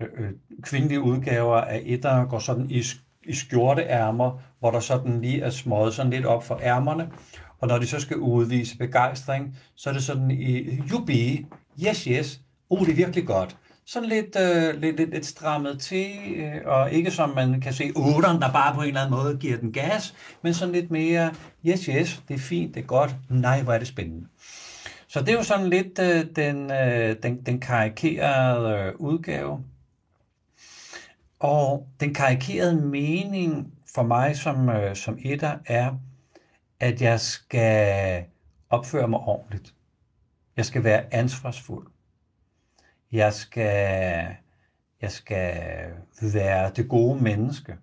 øh 0.00 0.30
kvindelige 0.62 1.00
udgaver 1.00 1.56
af 1.56 1.82
etter 1.84 2.24
går 2.24 2.38
sådan 2.38 2.70
i, 2.70 2.82
i 3.26 3.34
skjorteærmer, 3.34 4.40
hvor 4.58 4.70
der 4.70 4.80
sådan 4.80 5.20
lige 5.20 5.42
er 5.42 5.50
smået 5.50 5.94
sådan 5.94 6.10
lidt 6.10 6.26
op 6.26 6.44
for 6.44 6.60
ærmerne, 6.62 7.10
og 7.60 7.68
når 7.68 7.78
de 7.78 7.86
så 7.86 8.00
skal 8.00 8.16
udvise 8.16 8.78
begejstring, 8.78 9.56
så 9.74 9.90
er 9.90 9.94
det 9.94 10.02
sådan 10.02 10.30
i 10.30 10.80
jubi, 10.92 11.46
yes, 11.86 12.04
yes, 12.04 12.40
oh, 12.70 12.80
det 12.80 12.92
er 12.92 12.96
virkelig 12.96 13.26
godt 13.26 13.56
sådan 13.90 14.08
lidt, 14.08 14.36
øh, 14.36 14.80
lidt, 14.80 14.96
lidt, 14.96 15.10
lidt 15.10 15.26
strammet 15.26 15.80
til, 15.80 16.10
øh, 16.36 16.54
og 16.64 16.92
ikke 16.92 17.10
som 17.10 17.30
man 17.30 17.60
kan 17.60 17.72
se 17.72 17.92
otteren, 17.96 18.42
der 18.42 18.52
bare 18.52 18.74
på 18.74 18.80
en 18.80 18.88
eller 18.88 19.00
anden 19.00 19.16
måde 19.16 19.36
giver 19.36 19.56
den 19.56 19.72
gas, 19.72 20.14
men 20.42 20.54
sådan 20.54 20.74
lidt 20.74 20.90
mere, 20.90 21.34
yes, 21.66 21.84
yes, 21.84 22.22
det 22.28 22.34
er 22.34 22.38
fint, 22.38 22.74
det 22.74 22.82
er 22.82 22.86
godt, 22.86 23.16
nej, 23.28 23.62
hvor 23.62 23.72
er 23.72 23.78
det 23.78 23.88
spændende. 23.88 24.26
Så 25.08 25.20
det 25.20 25.28
er 25.28 25.32
jo 25.32 25.42
sådan 25.42 25.70
lidt 25.70 25.98
øh, 25.98 26.24
den, 26.36 26.72
øh, 26.72 27.16
den, 27.22 27.42
den 27.46 27.60
karikerede 27.60 28.78
øh, 28.78 28.92
udgave. 28.98 29.64
Og 31.40 31.88
den 32.00 32.14
karikerede 32.14 32.76
mening 32.76 33.72
for 33.94 34.02
mig 34.02 34.36
som, 34.36 34.68
øh, 34.68 34.96
som 34.96 35.18
etter 35.22 35.56
er, 35.66 35.94
at 36.80 37.02
jeg 37.02 37.20
skal 37.20 38.24
opføre 38.70 39.08
mig 39.08 39.20
ordentligt. 39.20 39.74
Jeg 40.56 40.64
skal 40.64 40.84
være 40.84 41.14
ansvarsfuld. 41.14 41.90
Jeg 43.12 43.32
skal, 43.32 44.36
jeg 45.00 45.10
skal 45.10 45.90
være 46.22 46.72
det 46.76 46.88
gode 46.88 47.22
menneske. 47.22 47.76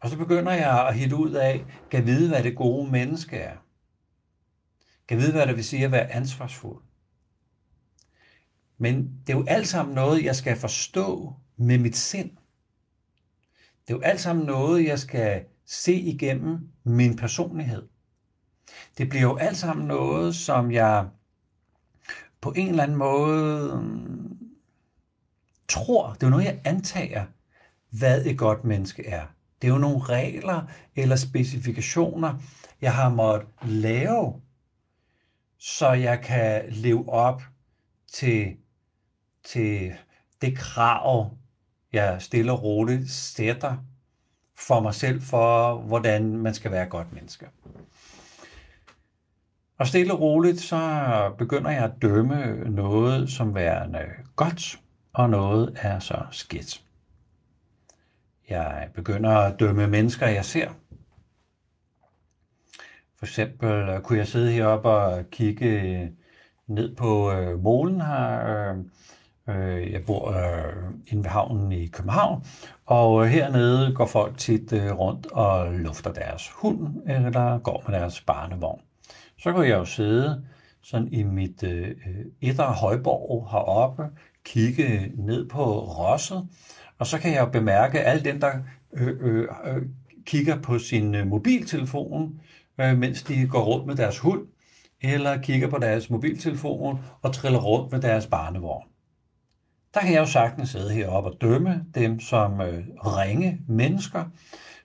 Og 0.00 0.08
så 0.08 0.16
begynder 0.16 0.52
jeg 0.52 0.88
at 0.88 0.94
hitte 0.94 1.16
ud 1.16 1.32
af, 1.32 1.64
kan 1.90 2.06
vide, 2.06 2.28
hvad 2.28 2.42
det 2.42 2.56
gode 2.56 2.90
menneske 2.90 3.36
er. 3.36 3.56
Kan 5.08 5.18
vide, 5.18 5.32
hvad 5.32 5.46
det 5.46 5.56
vil 5.56 5.64
sige 5.64 5.84
at 5.84 5.92
være 5.92 6.12
ansvarsfuld. 6.12 6.82
Men 8.78 9.20
det 9.26 9.32
er 9.32 9.36
jo 9.36 9.44
alt 9.48 9.68
sammen 9.68 9.94
noget, 9.94 10.24
jeg 10.24 10.36
skal 10.36 10.56
forstå 10.56 11.34
med 11.56 11.78
mit 11.78 11.96
sind. 11.96 12.30
Det 13.86 13.94
er 13.94 13.96
jo 13.96 14.00
alt 14.00 14.20
sammen 14.20 14.46
noget, 14.46 14.84
jeg 14.84 14.98
skal 14.98 15.44
se 15.72 15.94
igennem 15.94 16.68
min 16.84 17.16
personlighed. 17.16 17.88
Det 18.98 19.08
bliver 19.08 19.22
jo 19.22 19.36
alt 19.36 19.56
sammen 19.56 19.86
noget, 19.86 20.36
som 20.36 20.72
jeg 20.72 21.08
på 22.40 22.52
en 22.56 22.68
eller 22.68 22.82
anden 22.82 22.96
måde 22.96 23.80
mm, 23.82 24.38
tror, 25.68 26.12
det 26.12 26.22
er 26.22 26.26
jo 26.26 26.30
noget, 26.30 26.44
jeg 26.44 26.60
antager, 26.64 27.26
hvad 27.90 28.26
et 28.26 28.38
godt 28.38 28.64
menneske 28.64 29.06
er. 29.06 29.26
Det 29.62 29.68
er 29.68 29.72
jo 29.72 29.78
nogle 29.78 30.04
regler 30.04 30.66
eller 30.96 31.16
specifikationer, 31.16 32.38
jeg 32.80 32.94
har 32.94 33.08
måttet 33.08 33.48
lave, 33.62 34.40
så 35.58 35.92
jeg 35.92 36.20
kan 36.20 36.64
leve 36.68 37.08
op 37.08 37.42
til, 38.12 38.56
til 39.44 39.92
det 40.42 40.58
krav, 40.58 41.36
jeg 41.92 42.22
stille 42.22 42.52
og 42.52 42.62
roligt 42.62 43.10
sætter 43.10 43.76
for 44.66 44.80
mig 44.80 44.94
selv, 44.94 45.22
for 45.22 45.78
hvordan 45.78 46.36
man 46.36 46.54
skal 46.54 46.70
være 46.70 46.82
et 46.82 46.90
godt 46.90 47.12
menneske. 47.12 47.46
Og 49.78 49.86
stille 49.86 50.12
og 50.12 50.20
roligt, 50.20 50.60
så 50.60 51.34
begynder 51.38 51.70
jeg 51.70 51.84
at 51.84 52.02
dømme 52.02 52.70
noget 52.70 53.30
som 53.30 53.54
værende 53.54 54.04
godt, 54.36 54.80
og 55.12 55.30
noget 55.30 55.72
er 55.76 55.98
så 55.98 56.22
skidt. 56.30 56.82
Jeg 58.48 58.88
begynder 58.94 59.30
at 59.30 59.60
dømme 59.60 59.86
mennesker, 59.86 60.26
jeg 60.26 60.44
ser. 60.44 60.70
For 63.16 63.26
eksempel 63.26 63.68
øh, 63.68 64.00
kunne 64.00 64.18
jeg 64.18 64.26
sidde 64.26 64.52
heroppe 64.52 64.88
og 64.88 65.30
kigge 65.30 66.12
ned 66.66 66.96
på 66.96 67.32
øh, 67.32 67.62
molen 67.62 68.00
her. 68.00 68.46
Øh, 68.46 68.76
Øh, 69.48 69.92
jeg 69.92 70.02
bor 70.06 70.30
øh, 70.30 70.72
inde 71.06 71.24
ved 71.24 71.30
havnen 71.30 71.72
i 71.72 71.86
København, 71.86 72.44
og 72.86 73.24
øh, 73.24 73.30
hernede 73.30 73.94
går 73.94 74.06
folk 74.06 74.38
tit 74.38 74.72
øh, 74.72 74.98
rundt 74.98 75.26
og 75.26 75.72
lufter 75.72 76.12
deres 76.12 76.50
hund, 76.50 76.96
eller 77.06 77.58
går 77.58 77.84
med 77.88 77.98
deres 77.98 78.20
barnevogn 78.20 78.80
så 79.42 79.52
kunne 79.52 79.68
jeg 79.68 79.78
jo 79.78 79.84
sidde 79.84 80.44
sådan 80.82 81.08
i 81.12 81.22
mit 81.22 81.62
øh, 81.62 81.88
øh 81.88 82.24
etter 82.40 82.64
højborg 82.64 83.48
heroppe, 83.50 84.02
kigge 84.44 85.12
ned 85.16 85.48
på 85.48 85.80
rosset, 85.80 86.48
og 86.98 87.06
så 87.06 87.18
kan 87.18 87.32
jeg 87.32 87.52
bemærke 87.52 88.00
alle 88.00 88.24
dem, 88.24 88.40
der 88.40 88.52
øh, 88.92 89.48
øh, 89.64 89.82
kigger 90.26 90.62
på 90.62 90.78
sin 90.78 91.14
øh, 91.14 91.26
mobiltelefon, 91.26 92.40
øh, 92.80 92.98
mens 92.98 93.22
de 93.22 93.46
går 93.46 93.62
rundt 93.62 93.86
med 93.86 93.96
deres 93.96 94.18
hund, 94.18 94.46
eller 95.00 95.42
kigger 95.42 95.68
på 95.68 95.78
deres 95.78 96.10
mobiltelefon 96.10 96.98
og 97.22 97.32
triller 97.32 97.60
rundt 97.60 97.92
med 97.92 98.00
deres 98.00 98.26
barnevogn. 98.26 98.91
Der 99.94 100.00
kan 100.00 100.12
jeg 100.12 100.20
jo 100.20 100.26
sagtens 100.26 100.70
sidde 100.70 100.92
heroppe 100.92 101.30
og 101.30 101.40
dømme 101.40 101.86
dem 101.94 102.20
som 102.20 102.60
øh, 102.60 102.84
ringe 102.96 103.60
mennesker, 103.68 104.24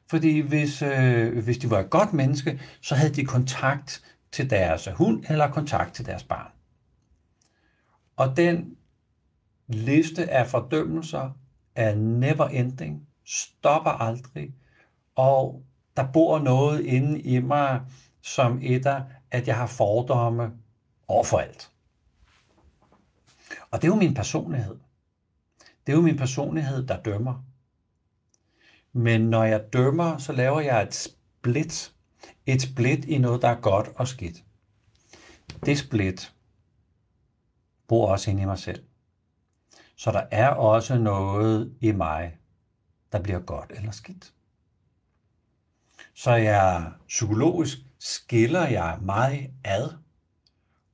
fordi 0.10 0.40
hvis, 0.40 0.82
øh, 0.82 1.44
hvis 1.44 1.58
de 1.58 1.70
var 1.70 1.80
et 1.80 1.90
godt 1.90 2.14
menneske, 2.14 2.62
så 2.82 2.96
havde 2.96 3.14
de 3.14 3.26
kontakt 3.26 4.02
til 4.32 4.50
deres 4.50 4.90
hund 4.96 5.24
eller 5.30 5.52
kontakt 5.52 5.94
til 5.94 6.06
deres 6.06 6.24
barn. 6.24 6.52
Og 8.16 8.38
den 8.38 8.78
liste 9.68 10.30
af 10.30 10.48
fordømmelser 10.48 11.32
er 11.76 11.96
never 11.96 12.48
ending, 12.48 13.08
stopper 13.26 13.92
aldrig, 13.92 14.54
og 15.16 15.64
der 15.98 16.12
bor 16.12 16.40
noget 16.40 16.86
inde 16.86 17.22
i 17.22 17.40
mig, 17.40 17.82
som 18.22 18.60
etter, 18.62 19.04
at 19.32 19.48
jeg 19.48 19.58
har 19.58 19.68
fordomme 19.68 20.52
overfor 21.08 21.38
alt. 21.38 21.72
Og 23.72 23.82
det 23.82 23.88
er 23.88 23.92
jo 23.92 23.96
min 23.96 24.14
personlighed. 24.14 24.76
Det 25.88 25.94
er 25.94 25.98
jo 25.98 26.02
min 26.02 26.18
personlighed, 26.18 26.88
der 26.88 27.02
dømmer. 27.02 27.44
Men 28.94 29.22
når 29.22 29.44
jeg 29.44 29.74
dømmer, 29.74 30.18
så 30.18 30.34
laver 30.34 30.60
jeg 30.60 30.84
et 30.84 30.94
split. 30.94 31.94
Et 32.46 32.62
split 32.62 33.06
i 33.06 33.18
noget, 33.18 33.42
der 33.42 33.48
er 33.48 33.62
godt 33.62 33.88
og 33.96 34.08
skidt. 34.08 34.44
Det 35.66 35.78
split 35.78 36.34
bor 37.88 38.12
også 38.12 38.32
inde 38.32 38.42
i 38.42 38.46
mig 38.46 38.60
selv. 38.60 38.84
Så 39.96 40.12
der 40.12 40.24
er 40.32 40.50
også 40.50 40.98
noget 40.98 41.78
i 41.82 41.92
mig, 41.92 42.38
der 43.12 43.22
bliver 43.22 43.40
godt 43.40 43.72
eller 43.76 43.92
skidt. 43.92 44.34
Så 46.14 46.32
jeg 46.32 46.92
psykologisk 47.08 47.78
skiller 48.00 48.68
jeg 48.68 48.98
mig 49.02 49.54
ad 49.64 49.90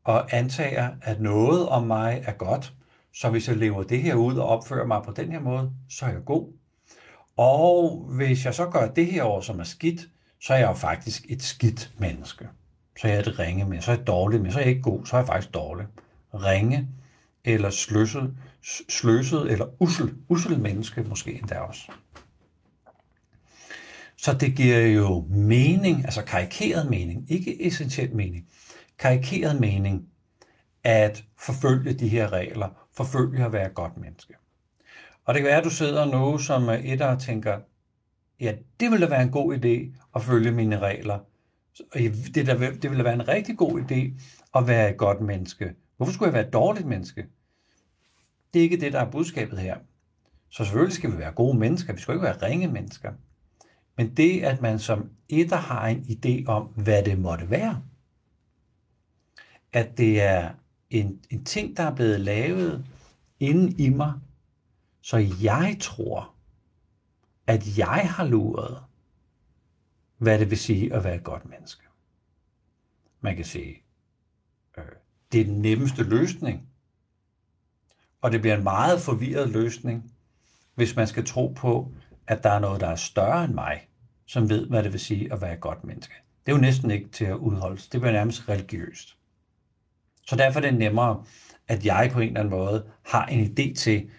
og 0.04 0.34
antager, 0.34 0.96
at 1.02 1.22
noget 1.22 1.70
om 1.70 1.88
mig 1.88 2.24
er 2.26 2.34
godt. 2.34 2.74
Så 3.14 3.30
hvis 3.30 3.48
jeg 3.48 3.58
lever 3.58 3.84
det 3.84 4.02
her 4.02 4.16
ud 4.16 4.38
og 4.38 4.48
opfører 4.48 4.86
mig 4.86 5.02
på 5.04 5.12
den 5.12 5.32
her 5.32 5.40
måde, 5.40 5.72
så 5.90 6.06
er 6.06 6.10
jeg 6.10 6.26
god. 6.26 6.54
Og 7.38 8.08
hvis 8.16 8.46
jeg 8.46 8.56
så 8.56 8.66
gør 8.66 8.88
det 8.88 9.06
her 9.06 9.24
over, 9.24 9.42
som 9.42 9.60
er 9.60 9.64
skidt, 9.64 10.10
så 10.42 10.54
er 10.54 10.58
jeg 10.58 10.68
jo 10.68 10.74
faktisk 10.74 11.26
et 11.30 11.44
skidt 11.44 11.94
menneske. 11.98 12.48
Så 12.98 13.08
er 13.08 13.12
jeg 13.12 13.20
et 13.20 13.40
ringe 13.40 13.66
med, 13.66 13.82
så 13.82 13.92
er 13.92 13.96
jeg 13.96 14.08
dårlig 14.08 14.42
med, 14.42 14.52
så 14.52 14.60
er 14.60 14.64
jeg 14.64 14.70
ikke 14.70 14.82
god, 14.82 15.06
så 15.06 15.16
er 15.16 15.20
jeg 15.20 15.28
faktisk 15.28 15.54
dårlig. 15.54 15.86
Ringe 16.34 16.90
eller 17.46 17.70
sløset, 17.70 18.38
sløset 18.90 19.52
eller 19.52 19.66
usel, 19.80 20.14
usel 20.30 20.60
menneske 20.60 21.04
måske 21.04 21.34
endda 21.34 21.60
også. 21.60 21.92
Så 24.18 24.34
det 24.34 24.56
giver 24.56 24.80
jo 24.80 25.26
mening, 25.30 26.06
altså 26.06 26.22
karikeret 26.22 26.90
mening, 26.90 27.32
ikke 27.32 27.68
essentiel 27.68 28.16
mening, 28.16 28.48
karikeret 29.00 29.60
mening, 29.60 30.08
at 30.84 31.24
forfølge 31.38 31.94
de 31.94 32.08
her 32.08 32.34
regler, 32.34 32.83
forfølge 32.94 33.46
at 33.46 33.52
være 33.52 33.68
et 33.68 33.74
godt 33.74 33.98
menneske. 33.98 34.34
Og 35.26 35.34
det 35.34 35.42
kan 35.42 35.48
være, 35.48 35.58
at 35.58 35.64
du 35.64 35.70
sidder 35.70 36.06
nu 36.06 36.38
som 36.38 36.70
et 36.70 37.02
og 37.02 37.20
tænker, 37.20 37.60
ja, 38.40 38.56
det 38.80 38.92
ville 38.92 39.06
da 39.06 39.10
være 39.10 39.24
en 39.24 39.32
god 39.32 39.58
idé 39.58 40.00
at 40.16 40.22
følge 40.22 40.52
mine 40.52 40.80
regler. 40.80 41.20
Det, 41.94 42.46
der, 42.46 42.72
det 42.72 42.90
ville 42.90 43.04
være 43.04 43.14
en 43.14 43.28
rigtig 43.28 43.58
god 43.58 43.82
idé 43.82 44.22
at 44.56 44.68
være 44.68 44.90
et 44.90 44.98
godt 44.98 45.22
menneske. 45.22 45.76
Hvorfor 45.98 46.14
skulle 46.14 46.28
jeg 46.28 46.34
være 46.34 46.48
et 46.48 46.54
dårligt 46.54 46.88
menneske? 46.88 47.26
Det 48.54 48.60
er 48.60 48.64
ikke 48.64 48.80
det, 48.80 48.94
der 48.94 49.00
er 49.00 49.12
budskabet 49.12 49.60
her. 49.60 49.78
Så 50.50 50.64
selvfølgelig 50.64 50.96
skal 50.96 51.12
vi 51.12 51.18
være 51.18 51.32
gode 51.32 51.58
mennesker. 51.58 51.94
Vi 51.94 52.02
skal 52.02 52.14
ikke 52.14 52.24
være 52.24 52.50
ringe 52.50 52.68
mennesker. 52.68 53.12
Men 53.98 54.18
det, 54.18 54.44
at 54.44 54.62
man 54.62 54.80
som 54.80 55.10
etter 55.30 55.58
har 55.58 55.88
en 55.88 56.00
idé 56.00 56.46
om, 56.48 56.64
hvad 56.64 57.04
det 57.04 57.20
måtte 57.20 57.50
være, 57.50 57.82
at 59.74 59.98
det 59.98 60.22
er 60.22 60.50
en, 60.94 61.20
en 61.30 61.46
ting, 61.46 61.78
der 61.78 61.84
er 61.84 61.96
blevet 61.96 62.20
lavet 62.20 62.86
inden 63.40 63.80
i 63.80 63.90
mig, 63.90 64.14
så 65.02 65.18
jeg 65.42 65.78
tror, 65.82 66.34
at 67.48 67.78
jeg 67.78 68.10
har 68.10 68.26
luret, 68.26 68.84
hvad 70.18 70.40
det 70.40 70.50
vil 70.50 70.58
sige 70.58 70.94
at 70.94 71.04
være 71.04 71.16
et 71.16 71.24
godt 71.24 71.50
menneske. 71.50 71.84
Man 73.22 73.36
kan 73.36 73.46
sige, 73.46 73.84
øh, 74.78 74.84
det 75.32 75.42
er 75.42 75.46
den 75.46 75.62
nemmeste 75.62 76.04
løsning, 76.04 76.70
og 78.22 78.32
det 78.32 78.42
bliver 78.42 78.58
en 78.58 78.64
meget 78.64 79.02
forvirret 79.02 79.50
løsning, 79.50 80.14
hvis 80.76 80.96
man 80.96 81.08
skal 81.08 81.26
tro 81.26 81.48
på, 81.48 81.92
at 82.28 82.44
der 82.44 82.50
er 82.50 82.60
noget, 82.60 82.82
der 82.82 82.88
er 82.88 82.96
større 82.96 83.46
end 83.46 83.54
mig, 83.54 83.88
som 84.26 84.50
ved, 84.50 84.68
hvad 84.68 84.84
det 84.84 84.92
vil 84.92 85.00
sige 85.00 85.34
at 85.34 85.42
være 85.42 85.54
et 85.54 85.62
godt 85.62 85.84
menneske. 85.84 86.14
Det 86.46 86.52
er 86.52 86.56
jo 86.56 86.62
næsten 86.62 86.92
ikke 86.92 87.10
til 87.10 87.26
at 87.26 87.36
udholde. 87.36 87.82
Det 87.92 88.02
bliver 88.02 88.12
nærmest 88.12 88.50
religiøst. 88.50 89.18
Så 90.28 90.36
derfor 90.36 90.60
er 90.60 90.62
det 90.62 90.74
nemmere, 90.74 91.24
at 91.68 91.86
jeg 91.86 92.10
på 92.14 92.20
en 92.20 92.28
eller 92.28 92.40
anden 92.40 92.52
måde 92.60 92.86
har 93.06 93.26
en 93.26 93.46
idé 93.46 93.76
til, 93.76 94.10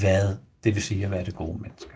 hvad 0.00 0.36
det 0.64 0.74
vil 0.74 0.82
sige 0.82 1.04
at 1.04 1.10
være 1.10 1.24
det 1.24 1.34
gode 1.34 1.62
menneske. 1.62 1.90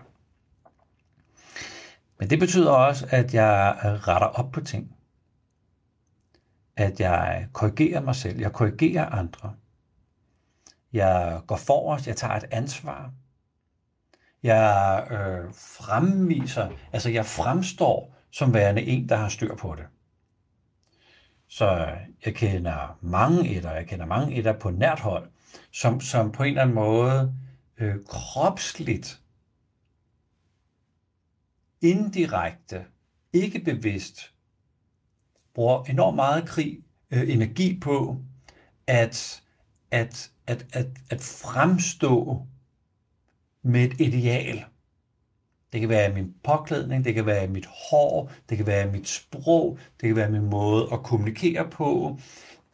Men 2.19 2.29
det 2.29 2.39
betyder 2.39 2.71
også, 2.71 3.07
at 3.09 3.33
jeg 3.33 3.77
retter 3.83 4.27
op 4.27 4.51
på 4.51 4.61
ting. 4.61 4.95
At 6.75 6.99
jeg 6.99 7.47
korrigerer 7.53 8.01
mig 8.01 8.15
selv. 8.15 8.39
Jeg 8.39 8.53
korrigerer 8.53 9.05
andre. 9.05 9.53
Jeg 10.93 11.41
går 11.47 11.55
forrest. 11.55 12.07
Jeg 12.07 12.17
tager 12.17 12.33
et 12.33 12.45
ansvar. 12.51 13.11
Jeg 14.43 15.07
øh, 15.11 15.53
fremviser, 15.53 16.69
altså 16.93 17.09
jeg 17.09 17.25
fremstår 17.25 18.15
som 18.31 18.53
værende 18.53 18.81
en, 18.81 19.09
der 19.09 19.15
har 19.15 19.29
styr 19.29 19.55
på 19.55 19.75
det. 19.75 19.85
Så 21.51 21.97
jeg 22.25 22.35
kender 22.35 22.99
mange 23.01 23.55
etter, 23.55 23.71
jeg 23.71 23.87
kender 23.87 24.05
mange 24.05 24.35
etter 24.35 24.59
på 24.59 24.69
nært 24.69 24.99
hold, 24.99 25.29
som, 25.71 26.01
som 26.01 26.31
på 26.31 26.43
en 26.43 26.49
eller 26.49 26.61
anden 26.61 26.75
måde 26.75 27.35
øh, 27.77 27.95
kropsligt, 28.05 29.21
indirekte, 31.81 32.85
ikke 33.33 33.59
bevidst, 33.59 34.33
bruger 35.53 35.83
enormt 35.83 36.15
meget 36.15 36.47
krig, 36.47 36.83
øh, 37.11 37.29
energi 37.29 37.79
på 37.79 38.17
at, 38.87 39.43
at, 39.91 40.31
at, 40.47 40.65
at, 40.73 40.87
at 41.09 41.21
fremstå 41.21 42.45
med 43.61 43.83
et 43.83 44.01
ideal. 44.01 44.65
Det 45.73 45.79
kan 45.79 45.89
være 45.89 46.13
min 46.13 46.33
påklædning, 46.43 47.05
det 47.05 47.13
kan 47.13 47.25
være 47.25 47.47
mit 47.47 47.65
hår, 47.65 48.31
det 48.49 48.57
kan 48.57 48.67
være 48.67 48.91
mit 48.91 49.07
sprog, 49.07 49.77
det 50.01 50.07
kan 50.07 50.15
være 50.15 50.31
min 50.31 50.49
måde 50.49 50.87
at 50.93 51.03
kommunikere 51.03 51.69
på, 51.69 52.17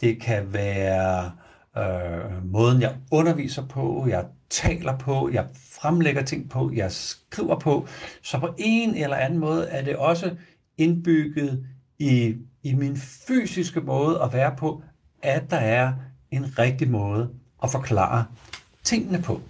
det 0.01 0.21
kan 0.21 0.53
være 0.53 1.31
øh, 1.77 2.51
måden, 2.51 2.81
jeg 2.81 2.95
underviser 3.11 3.67
på, 3.67 4.05
jeg 4.09 4.25
taler 4.49 4.97
på, 4.97 5.29
jeg 5.33 5.47
fremlægger 5.81 6.21
ting 6.21 6.49
på, 6.49 6.71
jeg 6.75 6.91
skriver 6.91 7.59
på. 7.59 7.87
Så 8.21 8.39
på 8.39 8.55
en 8.57 8.95
eller 8.95 9.17
anden 9.17 9.39
måde 9.39 9.67
er 9.67 9.83
det 9.83 9.95
også 9.95 10.35
indbygget 10.77 11.67
i, 11.99 12.35
i 12.63 12.73
min 12.73 12.97
fysiske 12.97 13.81
måde 13.81 14.21
at 14.23 14.33
være 14.33 14.55
på, 14.57 14.83
at 15.21 15.51
der 15.51 15.57
er 15.57 15.93
en 16.31 16.59
rigtig 16.59 16.89
måde 16.89 17.29
at 17.63 17.69
forklare 17.69 18.25
tingene 18.83 19.21
på. 19.21 19.41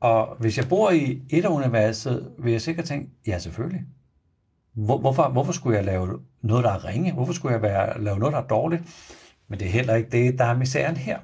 Og 0.00 0.36
hvis 0.36 0.58
jeg 0.58 0.68
bor 0.68 0.90
i 0.90 1.22
et 1.30 1.44
af 1.44 1.48
universet, 1.48 2.32
vil 2.38 2.52
jeg 2.52 2.60
sikkert 2.60 2.84
tænke, 2.84 3.10
ja 3.26 3.38
selvfølgelig. 3.38 3.84
Hvor, 4.72 4.98
hvorfor, 4.98 5.28
hvorfor 5.28 5.52
skulle 5.52 5.76
jeg 5.76 5.84
lave 5.84 6.20
noget, 6.42 6.64
der 6.64 6.70
er 6.70 6.84
ringe? 6.84 7.12
Hvorfor 7.12 7.32
skulle 7.32 7.52
jeg 7.52 7.62
være, 7.62 8.02
lave 8.02 8.18
noget, 8.18 8.32
der 8.32 8.38
er 8.38 8.46
dårligt? 8.46 8.82
Men 9.48 9.58
det 9.58 9.66
er 9.66 9.72
heller 9.72 9.94
ikke 9.94 10.10
det, 10.10 10.38
der 10.38 10.44
er 10.44 10.56
misæren 10.56 10.96
her. 10.96 11.18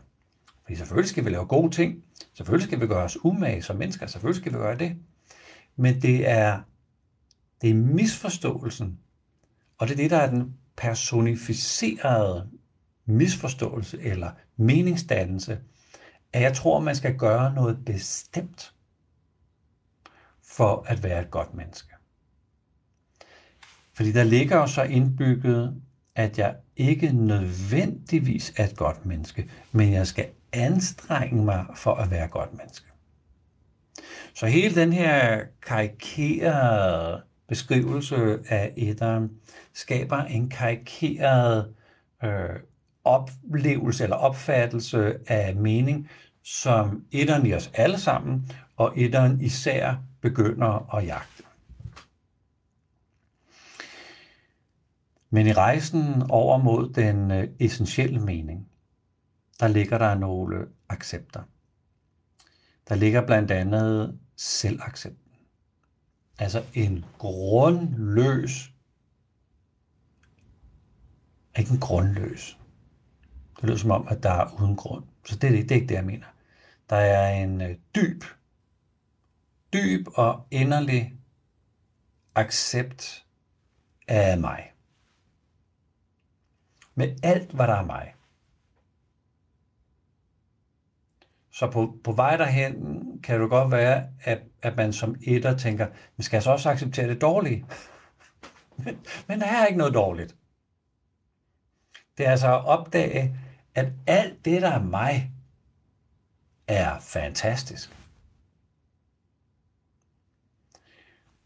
Fordi 0.63 0.77
selvfølgelig 0.77 1.09
skal 1.09 1.25
vi 1.25 1.31
lave 1.31 1.47
gode 1.47 1.71
ting. 1.71 2.05
Selvfølgelig 2.35 2.69
skal 2.69 2.81
vi 2.81 2.87
gøre 2.87 3.05
os 3.05 3.25
umage 3.25 3.63
som 3.63 3.77
mennesker. 3.77 4.07
Selvfølgelig 4.07 4.41
skal 4.43 4.53
vi 4.53 4.59
gøre 4.59 4.79
det. 4.79 4.97
Men 5.77 6.03
det 6.03 6.31
er, 6.31 6.61
det 7.63 7.71
er 7.71 7.75
misforståelsen. 7.75 8.99
Og 9.79 9.89
det 9.89 9.93
er 9.93 9.97
det, 9.97 10.11
der 10.11 10.17
er 10.17 10.31
den 10.31 10.55
personificerede 10.77 12.49
misforståelse 13.07 14.03
eller 14.03 14.31
meningsdannelse, 14.57 15.59
at 16.33 16.43
jeg 16.43 16.55
tror, 16.55 16.81
man 16.81 16.97
skal 16.97 17.17
gøre 17.17 17.55
noget 17.55 17.85
bestemt 17.85 18.75
for 20.43 20.85
at 20.89 21.03
være 21.03 21.23
et 21.23 21.31
godt 21.31 21.55
menneske. 21.55 21.93
Fordi 23.95 24.13
der 24.13 24.25
ligger 24.25 24.57
jo 24.57 24.67
så 24.67 24.83
indbygget, 24.83 25.83
at 26.15 26.39
jeg 26.39 26.57
ikke 26.77 27.13
nødvendigvis 27.13 28.53
er 28.57 28.65
et 28.65 28.77
godt 28.77 29.07
menneske, 29.07 29.51
men 29.73 29.93
jeg 29.93 30.07
skal 30.07 30.29
anstrenge 30.53 31.45
mig 31.45 31.67
for 31.77 31.95
at 31.95 32.11
være 32.11 32.25
et 32.25 32.31
godt 32.31 32.55
menneske. 32.55 32.87
Så 34.35 34.47
hele 34.47 34.75
den 34.75 34.93
her 34.93 35.45
karikerede 35.63 37.23
beskrivelse 37.49 38.39
af 38.49 38.73
etteren 38.77 39.31
skaber 39.75 40.19
en 40.19 40.49
karikeret 40.49 41.75
øh, 42.25 42.51
oplevelse 43.07 44.05
eller 44.05 44.17
opfattelse 44.17 45.19
af 45.27 45.57
mening, 45.57 46.11
som 46.43 47.05
etteren 47.13 47.47
i 47.47 47.55
os 47.55 47.71
alle 47.75 47.99
sammen, 47.99 48.51
og 48.77 48.93
etteren 48.97 49.41
især 49.41 49.95
begynder 50.21 50.95
at 50.95 51.07
jagte. 51.07 51.43
Men 55.31 55.47
i 55.47 55.53
rejsen 55.53 56.23
over 56.31 56.59
mod 56.59 56.93
den 56.93 57.31
øh, 57.31 57.49
essentielle 57.61 58.21
mening, 58.21 58.69
der 59.61 59.69
ligger 59.69 59.99
der 59.99 60.15
nogle 60.15 60.67
accepter. 60.89 61.43
Der 62.89 62.95
ligger 62.95 63.27
blandt 63.27 63.51
andet 63.51 64.19
selvaccepten. 64.37 65.33
Altså 66.39 66.65
en 66.75 67.05
grundløs, 67.19 68.73
ikke 71.59 71.71
en 71.71 71.81
grundløs. 71.81 72.59
Det 73.57 73.65
lyder 73.65 73.79
som 73.79 73.91
om, 73.91 74.09
at 74.09 74.23
der 74.23 74.31
er 74.31 74.61
uden 74.61 74.77
grund. 74.77 75.05
Så 75.25 75.37
det 75.37 75.47
er, 75.47 75.63
det 75.63 75.71
er 75.71 75.75
ikke 75.75 75.87
det, 75.87 75.95
jeg 75.95 76.05
mener. 76.05 76.27
Der 76.91 76.97
er 76.97 77.43
en 77.43 77.61
øh, 77.61 77.77
dyb, 77.95 78.25
dyb 79.73 80.07
og 80.15 80.47
inderlig 80.51 81.17
accept 82.35 83.25
af 84.09 84.39
mig. 84.39 84.73
Med 86.95 87.17
alt, 87.23 87.51
hvad 87.51 87.67
der 87.67 87.75
er 87.75 87.85
mig. 87.85 88.15
Så 91.51 91.71
på, 91.71 91.99
på 92.05 92.13
vej 92.13 92.37
derhen 92.37 93.03
kan 93.23 93.41
det 93.41 93.51
godt 93.51 93.71
være, 93.71 94.09
at, 94.21 94.43
at 94.63 94.77
man 94.77 94.93
som 94.93 95.17
etter 95.23 95.57
tænker, 95.57 95.87
man 96.17 96.23
skal 96.25 96.37
altså 96.37 96.49
så 96.49 96.53
også 96.53 96.71
acceptere 96.71 97.09
det 97.09 97.21
dårlige? 97.21 97.67
men, 98.85 98.99
men 99.29 99.41
der 99.41 99.47
er 99.47 99.67
ikke 99.67 99.79
noget 99.79 99.95
dårligt. 99.95 100.37
Det 102.19 102.27
er 102.27 102.31
altså 102.31 102.55
at 102.55 102.65
opdage, 102.65 103.41
at 103.77 103.87
alt 104.07 104.45
det, 104.45 104.63
der 104.63 104.71
er 104.71 104.83
mig, 104.83 105.31
er 106.69 106.99
fantastisk. 107.01 107.97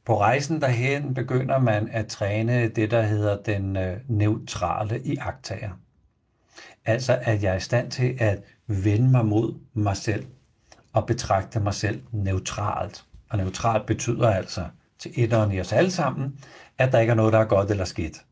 På 0.05 0.21
rejsen 0.21 0.61
derhen 0.61 1.15
begynder 1.15 1.59
man 1.59 1.89
at 1.89 2.07
træne 2.07 2.69
det, 2.69 2.91
der 2.91 3.03
hedder 3.03 3.43
den 3.43 3.77
øh, 3.77 4.01
neutrale 4.09 5.01
iagtager. 5.03 5.71
Altså 6.85 7.19
at 7.23 7.43
jeg 7.43 7.53
er 7.53 7.57
i 7.57 7.61
stand 7.61 7.91
til 7.91 8.17
at 8.19 8.43
vende 8.67 9.11
mig 9.11 9.27
mod 9.27 9.55
mig 9.75 9.97
selv 9.97 10.27
og 10.93 11.07
betragte 11.07 11.61
mig 11.61 11.75
selv 11.75 12.03
neutralt. 12.11 13.05
Og 13.29 13.39
neutralt 13.39 13.87
betyder 13.87 14.31
altså 14.31 14.67
til 14.99 15.13
etteren 15.17 15.53
i 15.53 15.61
os 15.61 15.73
alle 15.73 15.91
sammen, 15.91 16.41
at 16.79 16.93
der 16.93 16.99
ikke 16.99 17.11
er 17.11 17.15
noget, 17.15 17.33
der 17.33 17.39
er 17.39 17.45
godt 17.45 17.71
eller 17.71 17.85
skidt. 17.85 18.25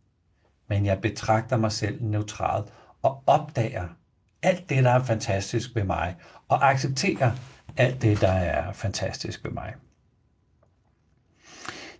Men 0.68 0.86
jeg 0.86 1.00
betragter 1.00 1.56
mig 1.56 1.72
selv 1.72 2.04
neutralt 2.04 2.72
og 3.02 3.22
opdager 3.26 3.88
alt 4.42 4.68
det, 4.68 4.84
der 4.84 4.90
er 4.90 5.04
fantastisk 5.04 5.74
ved 5.74 5.84
mig, 5.84 6.16
og 6.48 6.70
accepterer 6.70 7.32
alt 7.76 8.02
det, 8.02 8.20
der 8.20 8.32
er 8.32 8.72
fantastisk 8.72 9.44
ved 9.44 9.50
mig. 9.50 9.74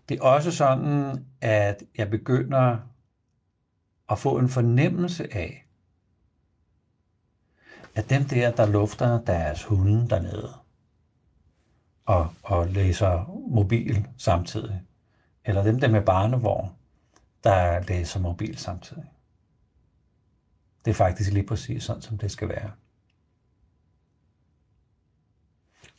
Det 0.08 0.18
er 0.18 0.22
også 0.22 0.50
sådan, 0.50 1.26
at 1.40 1.82
jeg 1.98 2.10
begynder 2.10 2.78
at 4.10 4.18
få 4.18 4.38
en 4.38 4.48
fornemmelse 4.48 5.34
af, 5.34 5.66
at 7.94 8.10
dem 8.10 8.24
der, 8.24 8.50
der 8.50 8.66
lufter 8.66 9.20
deres 9.20 9.64
hunde 9.64 10.08
dernede, 10.08 10.52
og, 12.06 12.34
og 12.42 12.66
læser 12.66 13.40
mobil 13.50 14.08
samtidig, 14.18 14.82
eller 15.44 15.62
dem 15.62 15.80
der 15.80 15.88
med 15.88 16.02
barnevogn, 16.02 16.70
der 17.44 17.80
læser 17.80 18.20
mobil 18.20 18.58
samtidig. 18.58 19.04
Det 20.88 20.94
er 20.94 20.96
faktisk 20.96 21.32
lige 21.32 21.46
præcis 21.46 21.82
sådan, 21.82 22.02
som 22.02 22.18
det 22.18 22.30
skal 22.30 22.48
være. 22.48 22.70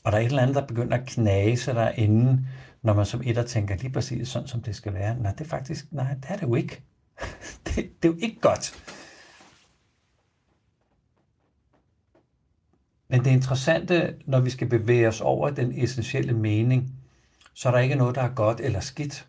Og 0.04 0.12
der 0.12 0.18
er 0.18 0.22
et 0.22 0.26
eller 0.26 0.42
andet, 0.42 0.56
der 0.56 0.68
begynder 0.68 0.98
at 0.98 1.08
knase 1.08 1.74
derinde, 1.74 2.48
når 2.82 2.94
man 2.94 3.06
som 3.06 3.22
etter 3.26 3.44
tænker 3.44 3.76
lige 3.76 3.92
præcis 3.92 4.28
sådan, 4.28 4.48
som 4.48 4.62
det 4.62 4.76
skal 4.76 4.94
være. 4.94 5.20
Nej, 5.20 5.32
det 5.32 5.42
er 5.42 5.46
faktisk, 5.46 5.92
nej, 5.92 6.14
det 6.14 6.26
er 6.30 6.36
det 6.36 6.42
jo 6.42 6.56
ikke. 6.56 6.84
det, 7.66 7.76
det 7.76 8.10
er 8.10 8.14
jo 8.14 8.18
ikke 8.22 8.40
godt. 8.42 8.84
Men 13.08 13.26
det 13.26 13.32
interessante, 13.32 14.16
når 14.26 14.40
vi 14.40 14.50
skal 14.50 14.70
bevæge 14.70 15.08
os 15.08 15.22
over 15.22 15.50
den 15.50 15.84
essentielle 15.84 16.34
mening, 16.34 16.96
så 17.54 17.70
er 17.70 17.74
der 17.74 17.80
ikke 17.80 17.96
noget, 17.96 18.16
der 18.16 18.22
er 18.22 18.34
godt 18.34 18.60
eller 18.60 18.80
skidt. 18.80 19.28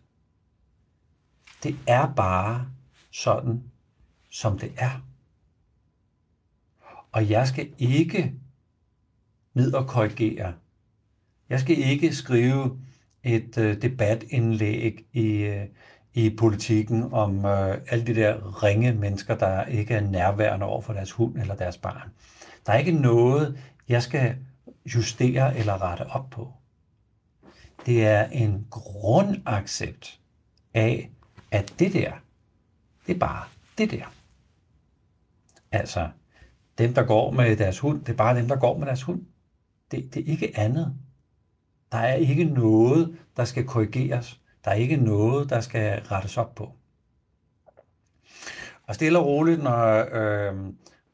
Det 1.63 1.77
er 1.87 2.15
bare 2.15 2.67
sådan, 3.11 3.65
som 4.31 4.59
det 4.59 4.73
er. 4.77 5.10
Og 7.13 7.31
jeg 7.31 7.49
skal 7.49 7.73
ikke 7.79 8.35
ned 9.55 9.73
og 9.73 9.89
korrigere. 9.89 10.55
Jeg 11.49 11.61
skal 11.61 11.79
ikke 11.79 12.15
skrive 12.15 12.81
et 13.25 13.59
øh, 13.59 13.83
debatindlæg 13.83 15.07
i, 15.13 15.27
øh, 15.27 15.67
i 16.15 16.31
politikken 16.31 17.13
om 17.13 17.45
øh, 17.45 17.79
alle 17.89 18.07
de 18.07 18.15
der 18.15 18.63
ringe 18.63 18.93
mennesker, 18.93 19.37
der 19.37 19.65
ikke 19.65 19.95
er 19.95 20.01
nærværende 20.01 20.67
over 20.67 20.81
for 20.81 20.93
deres 20.93 21.13
hund 21.13 21.37
eller 21.39 21.55
deres 21.55 21.79
barn. 21.79 22.11
Der 22.67 22.73
er 22.73 22.79
ikke 22.79 22.93
noget, 22.93 23.59
jeg 23.89 24.03
skal 24.03 24.37
justere 24.95 25.59
eller 25.59 25.83
rette 25.83 26.07
op 26.07 26.31
på. 26.31 26.53
Det 27.87 28.07
er 28.07 28.25
en 28.25 28.67
grundaccept 28.71 30.21
af, 30.75 31.11
at 31.51 31.75
det 31.79 31.93
der, 31.93 32.13
det 33.07 33.15
er 33.15 33.19
bare 33.19 33.45
det 33.79 33.91
der. 33.91 34.05
Altså, 35.73 36.09
dem, 36.81 36.95
der 36.95 37.03
går 37.03 37.31
med 37.31 37.57
deres 37.57 37.79
hund, 37.79 38.01
det 38.01 38.13
er 38.13 38.17
bare 38.17 38.39
dem, 38.39 38.49
der 38.49 38.57
går 38.57 38.79
med 38.79 38.87
deres 38.87 39.03
hund. 39.03 39.23
Det, 39.91 40.15
det 40.15 40.23
er 40.23 40.33
ikke 40.33 40.59
andet. 40.59 40.95
Der 41.93 41.99
er 41.99 42.15
ikke 42.15 42.45
noget, 42.45 43.17
der 43.37 43.45
skal 43.45 43.65
korrigeres. 43.65 44.41
Der 44.65 44.71
er 44.71 44.75
ikke 44.75 44.97
noget, 44.97 45.51
der 45.51 45.61
skal 45.61 46.03
rettes 46.03 46.37
op 46.37 46.55
på. 46.55 46.73
Og 48.87 48.95
stille 48.95 49.19
og 49.19 49.27
roligt, 49.27 49.63
når, 49.63 50.07
øh, 50.13 50.55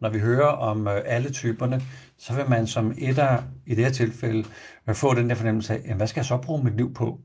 når 0.00 0.08
vi 0.08 0.18
hører 0.18 0.46
om 0.46 0.88
øh, 0.88 1.02
alle 1.04 1.30
typerne, 1.30 1.82
så 2.18 2.34
vil 2.34 2.48
man 2.48 2.66
som 2.66 2.94
etter 2.98 3.42
i 3.66 3.74
det 3.74 3.84
her 3.84 3.92
tilfælde 3.92 4.48
øh, 4.88 4.94
få 4.94 5.14
den 5.14 5.28
der 5.28 5.34
fornemmelse 5.34 5.74
af, 5.74 5.82
jamen, 5.84 5.96
hvad 5.96 6.06
skal 6.06 6.20
jeg 6.20 6.26
så 6.26 6.36
bruge 6.36 6.64
mit 6.64 6.76
liv 6.76 6.94
på? 6.94 7.20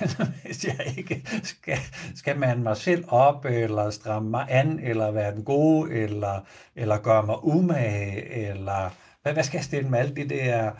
Altså, 0.00 0.26
hvis 0.44 0.64
jeg 0.64 0.94
ikke 0.96 1.26
skal, 1.42 1.78
skal 2.14 2.38
man 2.38 2.62
mig 2.62 2.76
selv 2.76 3.04
op, 3.08 3.44
eller 3.44 3.90
stramme 3.90 4.30
mig 4.30 4.46
an, 4.50 4.78
eller 4.78 5.10
være 5.10 5.34
den 5.34 5.44
gode, 5.44 5.92
eller, 5.92 6.40
eller 6.76 6.98
gøre 6.98 7.26
mig 7.26 7.44
umage, 7.44 8.34
eller 8.48 8.90
hvad, 9.22 9.32
hvad 9.32 9.44
skal 9.44 9.58
jeg 9.58 9.64
stille 9.64 9.88
med 9.88 9.98
alle 9.98 10.16
de 10.16 10.28
der, 10.28 10.70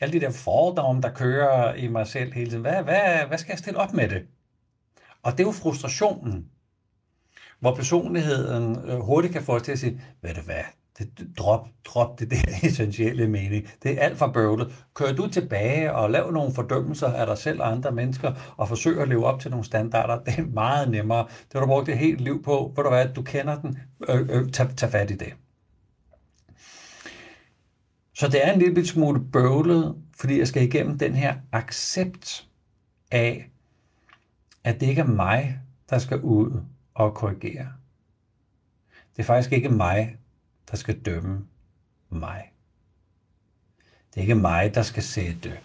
alle 0.00 0.12
de 0.12 0.20
der 0.20 0.30
fordomme, 0.30 1.02
der 1.02 1.14
kører 1.14 1.74
i 1.74 1.88
mig 1.88 2.06
selv 2.06 2.32
hele 2.32 2.50
tiden? 2.50 2.62
Hvad, 2.62 2.82
hvad, 2.82 3.26
hvad 3.28 3.38
skal 3.38 3.52
jeg 3.52 3.58
stille 3.58 3.78
op 3.78 3.92
med 3.92 4.08
det? 4.08 4.26
Og 5.22 5.32
det 5.32 5.40
er 5.40 5.44
jo 5.44 5.52
frustrationen, 5.52 6.50
hvor 7.60 7.74
personligheden 7.74 8.88
øh, 8.88 8.98
hurtigt 8.98 9.32
kan 9.32 9.42
få 9.42 9.56
os 9.56 9.62
til 9.62 9.72
at 9.72 9.78
sige, 9.78 10.02
ved 10.22 10.34
du 10.34 10.40
hvad, 10.40 10.64
det, 10.98 11.28
drop, 11.38 11.68
drop 11.84 12.20
det 12.20 12.30
der 12.30 12.36
essentielle 12.68 13.28
mening. 13.28 13.68
Det 13.82 13.90
er 13.90 14.00
alt 14.00 14.18
for 14.18 14.26
bøvlet. 14.26 14.86
Kør 14.94 15.12
du 15.12 15.28
tilbage 15.28 15.92
og 15.92 16.10
lav 16.10 16.32
nogle 16.32 16.54
fordømmelser 16.54 17.12
af 17.12 17.26
dig 17.26 17.38
selv 17.38 17.60
og 17.60 17.72
andre 17.72 17.92
mennesker, 17.92 18.32
og 18.56 18.68
forsøg 18.68 19.00
at 19.00 19.08
leve 19.08 19.26
op 19.26 19.40
til 19.40 19.50
nogle 19.50 19.64
standarder. 19.64 20.18
Det 20.24 20.38
er 20.38 20.46
meget 20.46 20.90
nemmere. 20.90 21.26
Det 21.28 21.52
har 21.52 21.60
du 21.60 21.66
brugt 21.66 21.88
et 21.88 21.98
helt 21.98 22.20
liv 22.20 22.42
på. 22.42 22.72
Ved 22.76 22.84
du 22.84 22.90
hvad, 22.90 23.08
du 23.08 23.22
kender 23.22 23.60
den. 23.60 23.78
Øh, 24.08 24.28
øh, 24.30 24.52
tag, 24.52 24.68
tag 24.76 24.90
fat 24.90 25.10
i 25.10 25.14
det. 25.14 25.34
Så 28.14 28.28
det 28.28 28.46
er 28.46 28.52
en 28.52 28.58
lille 28.58 28.86
smule 28.86 29.20
bøvlet, 29.32 29.96
fordi 30.16 30.38
jeg 30.38 30.48
skal 30.48 30.62
igennem 30.62 30.98
den 30.98 31.14
her 31.14 31.34
accept 31.52 32.46
af, 33.10 33.50
at 34.64 34.80
det 34.80 34.86
ikke 34.86 35.00
er 35.00 35.06
mig, 35.06 35.60
der 35.90 35.98
skal 35.98 36.20
ud 36.20 36.60
og 36.94 37.14
korrigere. 37.14 37.68
Det 39.16 39.22
er 39.22 39.26
faktisk 39.26 39.52
ikke 39.52 39.68
mig, 39.68 40.16
der 40.70 40.76
skal 40.76 41.00
dømme 41.00 41.46
mig. 42.10 42.52
Det 44.10 44.16
er 44.16 44.20
ikke 44.20 44.34
mig, 44.34 44.74
der 44.74 44.82
skal 44.82 45.02
sætte 45.02 45.58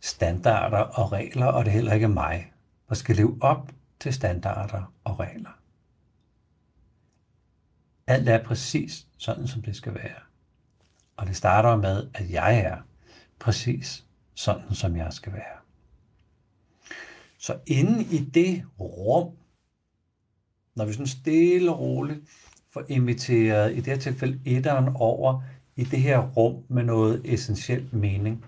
standarder 0.00 0.78
og 0.78 1.12
regler, 1.12 1.46
og 1.46 1.64
det 1.64 1.70
er 1.70 1.74
heller 1.74 1.92
ikke 1.92 2.08
mig, 2.08 2.52
der 2.88 2.94
skal 2.94 3.16
leve 3.16 3.38
op 3.40 3.72
til 4.00 4.12
standarder 4.12 4.94
og 5.04 5.20
regler. 5.20 5.58
Alt 8.06 8.28
er 8.28 8.44
præcis 8.44 9.06
sådan, 9.18 9.48
som 9.48 9.62
det 9.62 9.76
skal 9.76 9.94
være. 9.94 10.20
Og 11.16 11.26
det 11.26 11.36
starter 11.36 11.76
med, 11.76 12.10
at 12.14 12.30
jeg 12.30 12.58
er 12.58 12.78
præcis 13.38 14.04
sådan, 14.34 14.74
som 14.74 14.96
jeg 14.96 15.12
skal 15.12 15.32
være. 15.32 15.58
Så 17.38 17.58
inde 17.66 18.04
i 18.04 18.24
det 18.24 18.64
rum, 18.80 19.36
når 20.74 20.84
vi 20.84 20.92
sådan 20.92 21.06
stille 21.06 21.70
og 21.70 21.80
roligt 21.80 22.20
får 22.72 22.84
inviteret, 22.88 23.72
i 23.72 23.76
det 23.76 23.86
her 23.86 23.96
tilfælde 23.96 24.40
etteren 24.44 24.88
over 24.94 25.42
i 25.76 25.84
det 25.84 26.00
her 26.00 26.18
rum 26.18 26.64
med 26.68 26.82
noget 26.82 27.22
essentiel 27.24 27.88
mening. 27.92 28.44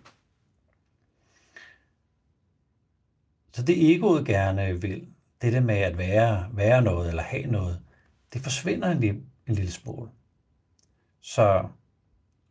Så 3.52 3.62
det 3.62 3.94
egoet 3.94 4.26
gerne 4.26 4.80
vil, 4.80 5.06
det 5.42 5.52
der 5.52 5.60
med 5.60 5.74
at 5.74 5.98
være, 5.98 6.48
være 6.52 6.82
noget 6.82 7.08
eller 7.08 7.22
have 7.22 7.46
noget, 7.46 7.80
det 8.32 8.42
forsvinder 8.42 8.90
en 8.90 9.00
lille, 9.00 9.20
en 9.46 9.54
lille 9.54 9.72
smule. 9.72 10.10
Så, 11.20 11.68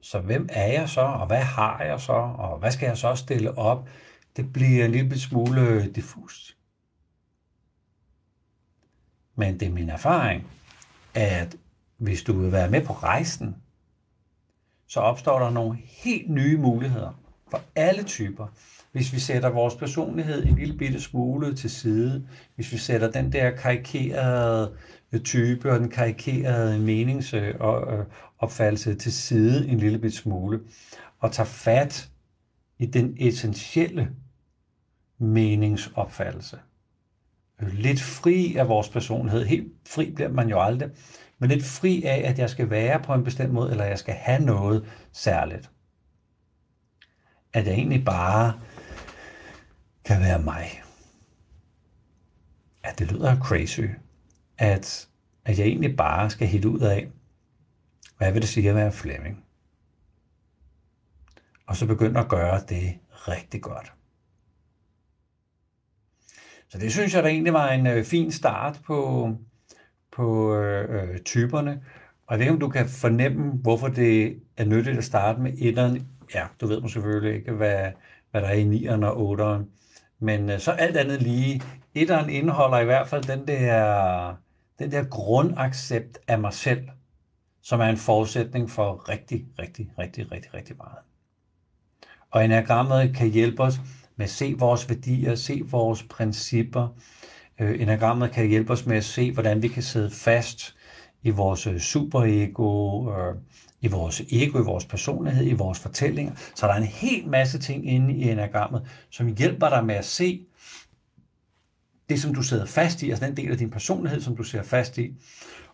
så 0.02 0.20
hvem 0.20 0.50
er 0.52 0.68
jeg 0.68 0.90
så, 0.90 1.02
og 1.02 1.28
hvad 1.28 1.42
har 1.42 1.84
jeg 1.84 2.00
så, 2.00 2.14
og 2.14 2.60
hvad 2.60 2.72
skal 2.72 2.88
jeg 2.88 2.98
så 2.98 3.16
stille 3.16 3.58
op? 3.58 3.90
Det 4.36 4.54
bliver 4.54 4.86
en 4.86 4.92
lille 4.92 5.20
smule 5.20 5.92
diffust. 5.92 6.58
Men 9.36 9.60
det 9.60 9.68
er 9.68 9.72
min 9.72 9.90
erfaring, 9.90 10.48
at 11.14 11.56
hvis 11.98 12.24
du 12.24 12.34
vil 12.34 12.52
være 12.52 12.70
med 12.70 12.86
på 12.86 12.94
rejsen, 12.94 13.56
så 14.88 15.00
opstår 15.00 15.40
der 15.40 15.50
nogle 15.50 15.78
helt 15.88 16.30
nye 16.30 16.58
muligheder 16.58 17.22
for 17.52 17.62
alle 17.76 18.04
typer. 18.04 18.48
Hvis 18.92 19.14
vi 19.14 19.20
sætter 19.20 19.50
vores 19.50 19.76
personlighed 19.76 20.46
en 20.46 20.56
lille 20.56 20.78
bitte 20.78 21.02
smule 21.02 21.56
til 21.56 21.70
side, 21.70 22.28
hvis 22.56 22.72
vi 22.72 22.78
sætter 22.78 23.12
den 23.12 23.32
der 23.32 23.52
karikerede 23.52 24.76
type 25.24 25.72
og 25.72 25.80
den 25.80 25.90
karikerede 25.90 26.80
meningsopfattelse 26.80 28.96
til 28.96 29.14
side 29.14 29.68
en 29.68 29.78
lille 29.78 30.00
bitte 30.00 30.18
smule, 30.18 30.60
og 31.20 31.32
tager 31.32 31.48
fat 31.48 32.10
i 32.80 32.86
den 32.86 33.16
essentielle 33.20 34.10
meningsopfattelse. 35.18 36.60
Lidt 37.62 38.02
fri 38.02 38.56
af 38.56 38.68
vores 38.68 38.90
personlighed. 38.90 39.46
Helt 39.46 39.74
fri 39.88 40.12
bliver 40.12 40.30
man 40.30 40.50
jo 40.50 40.62
aldrig. 40.62 40.90
Men 41.40 41.50
lidt 41.50 41.64
fri 41.64 42.04
af, 42.04 42.30
at 42.30 42.40
jeg 42.40 42.50
skal 42.50 42.70
være 42.70 43.00
på 43.00 43.14
en 43.14 43.24
bestemt 43.24 43.54
måde, 43.54 43.72
eller 43.72 43.86
jeg 43.86 44.00
skal 44.00 44.14
have 44.14 44.42
noget 44.46 44.86
særligt. 45.12 45.72
At 47.54 47.68
jeg 47.68 47.74
egentlig 47.74 48.06
bare 48.06 48.60
kan 50.06 50.22
være 50.22 50.42
mig. 50.42 50.82
At 52.84 53.00
det 53.00 53.12
lyder 53.12 53.40
crazy. 53.40 53.82
At, 54.58 55.08
at 55.46 55.60
jeg 55.60 55.68
egentlig 55.68 55.98
bare 55.98 56.30
skal 56.30 56.48
hitte 56.48 56.70
ud 56.70 56.80
af, 56.80 57.10
hvad 58.18 58.32
vil 58.32 58.42
det 58.42 58.50
sige 58.50 58.70
at 58.70 58.76
være 58.76 58.92
Flemming? 58.92 59.44
Og 61.68 61.76
så 61.76 61.86
begynde 61.86 62.20
at 62.20 62.30
gøre 62.30 62.62
det 62.70 63.00
rigtig 63.12 63.62
godt. 63.62 63.94
Så 66.72 66.78
det 66.78 66.92
synes 66.92 67.16
jeg 67.16 67.24
der 67.24 67.30
egentlig 67.30 67.54
var 67.54 67.70
en 67.70 67.88
øh, 67.88 68.04
fin 68.04 68.32
start 68.32 68.80
på, 68.86 69.30
på 70.12 70.56
øh, 70.56 71.14
øh, 71.14 71.20
typerne. 71.20 71.84
Og 72.28 72.34
jeg 72.34 72.40
ved 72.40 72.46
ikke, 72.46 72.54
om 72.54 72.60
du 72.60 72.70
kan 72.70 72.90
fornemme, 72.90 73.52
hvorfor 73.52 73.88
det 73.88 74.40
er 74.58 74.66
nyttigt 74.66 74.98
at 74.98 75.04
starte 75.04 75.42
med 75.42 75.54
etteren. 75.58 76.08
Ja, 76.36 76.46
du 76.62 76.68
ved 76.68 76.82
måske 76.82 76.94
selvfølgelig 76.94 77.36
ikke, 77.36 77.52
hvad, 77.52 77.92
hvad 78.32 78.42
der 78.42 78.48
er 78.48 78.54
i 78.54 78.64
nieren 78.64 79.04
og 79.04 79.22
otteren. 79.28 79.70
Men 80.20 80.50
øh, 80.50 80.60
så 80.60 80.72
alt 80.72 80.98
andet 80.98 81.22
lige, 81.22 81.62
etteren 81.96 82.30
indeholder 82.30 82.80
i 82.80 82.86
hvert 82.86 83.08
fald 83.08 83.24
den 83.24 83.48
der, 83.48 84.36
den 84.80 84.92
der 84.92 85.04
grundaccept 85.04 86.18
af 86.28 86.40
mig 86.40 86.54
selv, 86.54 86.90
som 87.62 87.80
er 87.80 87.86
en 87.86 87.98
forudsætning 87.98 88.70
for 88.70 89.10
rigtig, 89.10 89.46
rigtig, 89.60 89.92
rigtig, 90.00 90.32
rigtig, 90.32 90.54
rigtig 90.54 90.78
meget. 90.78 90.98
Og 92.32 92.46
enagrammet 92.46 93.16
kan 93.16 93.30
hjælpe 93.30 93.64
os 93.64 93.80
med 94.22 94.26
at 94.26 94.30
se 94.30 94.56
vores 94.58 94.90
værdier, 94.90 95.36
se 95.36 95.62
vores 95.66 96.04
principper. 96.04 96.88
Øh, 97.60 97.82
enagrammet 97.82 98.32
kan 98.32 98.48
hjælpe 98.48 98.74
os 98.74 98.86
med 98.86 98.98
at 98.98 99.04
se, 99.04 99.32
hvordan 99.32 99.62
vi 99.62 99.68
kan 99.68 99.84
sidde 99.84 100.12
fast 100.12 100.76
i 101.24 101.30
vores 101.30 101.68
øh, 101.68 101.80
superego, 101.80 103.12
øh, 103.12 103.36
i 103.82 103.88
vores 103.88 104.22
ego, 104.32 104.60
i 104.60 104.66
vores 104.66 104.86
personlighed, 104.86 105.48
i 105.48 105.54
vores 105.54 105.80
fortællinger. 105.80 106.34
Så 106.56 106.68
der 106.68 106.74
er 106.74 106.78
en 106.78 106.84
hel 106.84 107.28
masse 107.28 107.60
ting 107.60 107.90
inde 107.90 108.14
i 108.14 108.30
enagrammet, 108.30 108.88
som 109.10 109.28
hjælper 109.28 109.70
dig 109.70 109.86
med 109.86 109.96
at 109.96 110.06
se 110.06 110.46
det, 112.10 112.22
som 112.22 112.34
du 112.34 112.42
sidder 112.42 112.66
fast 112.66 113.04
i, 113.04 113.10
altså 113.10 113.26
den 113.26 113.38
del 113.38 113.52
af 113.52 113.58
din 113.58 113.70
personlighed, 113.70 114.22
som 114.22 114.36
du 114.36 114.44
sidder 114.44 114.66
fast 114.66 114.98
i. 114.98 115.16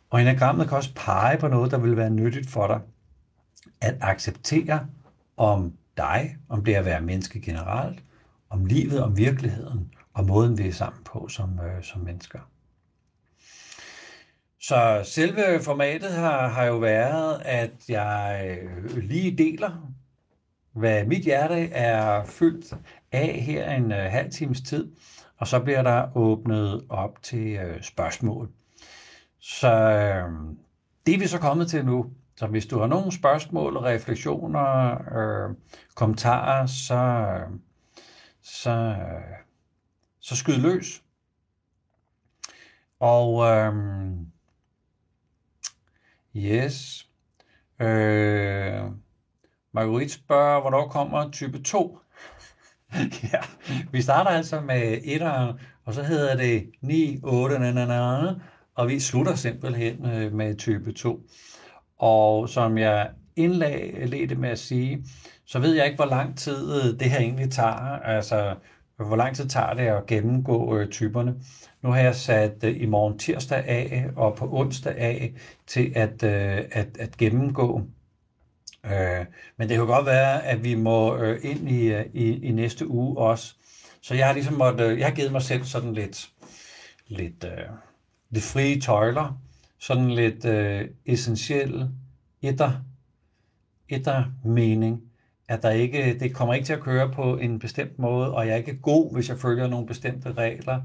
Og 0.09 0.21
enagrammet 0.21 0.67
kan 0.67 0.77
også 0.77 0.93
pege 0.95 1.37
på 1.37 1.47
noget, 1.47 1.71
der 1.71 1.77
vil 1.77 1.97
være 1.97 2.09
nyttigt 2.09 2.49
for 2.49 2.67
dig. 2.67 2.79
At 3.81 3.95
acceptere 4.01 4.87
om 5.37 5.73
dig, 5.97 6.37
om 6.49 6.63
det 6.63 6.73
at 6.73 6.85
være 6.85 7.01
menneske 7.01 7.41
generelt, 7.41 8.03
om 8.49 8.65
livet, 8.65 9.03
om 9.03 9.17
virkeligheden, 9.17 9.93
og 10.13 10.25
måden 10.25 10.57
vi 10.57 10.67
er 10.67 10.73
sammen 10.73 11.03
på 11.03 11.27
som, 11.27 11.59
øh, 11.59 11.83
som 11.83 12.01
mennesker. 12.01 12.39
Så 14.61 15.01
selve 15.03 15.63
formatet 15.63 16.11
har, 16.11 16.47
har 16.47 16.65
jo 16.65 16.77
været, 16.77 17.41
at 17.45 17.71
jeg 17.89 18.57
øh, 18.61 18.97
lige 18.97 19.37
deler, 19.37 19.91
hvad 20.73 21.05
mit 21.05 21.23
hjerte 21.23 21.69
er 21.69 22.25
fyldt 22.25 22.73
af 23.11 23.41
her 23.41 23.71
en 23.71 23.91
øh, 23.91 23.97
halv 23.97 24.31
times 24.31 24.61
tid, 24.61 24.91
og 25.37 25.47
så 25.47 25.59
bliver 25.59 25.81
der 25.81 26.17
åbnet 26.17 26.85
op 26.89 27.23
til 27.23 27.47
øh, 27.47 27.81
spørgsmål. 27.81 28.49
Så 29.39 29.69
det 31.05 31.15
er 31.15 31.19
vi 31.19 31.27
så 31.27 31.39
kommet 31.39 31.69
til 31.69 31.85
nu. 31.85 32.05
Så 32.35 32.47
hvis 32.47 32.65
du 32.65 32.79
har 32.79 32.87
nogle 32.87 33.11
spørgsmål, 33.11 33.77
refleksioner, 33.77 34.91
øh, 35.17 35.55
kommentarer, 35.95 36.65
så, 36.65 37.27
så, 38.47 38.71
øh, 38.71 39.37
så 40.19 40.35
skyd 40.35 40.57
løs. 40.57 41.03
Og 42.99 43.45
øhm, 43.45 44.31
yes, 46.35 47.07
øh, 47.79 48.81
Marguerite 49.71 50.13
spørger, 50.13 50.61
hvornår 50.61 50.87
kommer 50.87 51.31
type 51.31 51.61
2? 51.63 51.99
ja, 53.33 53.39
vi 53.91 54.01
starter 54.01 54.31
altså 54.31 54.61
med 54.61 54.97
1'eren, 54.97 55.61
og 55.85 55.93
så 55.93 56.03
hedder 56.03 56.35
det 56.35 56.71
9, 56.81 57.19
8, 57.23 57.59
na, 57.59 57.71
na, 57.71 57.85
na, 57.85 58.33
og 58.75 58.87
vi 58.87 58.99
slutter 58.99 59.35
simpelthen 59.35 60.05
øh, 60.05 60.33
med 60.33 60.55
type 60.55 60.91
2. 60.91 61.29
Og 61.97 62.49
som 62.49 62.77
jeg 62.77 63.11
indledte 63.35 64.35
med 64.35 64.49
at 64.49 64.59
sige, 64.59 65.05
så 65.47 65.59
ved 65.59 65.75
jeg 65.75 65.85
ikke, 65.85 65.95
hvor 65.95 66.05
lang 66.05 66.37
tid 66.37 66.75
øh, 66.75 66.99
det 66.99 67.09
her 67.09 67.19
egentlig 67.19 67.51
tager. 67.51 67.99
Altså, 67.99 68.55
hvor 68.97 69.15
lang 69.15 69.35
tid 69.35 69.47
tager 69.47 69.73
det 69.73 69.83
at 69.83 70.05
gennemgå 70.05 70.77
øh, 70.77 70.89
typerne. 70.89 71.35
Nu 71.81 71.91
har 71.91 71.99
jeg 71.99 72.15
sat 72.15 72.63
øh, 72.63 72.81
i 72.81 72.85
morgen 72.85 73.19
tirsdag 73.19 73.65
af 73.65 74.09
og 74.15 74.35
på 74.35 74.49
onsdag 74.51 74.97
af 74.97 75.33
til 75.67 75.91
at, 75.95 76.23
øh, 76.23 76.65
at, 76.71 76.97
at 76.99 77.17
gennemgå. 77.17 77.81
Øh, 78.85 79.25
men 79.57 79.69
det 79.69 79.77
kan 79.77 79.85
godt 79.85 80.05
være, 80.05 80.45
at 80.45 80.63
vi 80.63 80.75
må 80.75 81.17
øh, 81.17 81.39
ind 81.43 81.69
i, 81.69 81.93
øh, 81.93 82.05
i, 82.13 82.45
i 82.47 82.51
næste 82.51 82.87
uge 82.87 83.17
også. 83.17 83.55
Så 84.01 84.15
jeg 84.15 84.27
har 84.27 84.33
ligesom 84.33 84.53
måtte, 84.53 84.83
øh, 84.83 84.99
jeg 84.99 85.07
har 85.07 85.15
givet 85.15 85.31
mig 85.31 85.41
selv 85.41 85.63
sådan 85.63 85.93
lidt, 85.93 86.29
lidt, 87.07 87.43
øh, 87.43 87.65
lidt 88.29 88.43
frie 88.43 88.81
tøjler, 88.81 89.41
sådan 89.79 90.11
lidt 90.11 90.45
øh, 90.45 90.87
essentiel 91.05 91.89
etter, 92.41 92.71
etter 93.89 94.25
mening 94.45 95.06
at 95.47 95.63
der 95.63 95.69
ikke, 95.69 96.19
det 96.19 96.35
kommer 96.35 96.53
ikke 96.53 96.65
til 96.65 96.73
at 96.73 96.79
køre 96.79 97.11
på 97.11 97.37
en 97.37 97.59
bestemt 97.59 97.99
måde, 97.99 98.33
og 98.33 98.47
jeg 98.47 98.53
er 98.53 98.57
ikke 98.57 98.81
god, 98.81 99.13
hvis 99.13 99.29
jeg 99.29 99.37
følger 99.37 99.67
nogle 99.67 99.87
bestemte 99.87 100.33
regler. 100.33 100.81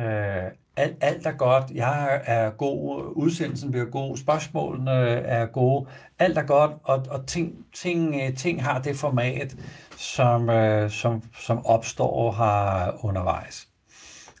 Øh, 0.00 0.50
alt, 0.76 0.96
alt 1.00 1.26
er 1.26 1.32
godt. 1.32 1.70
Jeg 1.70 2.22
er 2.24 2.50
god. 2.50 3.12
Udsendelsen 3.16 3.70
bliver 3.70 3.86
god. 3.86 4.16
Spørgsmålene 4.16 4.90
er 5.10 5.46
gode. 5.46 5.86
Alt 6.18 6.38
er 6.38 6.42
godt, 6.42 6.72
og, 6.82 7.06
og 7.10 7.26
ting, 7.26 7.66
ting, 7.72 8.14
øh, 8.14 8.36
ting 8.36 8.64
har 8.64 8.82
det 8.82 8.96
format, 8.96 9.56
som, 9.96 10.50
øh, 10.50 10.90
som, 10.90 11.22
som 11.34 11.66
opstår 11.66 12.32
her 12.32 13.04
undervejs. 13.04 13.68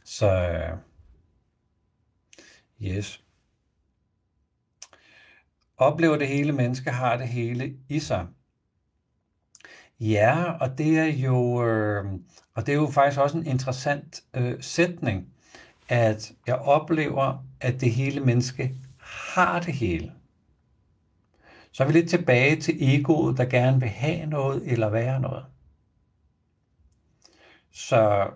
Så 0.04 0.52
yes. 2.82 3.22
Oplever 5.76 6.16
det 6.16 6.28
hele 6.28 6.52
menneske 6.52 6.90
har 6.90 7.16
det 7.16 7.28
hele 7.28 7.74
i 7.88 7.98
sig. 7.98 8.26
Ja, 10.02 10.52
og 10.52 10.78
det 10.78 10.98
er 10.98 11.04
jo, 11.04 11.66
øh, 11.66 12.04
og 12.54 12.66
det 12.66 12.72
er 12.72 12.76
jo 12.76 12.86
faktisk 12.86 13.20
også 13.20 13.38
en 13.38 13.46
interessant 13.46 14.22
øh, 14.34 14.54
sætning, 14.60 15.28
at 15.88 16.32
jeg 16.46 16.54
oplever, 16.54 17.44
at 17.60 17.80
det 17.80 17.92
hele 17.92 18.20
menneske 18.20 18.74
har 19.34 19.60
det 19.60 19.74
hele. 19.74 20.12
Så 21.72 21.82
er 21.82 21.86
vi 21.86 21.92
lidt 21.92 22.10
tilbage 22.10 22.60
til 22.60 22.76
egoet, 22.80 23.36
der 23.36 23.44
gerne 23.44 23.80
vil 23.80 23.88
have 23.88 24.26
noget 24.26 24.72
eller 24.72 24.90
være 24.90 25.20
noget. 25.20 25.44
Så, 27.72 28.30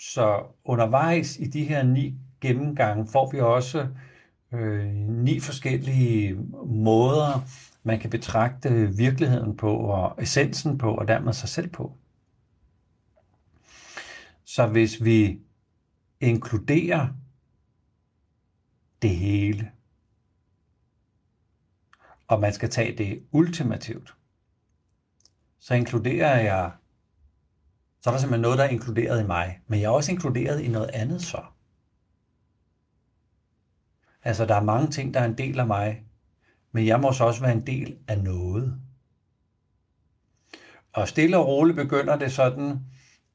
så 0.00 0.42
undervejs 0.64 1.36
i 1.38 1.44
de 1.44 1.64
her 1.64 1.82
ni 1.82 2.14
gennemgange 2.40 3.06
får 3.12 3.30
vi 3.30 3.40
også 3.40 3.88
øh, 4.52 4.86
ni 4.96 5.40
forskellige 5.40 6.34
måder 6.66 7.46
man 7.86 8.00
kan 8.00 8.10
betragte 8.10 8.96
virkeligheden 8.96 9.56
på, 9.56 9.76
og 9.76 10.22
essensen 10.22 10.78
på, 10.78 10.94
og 10.94 11.08
dermed 11.08 11.32
sig 11.32 11.48
selv 11.48 11.68
på. 11.68 11.96
Så 14.44 14.66
hvis 14.66 15.04
vi 15.04 15.40
inkluderer 16.20 17.08
det 19.02 19.16
hele, 19.16 19.72
og 22.28 22.40
man 22.40 22.52
skal 22.52 22.70
tage 22.70 22.96
det 22.98 23.22
ultimativt, 23.30 24.16
så 25.58 25.74
inkluderer 25.74 26.40
jeg, 26.40 26.72
så 28.00 28.10
er 28.10 28.14
der 28.14 28.20
simpelthen 28.20 28.42
noget, 28.42 28.58
der 28.58 28.64
er 28.64 28.68
inkluderet 28.68 29.22
i 29.22 29.26
mig, 29.26 29.60
men 29.66 29.80
jeg 29.80 29.86
er 29.86 29.90
også 29.90 30.12
inkluderet 30.12 30.60
i 30.60 30.68
noget 30.68 30.90
andet 30.90 31.22
så. 31.22 31.44
Altså, 34.22 34.46
der 34.46 34.54
er 34.54 34.62
mange 34.62 34.90
ting, 34.90 35.14
der 35.14 35.20
er 35.20 35.24
en 35.24 35.38
del 35.38 35.60
af 35.60 35.66
mig, 35.66 36.05
men 36.76 36.86
jeg 36.86 37.00
må 37.00 37.12
så 37.12 37.24
også 37.24 37.40
være 37.40 37.52
en 37.52 37.66
del 37.66 37.96
af 38.08 38.18
noget. 38.18 38.80
Og 40.92 41.08
stille 41.08 41.36
og 41.38 41.46
roligt 41.46 41.76
begynder 41.76 42.16
det 42.16 42.32
sådan 42.32 42.80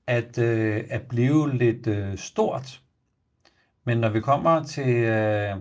at, 0.08 0.38
øh, 0.38 0.84
at 0.89 1.02
blive 1.02 1.58
lidt 1.58 1.88
øh, 1.88 2.18
stort. 2.18 2.82
Men 3.86 3.98
når 3.98 4.10
vi 4.10 4.22
kommer 4.22 4.64
til, 4.64 4.96
øh, 4.96 5.56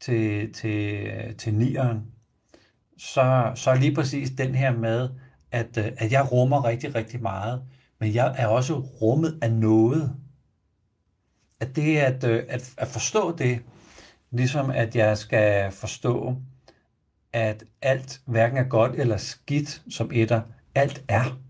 til, 0.00 0.52
til, 0.52 1.06
øh, 1.06 1.36
til 1.36 1.54
nieren, 1.54 2.02
så, 2.98 3.52
så 3.54 3.70
er 3.70 3.74
lige 3.74 3.94
præcis 3.94 4.30
den 4.30 4.54
her 4.54 4.72
med, 4.76 5.08
at, 5.52 5.78
øh, 5.78 5.92
at 5.96 6.12
jeg 6.12 6.32
rummer 6.32 6.64
rigtig, 6.64 6.94
rigtig 6.94 7.22
meget, 7.22 7.62
men 8.00 8.14
jeg 8.14 8.34
er 8.38 8.46
også 8.46 8.74
rummet 8.74 9.38
af 9.42 9.52
noget. 9.52 10.16
At 11.60 11.76
det 11.76 11.98
at, 11.98 12.24
øh, 12.24 12.44
at, 12.48 12.74
at 12.78 12.88
forstå 12.88 13.36
det, 13.36 13.60
ligesom 14.30 14.70
at 14.70 14.96
jeg 14.96 15.18
skal 15.18 15.72
forstå, 15.72 16.36
at 17.34 17.64
alt 17.82 18.20
hverken 18.26 18.58
er 18.58 18.64
godt 18.64 18.94
eller 18.94 19.16
skidt 19.16 19.82
som 19.90 20.10
etter, 20.12 20.42
alt 20.74 21.04
er. 21.08 21.40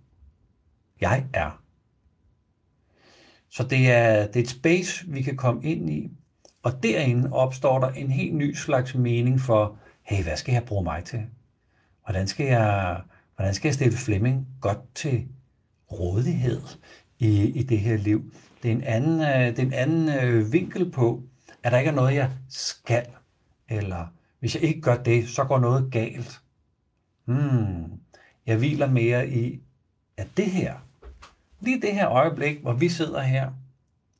Jeg 1.00 1.26
er. 1.32 1.62
Så 3.50 3.62
det 3.62 3.90
er, 3.90 4.26
det 4.26 4.36
er 4.36 4.40
et 4.40 4.48
space, 4.48 5.04
vi 5.08 5.22
kan 5.22 5.36
komme 5.36 5.64
ind 5.64 5.90
i, 5.90 6.10
og 6.62 6.82
derinde 6.82 7.32
opstår 7.32 7.78
der 7.80 7.88
en 7.88 8.10
helt 8.10 8.34
ny 8.34 8.54
slags 8.54 8.94
mening 8.94 9.40
for, 9.40 9.78
hey, 10.02 10.22
hvad 10.22 10.36
skal 10.36 10.52
jeg 10.52 10.64
bruge 10.64 10.84
mig 10.84 11.04
til? 11.04 11.22
Hvordan 12.04 12.26
skal 12.26 12.46
jeg, 12.46 13.00
hvordan 13.36 13.54
skal 13.54 13.68
jeg 13.68 13.74
stille 13.74 13.96
Flemming 13.96 14.46
godt 14.60 14.94
til 14.94 15.28
rådighed 15.92 16.62
i, 17.18 17.42
i 17.42 17.62
det 17.62 17.78
her 17.78 17.96
liv? 17.96 18.32
Det 18.62 18.68
er 18.68 18.76
en 18.76 18.84
anden, 18.84 19.20
øh, 19.20 19.56
det 19.56 19.58
er 19.58 19.66
en 19.66 19.72
anden 19.72 20.08
øh, 20.08 20.52
vinkel 20.52 20.90
på, 20.90 21.22
at 21.62 21.72
der 21.72 21.78
ikke 21.78 21.90
er 21.90 21.94
noget, 21.94 22.14
jeg 22.14 22.30
skal, 22.48 23.06
eller 23.68 24.13
hvis 24.44 24.54
jeg 24.54 24.62
ikke 24.62 24.80
gør 24.80 24.96
det, 24.96 25.28
så 25.28 25.44
går 25.44 25.58
noget 25.58 25.92
galt. 25.92 26.40
Hmm, 27.24 28.00
jeg 28.46 28.56
hviler 28.56 28.90
mere 28.90 29.28
i, 29.28 29.60
at 30.16 30.26
det 30.36 30.46
her, 30.46 30.74
lige 31.60 31.80
det 31.80 31.94
her 31.94 32.08
øjeblik, 32.08 32.60
hvor 32.62 32.72
vi 32.72 32.88
sidder 32.88 33.20
her 33.20 33.50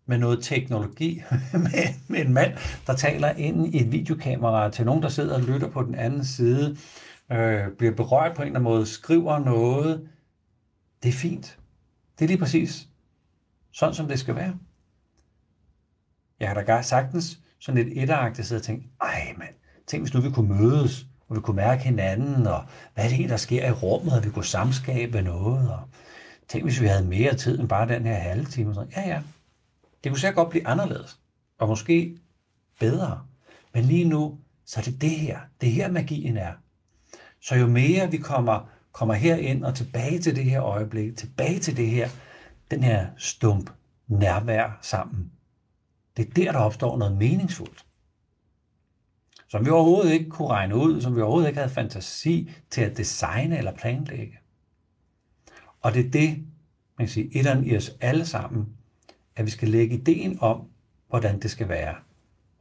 med 0.06 0.18
noget 0.18 0.44
teknologi, 0.44 1.22
med, 1.52 2.08
med 2.08 2.20
en 2.20 2.32
mand, 2.32 2.52
der 2.86 2.96
taler 2.96 3.30
ind 3.30 3.74
i 3.74 3.80
et 3.80 3.92
videokamera 3.92 4.70
til 4.70 4.84
nogen, 4.84 5.02
der 5.02 5.08
sidder 5.08 5.34
og 5.34 5.42
lytter 5.42 5.68
på 5.68 5.82
den 5.82 5.94
anden 5.94 6.24
side, 6.24 6.76
øh, 7.32 7.68
bliver 7.78 7.94
berørt 7.94 8.36
på 8.36 8.42
en 8.42 8.46
eller 8.46 8.60
anden 8.60 8.72
måde, 8.72 8.86
skriver 8.86 9.38
noget. 9.38 10.08
Det 11.02 11.08
er 11.08 11.12
fint. 11.12 11.58
Det 12.18 12.24
er 12.24 12.28
lige 12.28 12.38
præcis 12.38 12.88
sådan, 13.72 13.94
som 13.94 14.08
det 14.08 14.18
skal 14.18 14.36
være. 14.36 14.58
Jeg 16.40 16.48
har 16.48 16.62
da 16.62 16.82
sagtens 16.82 17.40
sådan 17.58 17.84
lidt 17.84 17.98
etteragtigt 17.98 18.48
siddet 18.48 18.62
og 18.62 18.66
tænkt, 18.66 18.86
ej 19.00 19.34
mand, 19.38 19.54
tænk 19.87 20.03
hvis 20.03 20.14
nu 20.14 20.20
vi 20.20 20.30
kunne 20.30 20.61
mødes, 20.61 21.07
og 21.28 21.37
vi 21.37 21.41
kunne 21.41 21.57
mærke 21.57 21.82
hinanden, 21.82 22.47
og 22.47 22.64
hvad 22.95 23.05
er 23.05 23.09
det, 23.09 23.28
der 23.28 23.37
sker 23.37 23.68
i 23.68 23.72
rummet, 23.72 24.12
og 24.12 24.24
vi 24.24 24.30
kunne 24.30 24.45
samskabe 24.45 25.22
noget, 25.22 25.70
og 25.70 25.80
tænk 26.49 26.64
hvis 26.64 26.80
vi 26.80 26.87
havde 26.87 27.05
mere 27.05 27.35
tid 27.35 27.61
end 27.61 27.68
bare 27.68 27.89
den 27.89 28.07
her 28.07 28.14
halve 28.14 28.45
time. 28.45 28.74
Så, 28.74 28.87
ja, 28.97 29.09
ja, 29.09 29.20
det 30.05 30.12
kunne 30.12 30.20
sikkert 30.20 30.35
godt 30.35 30.51
blive 30.51 30.66
anderledes, 30.66 31.18
og 31.59 31.68
måske 31.68 32.18
bedre. 32.80 33.20
Men 33.74 33.85
lige 33.85 34.05
nu, 34.05 34.39
så 34.66 34.80
er 34.80 34.85
det 34.85 35.01
det 35.01 35.11
her. 35.11 35.39
Det 35.61 35.72
her 35.72 35.91
magien 35.91 36.37
er. 36.37 36.53
Så 37.41 37.55
jo 37.55 37.66
mere 37.66 38.11
vi 38.11 38.16
kommer, 38.16 38.68
kommer 38.93 39.14
herind 39.14 39.64
og 39.64 39.74
tilbage 39.74 40.18
til 40.18 40.37
det 40.37 40.45
her 40.45 40.62
øjeblik, 40.62 41.16
tilbage 41.16 41.59
til 41.59 41.76
det 41.76 41.91
her, 41.91 42.09
den 42.70 42.82
her 42.82 43.07
stump 43.16 43.70
nærvær 44.09 44.78
sammen, 44.82 45.30
det 46.16 46.28
er 46.28 46.32
der, 46.35 46.53
der 46.53 46.59
opstår 46.59 46.99
noget 46.99 47.16
meningsfuldt. 47.16 47.85
Som 49.55 49.64
vi 49.64 49.70
overhovedet 49.70 50.12
ikke 50.12 50.30
kunne 50.30 50.48
regne 50.48 50.76
ud, 50.76 51.00
som 51.00 51.16
vi 51.16 51.20
overhovedet 51.20 51.48
ikke 51.48 51.61
havde 51.61 51.74
fantasi 51.74 52.50
til 52.70 52.80
at 52.80 52.96
designe 52.96 53.59
eller 53.59 53.72
planlægge. 53.72 54.38
Og 55.80 55.94
det 55.94 56.07
er 56.07 56.11
det, 56.11 56.28
man 56.98 57.07
kan 57.07 57.09
sige, 57.09 57.38
etteren 57.38 57.64
i 57.64 57.76
os 57.76 57.96
alle 58.00 58.26
sammen, 58.26 58.76
at 59.36 59.44
vi 59.44 59.50
skal 59.50 59.68
lægge 59.68 59.96
ideen 59.96 60.38
om, 60.40 60.68
hvordan 61.09 61.40
det 61.40 61.50
skal 61.50 61.68
være. 61.68 61.94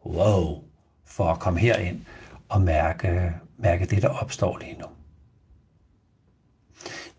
Wow! 0.06 0.64
For 1.06 1.26
at 1.26 1.40
komme 1.40 1.60
herind 1.60 2.06
og 2.50 2.62
mærke, 2.62 3.34
mærke 3.58 3.86
det, 3.86 4.02
der 4.02 4.10
opstår 4.10 4.58
lige 4.58 4.78
nu. 4.80 4.88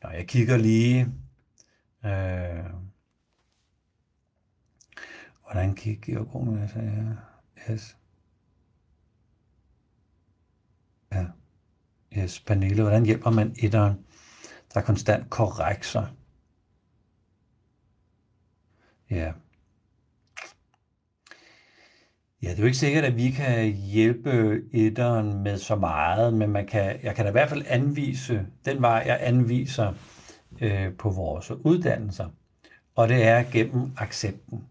Når 0.03 0.11
jeg 0.11 0.27
kigger 0.27 0.57
lige, 0.57 1.01
øh, 2.05 2.64
hvordan 5.43 5.75
kigger 5.75 6.12
jeg 6.18 6.27
på 6.27 6.39
med? 6.39 6.68
Yes. 7.70 7.97
Ja. 11.15 11.25
Yes, 12.19 12.41
Pernille, 12.41 12.83
hvordan 12.83 13.07
hjælper 13.07 13.31
man 13.31 13.55
etteren, 13.59 13.95
der 14.75 14.81
konstant 14.81 15.31
korrekser? 15.31 16.07
Ja. 19.11 19.33
Ja, 22.43 22.51
det 22.51 22.57
er 22.57 22.61
jo 22.61 22.67
ikke 22.67 22.79
sikkert, 22.79 23.05
at 23.05 23.17
vi 23.17 23.31
kan 23.31 23.73
hjælpe 23.73 24.62
etteren 24.73 25.43
med 25.43 25.59
så 25.59 25.77
meget, 25.77 26.35
men 26.35 26.51
man 26.51 26.67
kan, 26.67 27.03
jeg 27.03 27.15
kan 27.15 27.25
da 27.25 27.31
i 27.31 27.33
hvert 27.33 27.49
fald 27.49 27.65
anvise, 27.69 28.47
den 28.65 28.83
vej 28.83 29.03
jeg 29.07 29.19
anviser 29.21 29.95
øh, 30.61 30.97
på 30.97 31.11
vores 31.11 31.51
uddannelser, 31.51 32.29
og 32.95 33.09
det 33.09 33.25
er 33.25 33.45
gennem 33.53 33.93
accepten. 33.97 34.65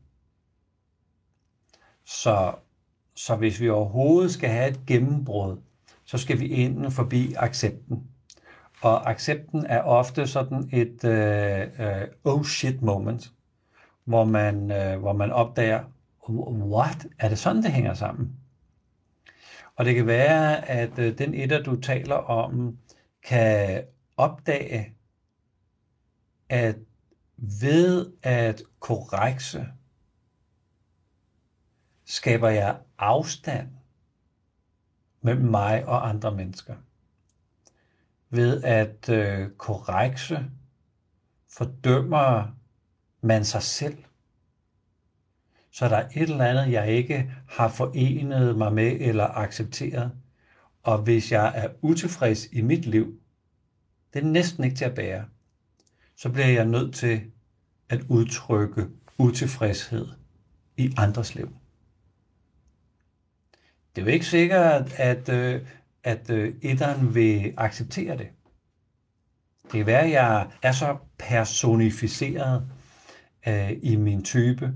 Så, 2.06 2.56
så 3.16 3.36
hvis 3.36 3.62
vi 3.62 3.70
overhovedet 3.70 4.32
skal 4.32 4.50
have 4.50 4.70
et 4.70 4.80
gennembrud, 4.88 5.58
så 6.14 6.18
skal 6.18 6.40
vi 6.40 6.48
ind 6.48 6.92
forbi 6.92 7.34
accepten. 7.34 8.08
Og 8.82 9.10
accepten 9.10 9.66
er 9.66 9.82
ofte 9.82 10.28
sådan 10.28 10.70
et 10.74 11.04
øh, 11.04 11.62
øh, 11.80 12.08
oh 12.24 12.46
shit 12.46 12.82
moment, 12.82 13.32
hvor 14.04 14.24
man, 14.24 14.72
øh, 14.72 15.00
hvor 15.00 15.14
man 15.14 15.32
opdager, 15.32 15.84
what? 16.30 17.08
Er 17.20 17.30
det 17.30 17.40
sådan, 17.40 17.64
det 17.64 17.72
hænger 17.72 17.94
sammen? 17.94 18.32
Og 19.76 19.86
det 19.86 19.96
kan 19.96 20.08
være, 20.08 20.70
at 20.70 21.00
øh, 21.00 21.18
den 21.18 21.34
etter, 21.34 21.64
du 21.64 21.82
taler 21.82 22.16
om, 22.16 22.78
kan 23.24 23.84
opdage, 24.18 24.96
at 26.50 26.76
ved 27.38 28.12
at 28.24 28.62
korrekse, 28.80 29.66
skaber 32.06 32.50
jeg 32.50 32.78
afstand 32.98 33.68
mellem 35.24 35.46
mig 35.46 35.86
og 35.86 36.10
andre 36.10 36.36
mennesker. 36.36 36.76
Ved 38.30 38.64
at 38.64 39.10
øh, 39.10 39.50
korrekse 39.50 40.46
fordømmer 41.50 42.48
man 43.22 43.46
sig 43.46 43.64
selv 43.64 43.98
så 45.74 45.90
der 45.90 45.96
er 45.98 46.10
et 46.16 46.30
eller 46.30 46.46
andet, 46.46 46.72
jeg 46.72 46.88
ikke 46.88 47.32
har 47.48 47.68
forenet 47.68 48.58
mig 48.58 48.74
med 48.74 48.98
eller 49.00 49.38
accepteret. 49.38 50.12
Og 50.84 50.98
hvis 50.98 51.32
jeg 51.32 51.52
er 51.56 51.70
utilfreds 51.82 52.48
i 52.52 52.62
mit 52.62 52.86
liv, 52.86 53.20
det 54.14 54.24
er 54.24 54.28
næsten 54.28 54.64
ikke 54.64 54.76
til 54.76 54.86
at 54.86 54.96
bære, 54.96 55.26
så 56.18 56.30
bliver 56.30 56.48
jeg 56.48 56.66
nødt 56.66 56.96
til 56.96 57.22
at 57.90 58.02
udtrykke 58.10 58.88
utilfredshed 59.18 60.08
i 60.78 60.94
andres 60.98 61.36
liv. 61.36 61.56
Det 63.96 64.02
er 64.02 64.06
jo 64.06 64.12
ikke 64.12 64.26
sikkert, 64.26 64.94
at, 65.00 65.30
øh, 65.30 65.62
at, 66.04 66.30
at 66.30 66.54
etteren 66.62 67.16
vil 67.16 67.54
acceptere 67.58 68.18
det. 68.18 68.28
Det 69.64 69.72
kan 69.72 69.86
være, 69.86 70.02
at 70.02 70.12
jeg 70.12 70.48
er 70.62 70.72
så 70.72 70.98
personificeret 71.18 72.68
øh, 73.48 73.72
i 73.82 73.96
min 73.96 74.24
type, 74.24 74.74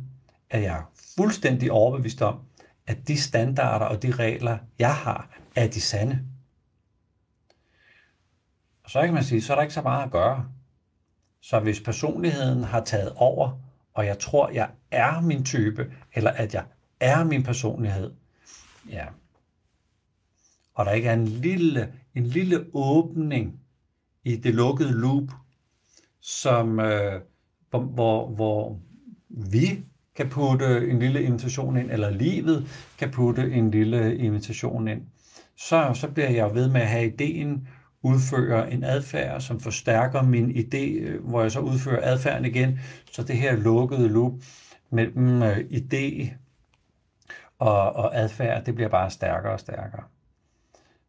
at 0.50 0.62
jeg 0.62 0.84
fuldstændig 1.18 1.72
overbevist 1.72 2.22
om, 2.22 2.40
at 2.88 3.08
de 3.08 3.22
standarder 3.22 3.86
og 3.86 4.04
de 4.04 4.12
regler, 4.12 4.58
jeg 4.80 4.96
har, 4.96 5.30
er 5.56 5.68
de 5.68 5.82
sande. 5.82 6.20
Og 8.84 8.90
så 8.90 9.02
kan 9.02 9.14
man 9.14 9.24
sige, 9.24 9.42
så 9.42 9.54
er 9.54 9.56
der 9.56 9.62
ikke 9.62 9.74
så 9.74 9.82
meget 9.82 10.06
at 10.06 10.12
gøre. 10.12 10.46
Så 11.42 11.60
hvis 11.60 11.82
personligheden 11.82 12.64
har 12.64 12.84
taget 12.84 13.14
over, 13.16 13.60
og 13.94 14.06
jeg 14.06 14.20
tror, 14.20 14.50
jeg 14.50 14.70
er 14.92 15.22
min 15.22 15.46
type, 15.46 15.94
eller 16.14 16.32
at 16.32 16.54
jeg 16.54 16.64
er 17.00 17.24
min 17.24 17.44
personlighed, 17.44 18.14
ja, 18.92 19.06
og 20.74 20.86
der 20.86 20.92
ikke 20.92 21.10
er 21.10 21.14
en 21.14 21.28
lille, 21.28 21.94
en 22.16 22.24
lille 22.24 22.66
åbning 22.74 23.60
i 24.24 24.36
det 24.36 24.56
lukkede 24.56 24.92
loop, 24.92 25.30
som, 26.22 26.80
øh, 26.80 27.22
hvor, 27.70 28.28
hvor 28.28 28.80
vi 29.30 29.84
kan 30.16 30.30
putte 30.30 30.90
en 30.90 31.00
lille 31.00 31.24
invitation 31.24 31.78
ind, 31.78 31.92
eller 31.92 32.10
livet 32.10 32.68
kan 32.98 33.12
putte 33.12 33.52
en 33.52 33.72
lille 33.72 34.18
invitation 34.18 34.88
ind, 34.88 35.02
så, 35.58 35.92
så 35.94 36.08
bliver 36.08 36.30
jeg 36.30 36.56
ved 36.56 36.70
med 36.70 36.82
at 36.82 36.88
have 36.88 37.06
ideen, 37.06 37.68
udføre 38.02 38.72
en 38.72 38.84
adfærd, 38.84 39.42
som 39.42 39.60
forstærker 39.60 40.22
min 40.22 40.52
idé, 40.52 40.78
øh, 40.78 41.26
hvor 41.26 41.42
jeg 41.42 41.52
så 41.52 41.60
udfører 41.60 42.12
adfærden 42.12 42.46
igen. 42.46 42.80
Så 43.12 43.24
det 43.24 43.38
her 43.38 43.56
lukkede 43.56 44.10
loop 44.10 44.34
mellem 44.90 45.44
øh, 45.44 45.58
idé 45.58 46.32
og, 47.60 47.94
og 47.94 48.16
adfærd, 48.18 48.66
det 48.66 48.76
bliver 48.76 48.90
bare 48.90 49.12
stærkere 49.12 49.54
og 49.54 49.60
stærkere. 49.60 50.04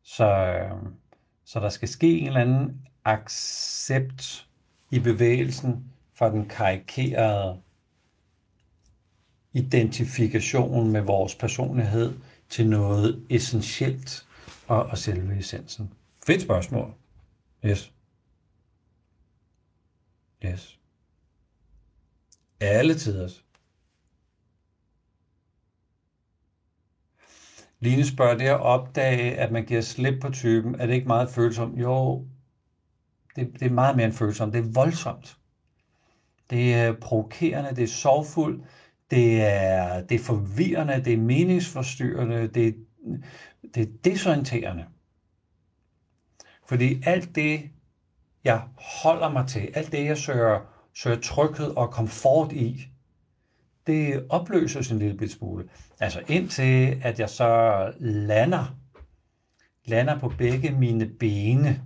Så, 0.02 0.24
øhm, 0.26 0.94
Så 1.44 1.60
der 1.60 1.68
skal 1.68 1.88
ske 1.88 2.18
en 2.18 2.26
eller 2.26 2.40
anden 2.40 2.86
accept 3.04 4.48
i 4.90 4.98
bevægelsen 4.98 5.92
fra 6.12 6.30
den 6.30 6.48
karikerede 6.48 7.60
identifikation 9.52 10.92
med 10.92 11.00
vores 11.00 11.34
personlighed 11.34 12.18
til 12.48 12.68
noget 12.68 13.26
essentielt 13.30 14.26
og, 14.68 14.82
og 14.86 14.98
selve 14.98 15.38
essensen. 15.38 15.92
Fedt 16.26 16.42
spørgsmål. 16.42 16.94
Yes. 17.64 17.92
Yes. 20.44 20.78
Alle 22.60 22.94
tiders. 22.94 23.44
Line 27.80 28.06
spørger, 28.06 28.36
det 28.36 28.44
at 28.44 28.60
opdage, 28.60 29.36
at 29.36 29.52
man 29.52 29.64
giver 29.64 29.80
slip 29.80 30.20
på 30.20 30.30
typen, 30.30 30.74
er 30.80 30.86
det 30.86 30.94
ikke 30.94 31.06
meget 31.06 31.30
følsomt? 31.30 31.80
Jo, 31.80 32.26
det, 33.36 33.52
det 33.52 33.62
er 33.62 33.70
meget 33.70 33.96
mere 33.96 34.06
end 34.06 34.14
følsomt. 34.14 34.52
Det 34.52 34.58
er 34.64 34.72
voldsomt. 34.72 35.38
Det 36.50 36.74
er 36.74 36.92
provokerende, 37.00 37.76
det 37.76 37.84
er 37.84 37.88
sorgfuldt, 37.88 38.64
det 39.10 39.42
er, 39.42 40.02
det 40.02 40.14
er 40.14 40.24
forvirrende, 40.24 41.04
det 41.04 41.12
er 41.12 41.16
meningsforstyrrende, 41.16 42.48
det, 42.48 42.76
det 43.74 43.82
er 43.82 43.92
desorienterende. 44.04 44.84
Fordi 46.68 47.02
alt 47.06 47.34
det, 47.34 47.70
jeg 48.44 48.62
holder 49.02 49.28
mig 49.28 49.46
til, 49.48 49.70
alt 49.74 49.92
det, 49.92 50.04
jeg 50.04 50.18
søger, 50.18 50.60
søger 50.94 51.20
tryghed 51.20 51.76
og 51.76 51.90
komfort 51.90 52.52
i, 52.52 52.88
det 53.88 54.26
opløses 54.28 54.90
en 54.90 54.98
lille 54.98 55.28
smule. 55.28 55.68
Altså 56.00 56.22
indtil, 56.28 57.00
at 57.02 57.20
jeg 57.20 57.30
så 57.30 57.92
lander, 57.98 58.78
lander 59.84 60.18
på 60.18 60.28
begge 60.38 60.70
mine 60.70 61.06
bene 61.06 61.82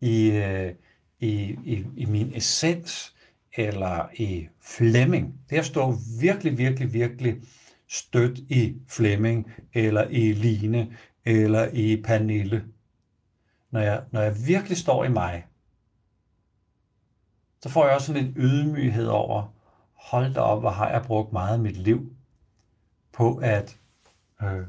i, 0.00 0.30
øh, 0.30 0.74
i, 1.20 1.56
i, 1.64 1.84
i 1.96 2.04
min 2.04 2.32
essens, 2.34 3.14
eller 3.56 4.08
i 4.14 4.48
Flemming. 4.60 5.34
Det 5.50 5.58
at 5.58 5.64
stå 5.64 5.96
virkelig, 6.20 6.58
virkelig, 6.58 6.92
virkelig 6.92 7.36
stødt 7.88 8.38
i 8.38 8.76
Flemming, 8.88 9.52
eller 9.74 10.08
i 10.08 10.32
Line, 10.32 10.96
eller 11.24 11.68
i 11.72 12.02
Pernille. 12.02 12.64
Når 13.70 13.80
jeg, 13.80 14.02
når 14.10 14.20
jeg 14.20 14.36
virkelig 14.46 14.76
står 14.76 15.04
i 15.04 15.08
mig, 15.08 15.44
så 17.62 17.68
får 17.68 17.86
jeg 17.86 17.94
også 17.94 18.06
sådan 18.06 18.24
en 18.24 18.34
ydmyghed 18.36 19.06
over, 19.06 19.57
hold 19.98 20.34
da 20.34 20.40
op, 20.40 20.60
hvor 20.60 20.70
har 20.70 20.88
jeg 20.88 21.02
brugt 21.02 21.32
meget 21.32 21.52
af 21.52 21.58
mit 21.58 21.76
liv 21.76 22.12
på 23.12 23.36
at 23.36 23.78
øh, 24.42 24.66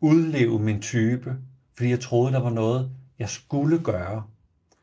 udleve 0.00 0.58
min 0.58 0.82
type, 0.82 1.36
fordi 1.74 1.88
jeg 1.90 2.00
troede, 2.00 2.32
der 2.32 2.40
var 2.40 2.50
noget, 2.50 2.90
jeg 3.18 3.28
skulle 3.28 3.82
gøre, 3.82 4.26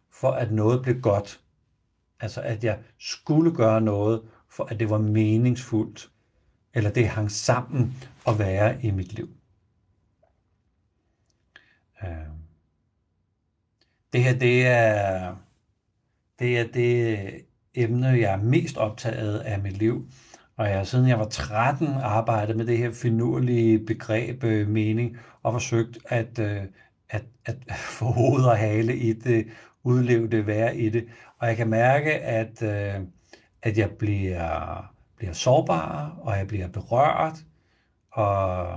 for 0.09 0.31
at 0.31 0.51
noget 0.51 0.81
blev 0.81 1.01
godt. 1.01 1.41
Altså 2.19 2.41
at 2.41 2.63
jeg 2.63 2.79
skulle 2.97 3.55
gøre 3.55 3.81
noget, 3.81 4.21
for 4.49 4.63
at 4.63 4.79
det 4.79 4.89
var 4.89 4.97
meningsfuldt, 4.97 6.11
eller 6.73 6.91
det 6.91 7.09
hang 7.09 7.31
sammen 7.31 8.03
at 8.27 8.39
være 8.39 8.83
i 8.83 8.91
mit 8.91 9.13
liv. 9.13 9.29
Øh. 12.03 12.09
Det 14.13 14.23
her, 14.23 14.33
det 14.39 14.67
er 14.67 15.35
det, 16.39 16.59
er 16.59 16.67
det 16.73 17.45
emne, 17.75 18.07
jeg 18.07 18.33
er 18.33 18.43
mest 18.43 18.77
optaget 18.77 19.39
af 19.39 19.59
mit 19.59 19.77
liv. 19.77 20.07
Og 20.57 20.69
jeg 20.69 20.77
har 20.77 20.83
siden 20.83 21.07
jeg 21.07 21.19
var 21.19 21.27
13 21.27 21.87
arbejdet 21.87 22.57
med 22.57 22.65
det 22.65 22.77
her 22.77 22.91
finurlige 22.91 23.79
begreb 23.85 24.43
øh, 24.43 24.67
mening 24.67 25.17
og 25.43 25.53
forsøgt 25.53 25.97
at, 26.05 26.39
øh, 26.39 26.61
at, 27.09 27.23
at 27.45 27.55
få 27.97 28.05
hoved 28.05 28.43
og 28.43 28.57
hale 28.57 28.97
i 28.97 29.13
det, 29.13 29.47
udleve 29.83 30.27
det, 30.27 30.47
være 30.47 30.77
i 30.77 30.89
det. 30.89 31.07
Og 31.39 31.47
jeg 31.47 31.57
kan 31.57 31.69
mærke, 31.69 32.13
at, 32.13 32.61
øh, 32.61 33.05
at 33.61 33.77
jeg 33.77 33.89
bliver, 33.91 34.85
bliver 35.17 35.33
sårbar, 35.33 36.17
og 36.21 36.37
jeg 36.37 36.47
bliver 36.47 36.67
berørt, 36.67 37.37
og, 38.11 38.67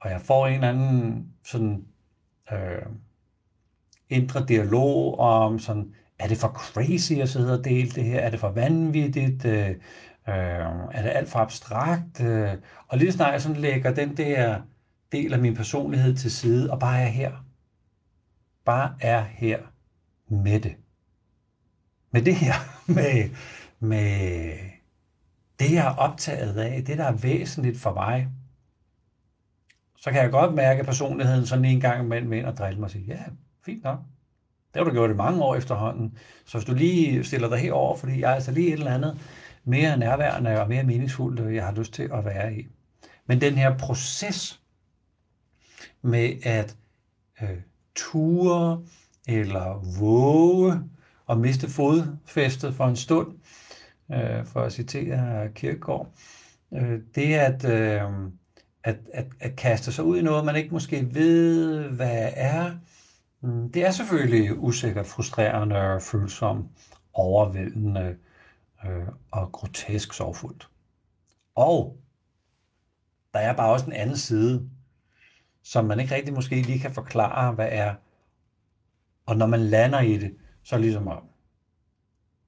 og 0.00 0.10
jeg 0.10 0.20
får 0.20 0.46
en 0.46 0.54
eller 0.54 0.68
anden 0.68 1.32
sådan 1.44 1.84
øh, 2.52 2.86
indre 4.08 4.44
dialog 4.48 5.18
om 5.18 5.58
sådan, 5.58 5.94
er 6.18 6.28
det 6.28 6.38
for 6.38 6.48
crazy 6.48 7.12
at 7.12 7.28
sidde 7.28 7.58
og 7.58 7.64
dele 7.64 7.90
det 7.90 8.04
her? 8.04 8.20
Er 8.20 8.30
det 8.30 8.40
for 8.40 8.50
vanvittigt? 8.50 9.44
Øh, 9.44 9.68
øh, 9.68 9.76
er 10.92 11.02
det 11.02 11.10
alt 11.10 11.28
for 11.28 11.38
abstrakt? 11.38 12.20
Øh, 12.20 12.54
og 12.88 12.98
lige 12.98 13.12
snart 13.12 13.32
jeg 13.32 13.42
sådan 13.42 13.60
lægger 13.60 13.94
den 13.94 14.16
der 14.16 14.60
del 15.12 15.32
af 15.32 15.38
min 15.38 15.54
personlighed 15.54 16.16
til 16.16 16.30
side, 16.30 16.70
og 16.70 16.80
bare 16.80 17.00
er 17.00 17.08
her. 17.08 17.44
Bare 18.64 18.94
er 19.00 19.20
her 19.22 19.58
med 20.28 20.60
det. 20.60 20.76
Med 22.10 22.22
det 22.22 22.34
her, 22.34 22.52
med, 22.96 23.30
med 23.80 24.52
det, 25.58 25.72
jeg 25.72 25.86
er 25.86 25.96
optaget 25.96 26.56
af, 26.56 26.84
det, 26.84 26.98
der 26.98 27.04
er 27.04 27.16
væsentligt 27.16 27.78
for 27.78 27.94
mig, 27.94 28.28
så 29.96 30.10
kan 30.10 30.22
jeg 30.22 30.30
godt 30.30 30.54
mærke 30.54 30.84
personligheden 30.84 31.46
sådan 31.46 31.64
en 31.64 31.80
gang 31.80 32.04
imellem 32.04 32.32
ind 32.32 32.46
og 32.46 32.56
drille 32.56 32.80
mig 32.80 32.84
og 32.84 32.90
sige, 32.90 33.04
ja, 33.04 33.22
fint 33.64 33.84
nok. 33.84 33.98
Det 34.76 34.84
har 34.84 34.90
du 34.90 34.96
gjort 34.96 35.10
i 35.10 35.14
mange 35.14 35.44
år 35.44 35.56
efterhånden. 35.56 36.18
Så 36.44 36.58
hvis 36.58 36.66
du 36.66 36.74
lige 36.74 37.24
stiller 37.24 37.48
dig 37.48 37.58
herover, 37.58 37.96
fordi 37.96 38.20
jeg 38.20 38.30
er 38.30 38.34
altså 38.34 38.50
lige 38.50 38.66
et 38.68 38.72
eller 38.72 38.94
andet 38.94 39.18
mere 39.64 39.96
nærværende 39.96 40.60
og 40.60 40.68
mere 40.68 40.84
meningsfuldt, 40.84 41.40
øh, 41.40 41.54
jeg 41.54 41.64
har 41.64 41.72
lyst 41.72 41.92
til 41.92 42.10
at 42.12 42.24
være 42.24 42.54
i. 42.54 42.66
Men 43.26 43.40
den 43.40 43.54
her 43.54 43.78
proces 43.78 44.60
med 46.02 46.30
at 46.42 46.76
øh, 47.42 47.58
ture 47.94 48.82
eller 49.28 49.98
våge 50.00 50.80
og 51.26 51.38
miste 51.38 51.68
fodfæstet 51.68 52.74
for 52.74 52.84
en 52.86 52.96
stund, 52.96 53.28
øh, 54.12 54.44
for 54.44 54.60
at 54.60 54.72
citere 54.72 55.48
Kirkegaard, 55.54 56.08
øh, 56.74 57.00
det 57.14 57.34
at, 57.34 57.64
øh, 57.64 58.02
at, 58.84 58.96
at, 59.12 59.26
at 59.40 59.56
kaste 59.56 59.92
sig 59.92 60.04
ud 60.04 60.18
i 60.18 60.22
noget, 60.22 60.44
man 60.44 60.56
ikke 60.56 60.70
måske 60.70 61.14
ved, 61.14 61.78
hvad 61.88 62.30
er, 62.34 62.70
Mm, 63.46 63.72
det 63.72 63.86
er 63.86 63.90
selvfølgelig 63.90 64.58
usikkert, 64.58 65.06
frustrerende, 65.06 66.00
følsomt, 66.00 66.70
overvældende 67.12 68.16
øh, 68.86 69.08
og 69.30 69.52
grotesk 69.52 70.12
sorgfuldt. 70.12 70.68
Og 71.54 71.98
der 73.34 73.38
er 73.38 73.56
bare 73.56 73.72
også 73.72 73.86
en 73.86 73.92
anden 73.92 74.16
side, 74.16 74.70
som 75.62 75.84
man 75.84 76.00
ikke 76.00 76.14
rigtig 76.14 76.34
måske 76.34 76.62
lige 76.62 76.78
kan 76.78 76.94
forklare, 76.94 77.52
hvad 77.52 77.68
er. 77.70 77.94
Og 79.26 79.36
når 79.36 79.46
man 79.46 79.60
lander 79.60 80.00
i 80.00 80.18
det, 80.18 80.36
så 80.62 80.78
ligesom 80.78 81.08
om, 81.08 81.22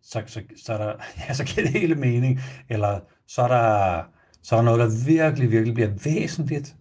så, 0.03 0.23
så, 0.27 0.43
så, 0.65 0.73
er 0.73 0.79
der, 0.79 0.95
ja, 1.29 1.35
så 1.35 1.45
giver 1.45 1.67
det 1.67 1.81
hele 1.81 1.95
mening, 1.95 2.41
eller 2.69 3.01
så 3.27 3.43
er, 3.43 3.49
der, 3.49 4.05
så 4.43 4.57
er 4.57 4.59
der 4.59 4.65
noget, 4.65 4.81
der 4.81 5.05
virkelig, 5.07 5.51
virkelig 5.51 5.75
bliver 5.75 5.91
væsentligt 6.05 6.77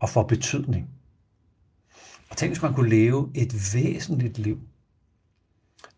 og 0.00 0.08
får 0.08 0.22
betydning. 0.22 0.97
Og 2.30 2.36
tænk, 2.36 2.52
hvis 2.52 2.62
man 2.62 2.74
kunne 2.74 2.90
leve 2.90 3.30
et 3.34 3.74
væsentligt 3.74 4.38
liv, 4.38 4.60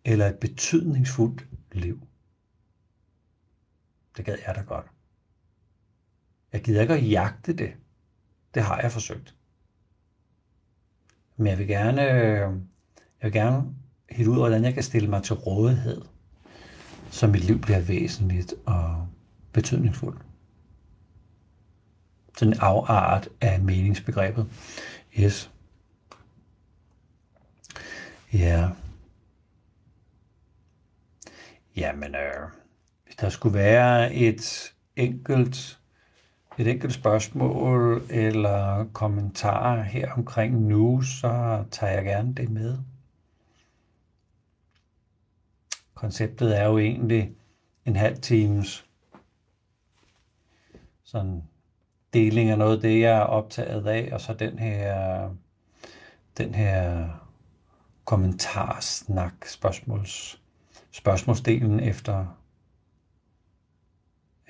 eller 0.05 0.26
et 0.26 0.39
betydningsfuldt 0.39 1.47
liv. 1.72 2.01
Det 4.16 4.24
gad 4.24 4.37
jeg 4.47 4.55
da 4.55 4.61
godt. 4.61 4.87
Jeg 6.53 6.62
gider 6.62 6.81
ikke 6.81 6.95
at 6.95 7.11
jagte 7.11 7.53
det. 7.53 7.72
Det 8.55 8.62
har 8.62 8.81
jeg 8.81 8.93
forsøgt. 8.93 9.35
Men 11.37 11.47
jeg 11.47 11.59
vil 11.59 11.66
gerne, 11.66 12.03
jeg 12.03 12.53
vil 13.22 13.33
gerne 13.33 13.74
helt 14.11 14.28
ud, 14.28 14.37
hvordan 14.37 14.64
jeg 14.64 14.74
kan 14.74 14.83
stille 14.83 15.09
mig 15.09 15.22
til 15.22 15.35
rådighed, 15.35 16.03
så 17.11 17.26
mit 17.26 17.45
liv 17.45 17.59
bliver 17.61 17.81
væsentligt 17.81 18.55
og 18.66 19.09
betydningsfuldt. 19.53 20.22
Sådan 22.39 22.55
en 22.55 22.61
afart 22.61 23.28
af 23.41 23.61
meningsbegrebet. 23.61 24.51
Yes. 25.20 25.51
Ja. 28.33 28.70
Jamen, 31.76 32.14
øh, 32.14 32.49
hvis 33.05 33.16
der 33.16 33.28
skulle 33.28 33.55
være 33.55 34.14
et 34.14 34.74
enkelt 34.97 35.81
et 36.59 36.66
enkelt 36.66 36.93
spørgsmål 36.93 38.03
eller 38.11 38.87
kommentar 38.93 39.83
her 39.83 40.12
omkring 40.12 40.61
nu, 40.61 41.03
så 41.03 41.64
tager 41.70 41.93
jeg 41.93 42.05
gerne 42.05 42.35
det 42.35 42.51
med. 42.51 42.78
Konceptet 45.95 46.59
er 46.59 46.64
jo 46.64 46.78
egentlig 46.78 47.33
en 47.85 47.97
halv 47.97 48.20
times 48.20 48.87
sådan 51.05 51.43
deling 52.14 52.51
af 52.51 52.59
noget 52.59 52.76
af 52.76 52.83
det, 52.83 53.01
jeg 53.01 53.16
er 53.16 53.20
optaget 53.20 53.87
af, 53.87 54.09
og 54.12 54.20
så 54.20 54.35
den 54.35 54.59
her, 54.59 55.31
den 56.39 56.55
her 56.55 57.09
kommentarer, 58.05 58.81
snak, 58.81 59.47
spørgsmåls, 59.47 60.43
spørgsmålsdelen 60.91 61.81
efter 61.81 62.27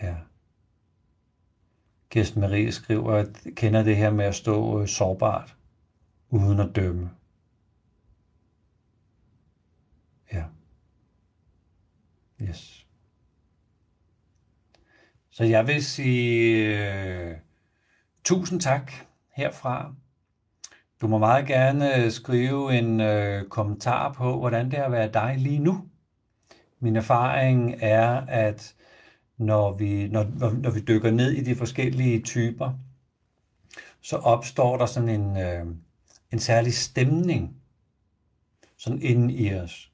ja. 0.02 0.16
Kirsten 2.10 2.40
Marie 2.40 2.72
skriver, 2.72 3.14
at 3.14 3.46
kender 3.56 3.82
det 3.82 3.96
her 3.96 4.10
med 4.10 4.24
at 4.24 4.34
stå 4.34 4.80
øh, 4.80 4.88
sårbart, 4.88 5.56
uden 6.30 6.60
at 6.60 6.76
dømme. 6.76 7.10
Ja. 10.32 10.44
Yes. 12.42 12.86
Så 15.30 15.44
jeg 15.44 15.66
vil 15.66 15.84
sige 15.84 17.30
øh, 17.30 17.36
tusind 18.24 18.60
tak 18.60 18.92
herfra 19.32 19.94
du 21.00 21.06
må 21.06 21.18
meget 21.18 21.46
gerne 21.46 21.96
øh, 21.96 22.10
skrive 22.10 22.78
en 22.78 23.00
øh, 23.00 23.48
kommentar 23.48 24.12
på, 24.12 24.38
hvordan 24.38 24.70
det 24.70 24.78
er 24.78 24.84
at 24.84 24.92
være 24.92 25.12
dig 25.12 25.34
lige 25.38 25.58
nu. 25.58 25.84
Min 26.80 26.96
erfaring 26.96 27.74
er, 27.80 28.08
at 28.28 28.74
når 29.38 29.72
vi, 29.72 30.08
når, 30.08 30.52
når 30.62 30.70
vi 30.70 30.80
dykker 30.80 31.10
ned 31.10 31.30
i 31.30 31.44
de 31.44 31.56
forskellige 31.56 32.22
typer, 32.22 32.72
så 34.00 34.16
opstår 34.16 34.76
der 34.76 34.86
sådan 34.86 35.08
en, 35.08 35.36
øh, 35.36 35.66
en 36.32 36.38
særlig 36.38 36.74
stemning 36.74 37.56
sådan 38.76 39.02
inden 39.02 39.30
i 39.30 39.54
os. 39.54 39.90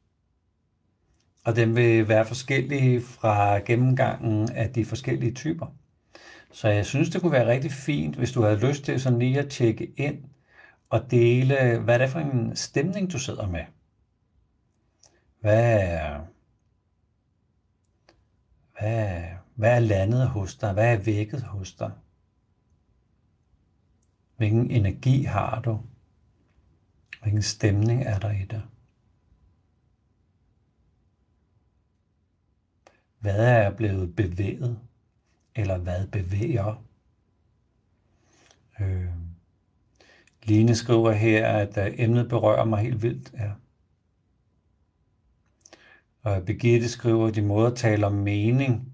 Og 1.45 1.57
den 1.57 1.77
vil 1.77 2.09
være 2.09 2.25
forskellig 2.25 3.03
fra 3.03 3.59
gennemgangen 3.59 4.53
af 4.53 4.73
de 4.73 4.85
forskellige 4.85 5.35
typer. 5.35 5.67
Så 6.53 6.69
jeg 6.69 6.87
synes, 6.87 7.11
det 7.11 7.21
kunne 7.21 7.33
være 7.33 7.53
rigtig 7.53 7.73
fint, 7.73 8.17
hvis 8.17 8.33
du 8.33 8.43
havde 8.43 8.69
lyst 8.69 8.85
til 8.85 9.01
sådan 9.01 9.19
lige 9.19 9.39
at 9.39 9.49
tjekke 9.49 9.93
ind 9.97 10.25
og 10.89 11.11
dele, 11.11 11.79
hvad 11.79 11.99
det 11.99 12.05
er 12.05 12.09
for 12.09 12.21
en 12.21 12.57
stemning, 12.57 13.13
du 13.13 13.19
sidder 13.19 13.47
med. 13.47 13.65
Hvad 15.41 15.81
er, 15.81 16.25
hvad, 18.79 19.25
hvad 19.55 19.77
er 19.77 19.81
landet 19.81 20.29
hos 20.29 20.57
dig? 20.57 20.73
Hvad 20.73 20.93
er 20.93 20.99
vækket 20.99 21.43
hos 21.43 21.75
dig? 21.75 21.93
Hvilken 24.37 24.71
energi 24.71 25.23
har 25.23 25.61
du? 25.61 25.81
Hvilken 27.23 27.43
stemning 27.43 28.03
er 28.03 28.19
der 28.19 28.31
i 28.31 28.45
det? 28.45 28.63
Hvad 33.19 33.47
er 33.47 33.77
blevet 33.77 34.17
bevæget? 34.17 34.81
Eller 35.55 35.79
hvad 35.79 36.07
bevæger? 36.07 36.85
Øh. 38.81 39.26
Line 40.47 40.75
skriver 40.75 41.13
her, 41.13 41.47
at 41.47 41.79
øh, 41.79 41.95
emnet 41.99 42.29
berører 42.29 42.65
mig 42.65 42.83
helt 42.83 43.03
vildt. 43.03 43.33
Ja. 43.35 43.51
Og 46.23 46.43
Birgitte 46.43 46.89
skriver, 46.89 47.27
at 47.29 47.35
de 47.35 47.43
måder 47.43 47.75
taler 47.75 48.07
om 48.07 48.13
mening 48.13 48.93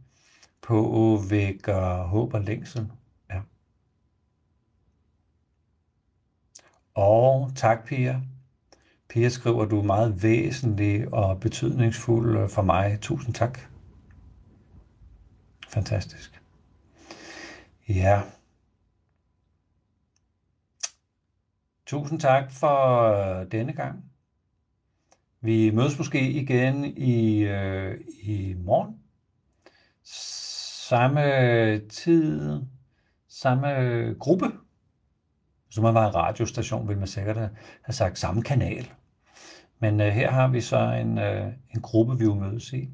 på 0.62 1.22
vækker 1.30 2.03
håb 2.03 2.34
og 2.34 2.40
længsel. 2.40 2.90
Ja. 3.30 3.40
Og 6.94 7.53
tak, 7.57 7.86
Pia. 7.86 8.20
Pia 9.09 9.28
skriver, 9.28 9.62
at 9.62 9.70
du 9.70 9.78
er 9.78 9.82
meget 9.82 10.22
væsentlig 10.22 11.14
og 11.14 11.40
betydningsfuld 11.40 12.48
for 12.48 12.62
mig. 12.62 12.98
Tusind 13.00 13.34
tak. 13.34 13.59
Fantastisk. 15.68 16.42
Ja. 17.88 18.22
Tusind 21.93 22.20
tak 22.20 22.51
for 22.51 23.03
øh, 23.03 23.47
denne 23.53 23.72
gang. 23.72 24.05
Vi 25.40 25.70
mødes 25.70 25.99
måske 25.99 26.30
igen 26.30 26.84
i, 26.84 27.38
øh, 27.38 28.01
i 28.22 28.55
morgen. 28.59 28.97
Samme 30.88 31.78
tid, 31.78 32.61
samme 33.28 33.68
gruppe. 34.18 34.47
Hvis 35.66 35.80
man 35.80 35.95
var 35.95 36.09
en 36.09 36.14
radiostation, 36.14 36.88
ville 36.88 36.99
man 36.99 37.09
sikkert 37.09 37.36
have 37.36 37.93
sagt 37.95 38.18
samme 38.18 38.43
kanal. 38.43 38.90
Men 39.78 40.01
øh, 40.01 40.12
her 40.12 40.30
har 40.30 40.49
vi 40.49 40.61
så 40.61 40.78
en, 40.78 41.18
øh, 41.18 41.53
en 41.74 41.80
gruppe, 41.80 42.18
vi 42.18 42.26
vil 42.26 42.36
mødes 42.36 42.72
i. 42.72 42.88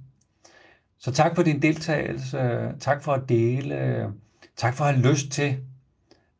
Så 0.98 1.12
tak 1.12 1.36
for 1.36 1.42
din 1.42 1.62
deltagelse. 1.62 2.72
Tak 2.80 3.02
for 3.02 3.12
at 3.12 3.28
dele. 3.28 4.06
Tak 4.56 4.74
for 4.74 4.84
at 4.84 4.94
have 4.94 5.10
lyst 5.10 5.30
til 5.30 5.56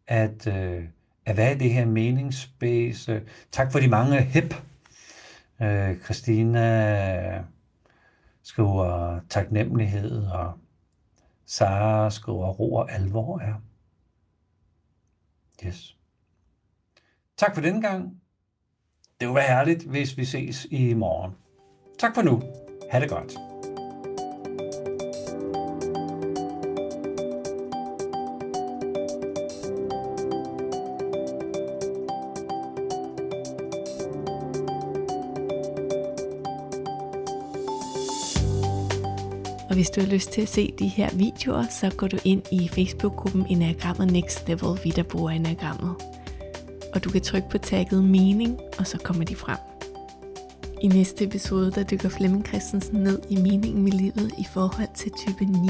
at, 0.06 0.46
øh, 0.46 0.84
at 1.29 1.37
være 1.37 1.55
i 1.55 1.59
det 1.59 1.70
her 1.70 1.87
meningsspace. 1.87 3.22
Tak 3.53 3.72
for 3.72 3.79
de 3.79 3.89
mange 3.89 4.20
hip. 4.20 4.55
Øh, 5.62 6.01
Christina 6.01 7.37
øh, 7.37 7.45
skriver 8.43 9.20
taknemmelighed, 9.29 10.26
og 10.26 10.53
Sara 11.47 12.11
skriver 12.11 12.49
ro 12.49 12.74
og 12.74 12.93
alvor. 12.93 13.41
Ja. 13.43 13.55
Yes. 15.66 15.97
Tak 17.37 17.55
for 17.55 17.62
denne 17.62 17.83
gang. 17.83 18.20
Det 19.20 19.29
var 19.29 19.35
være 19.35 19.49
herligt, 19.49 19.85
hvis 19.85 20.16
vi 20.16 20.24
ses 20.24 20.66
i 20.70 20.95
morgen. 20.95 21.33
Tak 21.99 22.14
for 22.14 22.22
nu. 22.22 22.43
Ha' 22.91 23.01
det 23.01 23.11
godt. 23.11 23.47
Du 39.99 40.03
har 40.03 40.12
lyst 40.12 40.32
til 40.32 40.42
at 40.42 40.49
se 40.49 40.74
de 40.78 40.86
her 40.86 41.11
videoer, 41.14 41.64
så 41.70 41.94
går 41.96 42.07
du 42.07 42.18
ind 42.24 42.42
i 42.53 42.68
Facebook-gruppen 42.68 43.46
Enagrammet 43.49 44.12
Next 44.12 44.49
Level, 44.49 44.78
vi 44.84 44.90
der 44.90 45.03
bruger 45.03 45.30
Enagrammet. 45.30 45.94
Og 46.94 47.05
du 47.05 47.11
kan 47.11 47.20
trykke 47.20 47.49
på 47.51 47.59
tagget 47.59 48.05
mening, 48.05 48.59
og 48.78 48.86
så 48.86 48.99
kommer 48.99 49.24
de 49.24 49.36
frem. 49.36 49.59
I 50.82 50.88
næste 50.88 51.24
episode, 51.24 51.70
der 51.70 51.82
dykker 51.82 52.09
Flemming 52.09 52.46
Christensen 52.46 53.01
ned 53.01 53.18
i 53.30 53.36
meningen 53.36 53.82
med 53.82 53.92
livet 53.92 54.32
i 54.38 54.46
forhold 54.53 54.94
til 54.94 55.12
type 55.12 55.44
9. 55.44 55.68